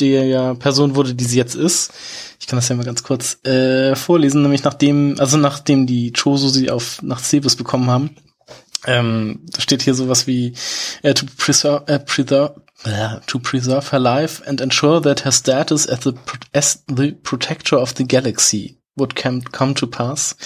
[0.00, 1.92] der Person wurde, die sie jetzt ist.
[2.40, 6.48] Ich kann das ja mal ganz kurz äh, vorlesen, nämlich nachdem, also nachdem die Choso
[6.48, 8.16] sie auf nach Cebus bekommen haben,
[8.86, 10.54] ähm, da steht hier sowas wie
[11.02, 12.54] uh, to preserve, uh, preserve
[12.86, 16.14] uh, to preserve her life and ensure that her status as the,
[16.52, 20.36] as the protector of the galaxy would come, come to pass,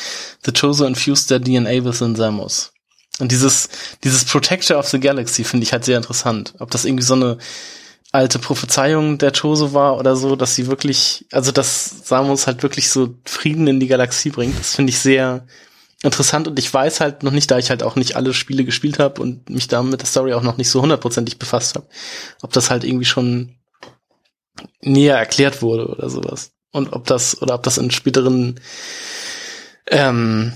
[0.45, 2.73] the Choso infused their DNA within Samus.
[3.19, 3.69] Und dieses,
[4.03, 6.55] dieses Protector of the Galaxy finde ich halt sehr interessant.
[6.59, 7.39] Ob das irgendwie so eine
[8.13, 12.91] alte Prophezeiung der Chose war oder so, dass sie wirklich, also dass Samus halt wirklich
[12.91, 14.59] so Frieden in die Galaxie bringt.
[14.59, 15.47] Das finde ich sehr
[16.03, 18.99] interessant und ich weiß halt noch nicht, da ich halt auch nicht alle Spiele gespielt
[18.99, 21.87] habe und mich da mit der Story auch noch nicht so hundertprozentig befasst habe,
[22.43, 23.57] ob das halt irgendwie schon
[24.83, 26.53] näher erklärt wurde oder sowas.
[26.71, 28.61] Und ob das, oder ob das in späteren
[29.87, 30.53] ähm,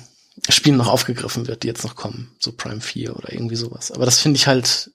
[0.49, 2.35] Spielen noch aufgegriffen wird, die jetzt noch kommen.
[2.39, 3.91] So Prime 4 oder irgendwie sowas.
[3.91, 4.91] Aber das finde ich halt,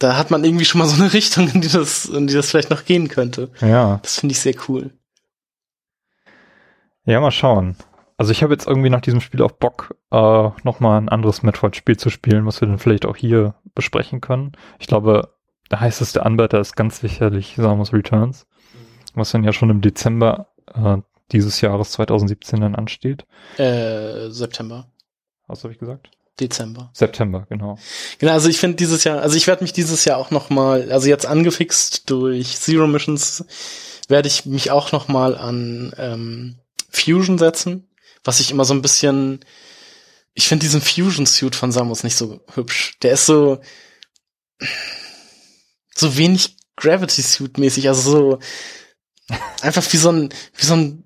[0.00, 2.50] da hat man irgendwie schon mal so eine Richtung, in die das, in die das
[2.50, 3.50] vielleicht noch gehen könnte.
[3.60, 4.00] Ja.
[4.02, 4.90] Das finde ich sehr cool.
[7.04, 7.76] Ja, mal schauen.
[8.16, 11.96] Also ich habe jetzt irgendwie nach diesem Spiel auch Bock, äh, nochmal ein anderes Metroid-Spiel
[11.96, 14.52] zu spielen, was wir dann vielleicht auch hier besprechen können.
[14.78, 15.34] Ich glaube,
[15.70, 18.46] der heißeste Anbieter ist ganz sicherlich Samus Returns,
[19.14, 20.98] was dann ja schon im Dezember äh,
[21.32, 23.24] dieses Jahres 2017 dann ansteht.
[23.56, 24.86] Äh, September.
[25.46, 26.10] Was habe ich gesagt?
[26.38, 26.90] Dezember.
[26.94, 27.78] September, genau.
[28.18, 30.90] Genau, also ich finde dieses Jahr, also ich werde mich dieses Jahr auch noch mal,
[30.90, 33.44] also jetzt angefixt durch Zero Missions,
[34.08, 36.58] werde ich mich auch noch mal an ähm,
[36.90, 37.88] Fusion setzen,
[38.24, 39.40] was ich immer so ein bisschen,
[40.34, 42.98] ich finde diesen Fusion Suit von Samus nicht so hübsch.
[43.02, 43.60] Der ist so
[45.94, 48.38] so wenig Gravity Suit mäßig, also so
[49.60, 50.99] einfach wie so ein wie so ein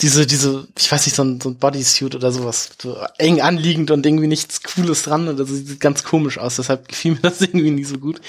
[0.00, 3.90] diese, diese, ich weiß nicht, so ein, so ein Bodysuit oder sowas, so eng anliegend
[3.90, 7.40] und irgendwie nichts Cooles dran oder so sieht ganz komisch aus, deshalb gefiel mir das
[7.40, 8.20] irgendwie nie so gut.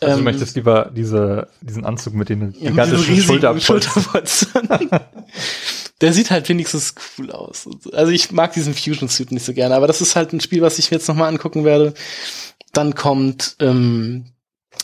[0.00, 3.22] Also Ähm, du möchtest lieber diese, diesen Anzug mit den ja, gigantischen
[3.60, 4.68] Schulterpolstern.
[6.00, 7.68] Der sieht halt wenigstens cool aus.
[7.92, 10.60] Also ich mag diesen Fusion Suit nicht so gerne, aber das ist halt ein Spiel,
[10.60, 11.94] was ich mir jetzt nochmal angucken werde.
[12.72, 14.24] Dann kommt ähm,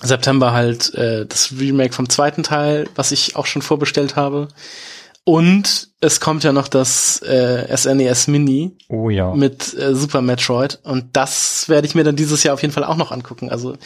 [0.01, 4.49] September halt äh, das Remake vom zweiten Teil, was ich auch schon vorbestellt habe.
[5.29, 9.35] Und es kommt ja noch das äh, SNES Mini Oh ja.
[9.35, 12.85] mit äh, Super Metroid und das werde ich mir dann dieses Jahr auf jeden Fall
[12.85, 13.51] auch noch angucken.
[13.51, 13.77] Also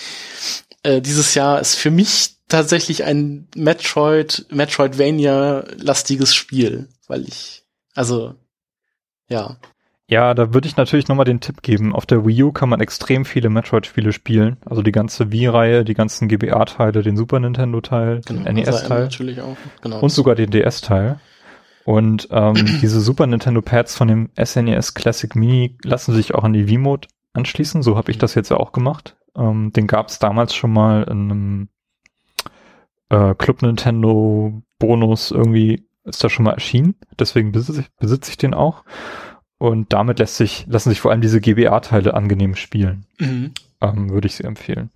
[0.85, 7.64] äh, dieses Jahr ist für mich tatsächlich ein Metroid Metroidvania lastiges Spiel, weil ich
[7.97, 8.36] also
[9.28, 9.56] ja.
[10.06, 11.93] Ja, da würde ich natürlich nochmal den Tipp geben.
[11.93, 14.59] Auf der Wii U kann man extrem viele Metroid-Spiele spielen.
[14.64, 19.40] Also die ganze Wii-Reihe, die ganzen GBA-Teile, den Super Nintendo-Teil, den unser M NES-Teil natürlich
[19.40, 19.56] auch.
[19.81, 19.98] Genau.
[19.98, 21.19] und sogar den DS-Teil.
[21.85, 26.69] Und ähm, diese Super Nintendo-Pads von dem SNES Classic Mini lassen sich auch an die
[26.69, 27.83] Wii-Mode anschließen.
[27.83, 29.17] So habe ich das jetzt ja auch gemacht.
[29.37, 31.69] Ähm, den gab es damals schon mal in einem
[33.09, 36.95] äh, Club Nintendo Bonus irgendwie ist da schon mal erschienen.
[37.19, 38.85] Deswegen besitze ich, besitze ich den auch.
[39.59, 43.07] Und damit lässt sich, lassen sich vor allem diese GBA-Teile angenehm spielen.
[43.19, 43.53] Mhm.
[43.81, 44.91] Ähm, würde ich sie empfehlen.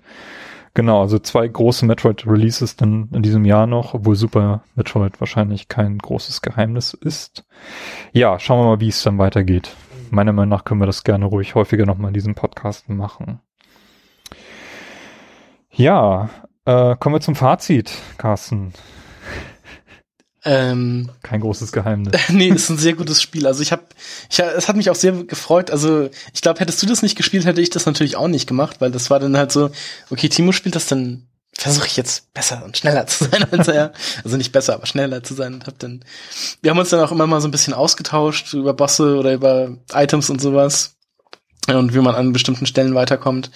[0.77, 5.97] Genau, also zwei große Metroid-Releases dann in diesem Jahr noch, obwohl Super Metroid wahrscheinlich kein
[5.97, 7.47] großes Geheimnis ist.
[8.13, 9.75] Ja, schauen wir mal, wie es dann weitergeht.
[10.11, 13.41] Meiner Meinung nach können wir das gerne ruhig häufiger nochmal in diesem Podcast machen.
[15.71, 16.29] Ja,
[16.67, 18.75] äh, kommen wir zum Fazit, Carsten.
[20.49, 22.15] Ähm, Kein großes Geheimnis.
[22.29, 23.49] nee, ist ein sehr gutes Spiel.
[23.49, 23.83] Also ich habe,
[24.31, 25.73] ich, es hat mich auch sehr gefreut.
[25.73, 28.81] Also ich glaube, hättest du das nicht gespielt, hätte ich das natürlich auch nicht gemacht,
[28.81, 29.71] weil das war dann halt so,
[30.09, 33.93] okay, Timo spielt das, dann versuche ich jetzt besser und schneller zu sein als er.
[34.23, 35.55] Also nicht besser, aber schneller zu sein.
[35.55, 36.05] Und hab dann,
[36.63, 39.77] wir haben uns dann auch immer mal so ein bisschen ausgetauscht über Bosse oder über
[39.93, 40.95] Items und sowas
[41.67, 43.51] und wie man an bestimmten Stellen weiterkommt.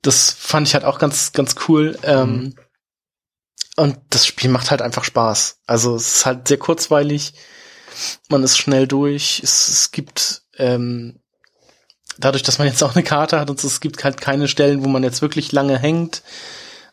[0.00, 1.98] Das fand ich halt auch ganz, ganz cool.
[2.04, 2.54] Ähm,
[3.76, 5.60] und das Spiel macht halt einfach Spaß.
[5.66, 7.34] Also es ist halt sehr kurzweilig.
[8.28, 9.40] Man ist schnell durch.
[9.42, 11.20] Es, es gibt ähm,
[12.18, 14.88] dadurch, dass man jetzt auch eine Karte hat und es gibt halt keine Stellen, wo
[14.88, 16.22] man jetzt wirklich lange hängt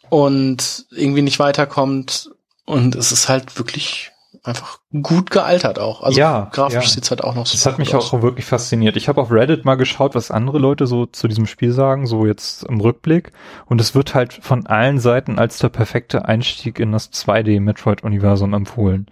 [0.09, 2.31] und irgendwie nicht weiterkommt.
[2.65, 4.11] Und es ist halt wirklich
[4.49, 6.01] einfach gut gealtert auch.
[6.03, 6.89] Also Ja, grafisch ja.
[6.89, 8.13] sieht's halt auch noch Das super hat mich aus.
[8.13, 8.97] auch wirklich fasziniert.
[8.97, 12.25] Ich habe auf Reddit mal geschaut, was andere Leute so zu diesem Spiel sagen, so
[12.25, 13.31] jetzt im Rückblick.
[13.67, 19.07] Und es wird halt von allen Seiten als der perfekte Einstieg in das 2D-Metroid-Universum empfohlen.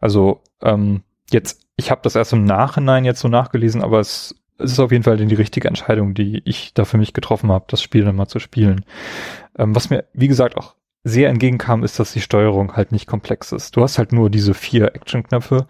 [0.00, 4.72] Also ähm, jetzt, ich habe das erst im Nachhinein jetzt so nachgelesen, aber es, es
[4.72, 7.82] ist auf jeden Fall die richtige Entscheidung, die ich da für mich getroffen habe, das
[7.82, 8.84] Spiel dann mal zu spielen.
[9.58, 10.74] Ähm, was mir, wie gesagt, auch
[11.04, 13.76] sehr entgegenkam, ist, dass die Steuerung halt nicht komplex ist.
[13.76, 15.66] Du hast halt nur diese vier Action-Knöpfe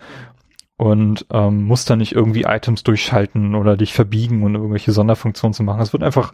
[0.77, 5.63] und ähm, musst dann nicht irgendwie Items durchschalten oder dich verbiegen und irgendwelche Sonderfunktionen zu
[5.63, 5.81] machen.
[5.81, 6.33] Es wird einfach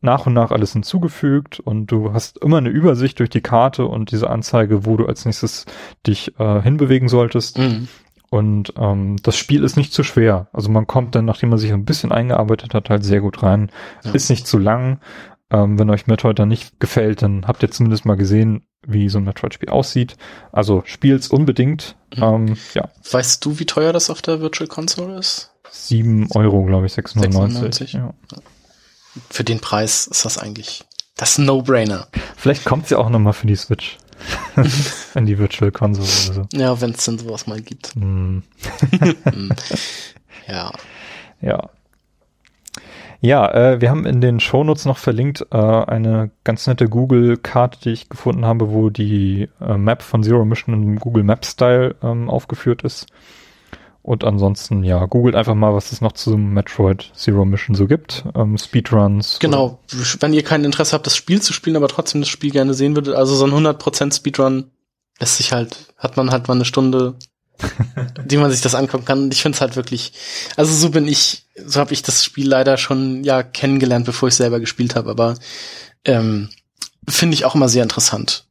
[0.00, 4.10] nach und nach alles hinzugefügt und du hast immer eine Übersicht durch die Karte und
[4.10, 5.64] diese Anzeige, wo du als nächstes
[6.06, 7.58] dich äh, hinbewegen solltest.
[7.58, 7.88] Mhm.
[8.30, 10.48] Und ähm, das Spiel ist nicht zu schwer.
[10.52, 13.70] Also man kommt dann, nachdem man sich ein bisschen eingearbeitet hat, halt sehr gut rein.
[14.02, 14.10] Ja.
[14.10, 14.98] Ist nicht zu lang.
[15.54, 19.18] Ähm, wenn euch Metroid dann nicht gefällt, dann habt ihr zumindest mal gesehen, wie so
[19.18, 20.16] ein Metroid-Spiel aussieht.
[20.50, 21.94] Also spielt's unbedingt.
[22.16, 22.22] Mhm.
[22.22, 25.52] Ähm, ja, Weißt du, wie teuer das auf der Virtual Console ist?
[25.70, 27.52] 7 Euro, glaube ich, 690.
[27.60, 27.92] 96.
[27.92, 28.14] Ja.
[29.30, 30.84] Für den Preis ist das eigentlich
[31.16, 32.08] das No-Brainer.
[32.36, 33.98] Vielleicht kommt's ja auch nochmal für die Switch.
[35.14, 36.58] In die Virtual Console oder so.
[36.58, 37.94] Ja, wenn es denn sowas mal gibt.
[37.94, 38.42] Hm.
[40.48, 40.72] ja.
[41.40, 41.70] Ja.
[43.24, 47.92] Ja, äh, wir haben in den Shownotes noch verlinkt äh, eine ganz nette Google-Karte, die
[47.92, 52.82] ich gefunden habe, wo die äh, Map von Zero Mission im Google Map-Style ähm, aufgeführt
[52.82, 53.06] ist.
[54.02, 58.26] Und ansonsten, ja, googelt einfach mal, was es noch zu Metroid Zero Mission so gibt.
[58.34, 59.38] Ähm, Speedruns.
[59.38, 59.78] Genau,
[60.20, 62.94] wenn ihr kein Interesse habt, das Spiel zu spielen, aber trotzdem das Spiel gerne sehen
[62.94, 64.70] würdet, also so ein 100% Speedrun
[65.18, 67.14] lässt sich halt, hat man halt mal eine Stunde,
[68.26, 69.22] die man sich das angucken kann.
[69.22, 70.12] Und ich finde es halt wirklich,
[70.56, 74.34] also so bin ich, so habe ich das Spiel leider schon ja kennengelernt, bevor ich
[74.34, 75.36] selber gespielt habe, aber
[76.04, 76.50] ähm,
[77.08, 78.46] finde ich auch immer sehr interessant,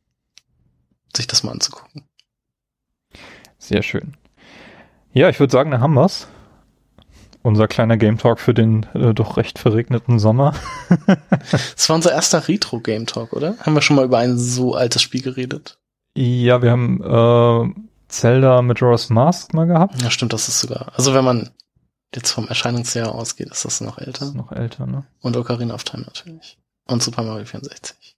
[1.15, 2.03] sich das mal anzugucken.
[3.57, 4.15] Sehr schön.
[5.13, 6.27] Ja, ich würde sagen, da haben wir's.
[7.43, 10.53] Unser kleiner Game Talk für den äh, doch recht verregneten Sommer.
[11.75, 13.57] das war unser erster Retro Game Talk, oder?
[13.59, 15.77] Haben wir schon mal über ein so altes Spiel geredet?
[16.15, 20.01] Ja, wir haben äh, Zelda Majora's Mask mal gehabt.
[20.01, 20.93] Ja, stimmt, das ist sogar.
[20.95, 21.49] Also wenn man
[22.15, 24.25] jetzt vom Erscheinungsjahr ausgeht, ist das noch älter.
[24.25, 25.05] Das noch älter, ne?
[25.21, 26.57] Und Ocarina of Time natürlich.
[26.85, 28.15] Und Super Mario 64.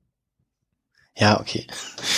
[1.18, 1.66] Ja, okay.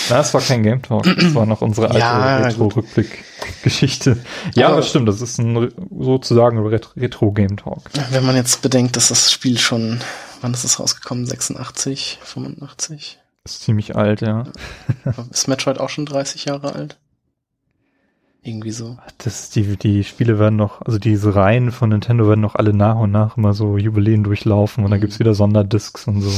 [0.08, 4.18] Das war kein Game Talk, das war noch unsere alte ja, Retro-Rückblick-Geschichte.
[4.54, 7.90] Ja, aber das stimmt, das ist ein sozusagen Retro-Game Talk.
[8.10, 10.00] Wenn man jetzt bedenkt, dass das Spiel schon,
[10.40, 11.26] wann ist es rausgekommen?
[11.26, 13.20] 86, 85?
[13.44, 14.44] Ist ziemlich alt, ja.
[15.30, 16.98] Ist Metroid auch schon 30 Jahre alt?
[18.42, 18.96] Irgendwie so.
[19.18, 22.96] Das, die, die Spiele werden noch, also diese Reihen von Nintendo werden noch alle nach
[22.96, 24.92] und nach immer so Jubiläen durchlaufen und mhm.
[24.92, 26.30] dann gibt's wieder Sonderdiscs und so.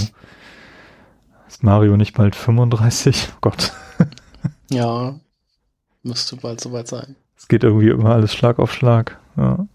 [1.46, 3.28] Ist Mario nicht bald 35?
[3.32, 3.72] Oh Gott.
[4.70, 5.18] ja,
[6.02, 7.16] müsste bald soweit sein.
[7.36, 9.18] Es geht irgendwie immer alles Schlag auf Schlag.
[9.36, 9.66] Ja.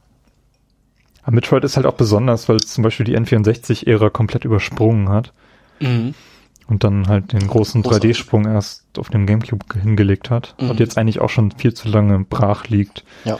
[1.23, 5.33] Aber Metroid ist halt auch besonders, weil es zum Beispiel die N64-Ära komplett übersprungen hat.
[5.79, 6.13] Mhm.
[6.67, 10.55] Und dann halt den großen 3D-Sprung erst auf dem Gamecube hingelegt hat.
[10.59, 10.71] Mhm.
[10.71, 13.03] Und jetzt eigentlich auch schon viel zu lange brach liegt.
[13.23, 13.37] Ja.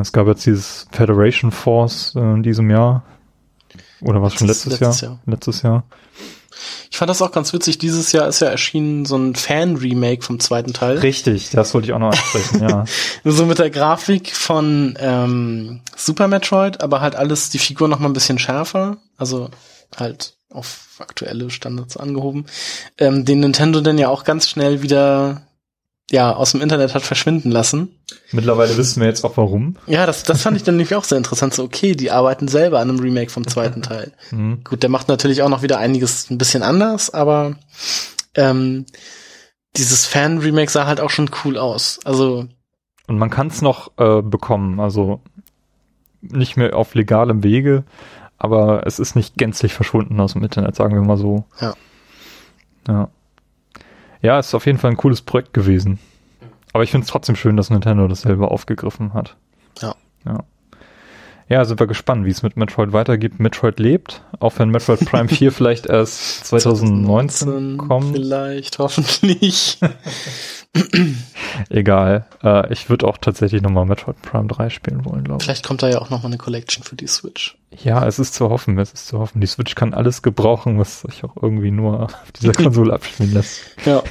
[0.00, 3.02] Es gab jetzt dieses Federation Force äh, in diesem Jahr.
[4.00, 5.10] Oder was schon letztes, letztes Jahr?
[5.10, 5.20] Jahr?
[5.26, 5.84] Letztes Jahr.
[6.90, 7.78] Ich fand das auch ganz witzig.
[7.78, 10.98] Dieses Jahr ist ja erschienen so ein Fan-Remake vom zweiten Teil.
[10.98, 12.84] Richtig, das wollte ich auch noch ansprechen, ja.
[13.24, 18.08] so mit der Grafik von ähm, Super Metroid, aber halt alles, die Figur noch mal
[18.08, 18.98] ein bisschen schärfer.
[19.16, 19.50] Also
[19.96, 22.46] halt auf aktuelle Standards angehoben.
[22.98, 25.42] Ähm, den Nintendo dann ja auch ganz schnell wieder
[26.10, 27.94] ja, aus dem Internet hat verschwinden lassen.
[28.32, 29.76] Mittlerweile wissen wir jetzt auch warum.
[29.86, 31.54] Ja, das, das fand ich dann nämlich auch sehr interessant.
[31.54, 34.12] So, okay, die arbeiten selber an einem Remake vom zweiten Teil.
[34.32, 34.64] Mhm.
[34.64, 37.56] Gut, der macht natürlich auch noch wieder einiges ein bisschen anders, aber
[38.34, 38.86] ähm,
[39.76, 42.00] dieses Fan-Remake sah halt auch schon cool aus.
[42.04, 42.46] Also.
[43.06, 45.20] Und man kann es noch äh, bekommen, also
[46.20, 47.84] nicht mehr auf legalem Wege,
[48.40, 51.44] aber es ist nicht gänzlich verschwunden aus dem Internet, sagen wir mal so.
[51.60, 51.74] Ja.
[52.88, 53.08] Ja.
[54.22, 55.98] Ja, ist auf jeden Fall ein cooles Projekt gewesen.
[56.72, 59.36] Aber ich finde es trotzdem schön, dass Nintendo das selber aufgegriffen hat.
[59.80, 59.94] Ja.
[60.24, 60.40] Ja.
[61.50, 63.40] Ja, sind wir gespannt, wie es mit Metroid weitergeht.
[63.40, 68.16] Metroid lebt, auch wenn Metroid Prime 4 vielleicht erst 2019, 2019 kommt.
[68.16, 69.80] Vielleicht, hoffentlich.
[71.68, 72.26] Egal.
[72.44, 75.44] Äh, ich würde auch tatsächlich nochmal Metroid Prime 3 spielen wollen, glaube ich.
[75.44, 77.58] Vielleicht kommt da ja auch nochmal eine Collection für die Switch.
[77.82, 79.40] Ja, es ist zu hoffen, es ist zu hoffen.
[79.40, 83.60] Die Switch kann alles gebrauchen, was sich auch irgendwie nur auf dieser Konsole abspielen lässt.
[83.84, 84.04] Ja.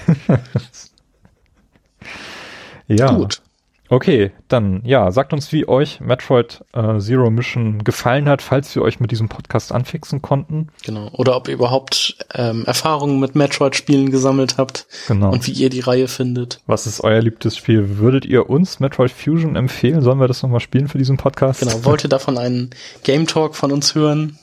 [2.88, 3.14] ja.
[3.14, 3.42] Gut.
[3.90, 8.84] Okay, dann ja, sagt uns, wie euch Metroid äh, Zero Mission gefallen hat, falls wir
[8.84, 10.68] euch mit diesem Podcast anfixen konnten.
[10.84, 11.10] Genau.
[11.14, 14.86] Oder ob ihr überhaupt ähm, Erfahrungen mit Metroid-Spielen gesammelt habt.
[15.08, 15.32] Genau.
[15.32, 16.62] Und wie ihr die Reihe findet.
[16.68, 17.98] Was ist euer liebstes Spiel?
[17.98, 20.02] Würdet ihr uns Metroid Fusion empfehlen?
[20.02, 21.62] Sollen wir das nochmal spielen für diesen Podcast?
[21.62, 21.84] Genau.
[21.84, 22.70] Wollt ihr davon einen
[23.04, 24.38] Game Talk von uns hören?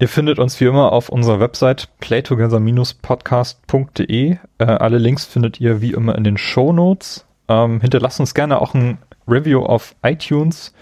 [0.00, 4.38] Ihr findet uns wie immer auf unserer Website playtogether-podcast.de.
[4.58, 7.26] Äh, alle Links findet ihr wie immer in den Show Notes.
[7.48, 10.72] Ähm, hinterlasst uns gerne auch ein Review auf iTunes,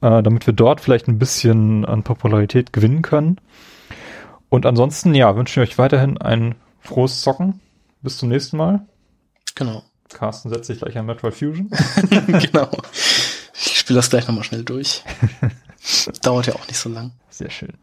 [0.00, 3.38] äh, damit wir dort vielleicht ein bisschen an Popularität gewinnen können.
[4.48, 7.60] Und ansonsten, ja, wünschen wir euch weiterhin ein frohes Zocken.
[8.02, 8.86] Bis zum nächsten Mal.
[9.54, 9.82] Genau.
[10.08, 11.70] Carsten setzt sich gleich an Metroid Fusion.
[12.26, 12.70] genau.
[13.54, 15.04] Ich spiele das gleich nochmal schnell durch.
[16.22, 17.12] Dauert ja auch nicht so lang.
[17.28, 17.74] Sehr schön.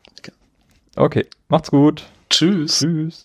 [0.95, 2.05] Okay, macht's gut.
[2.29, 2.79] Tschüss.
[2.79, 3.15] Tschüss.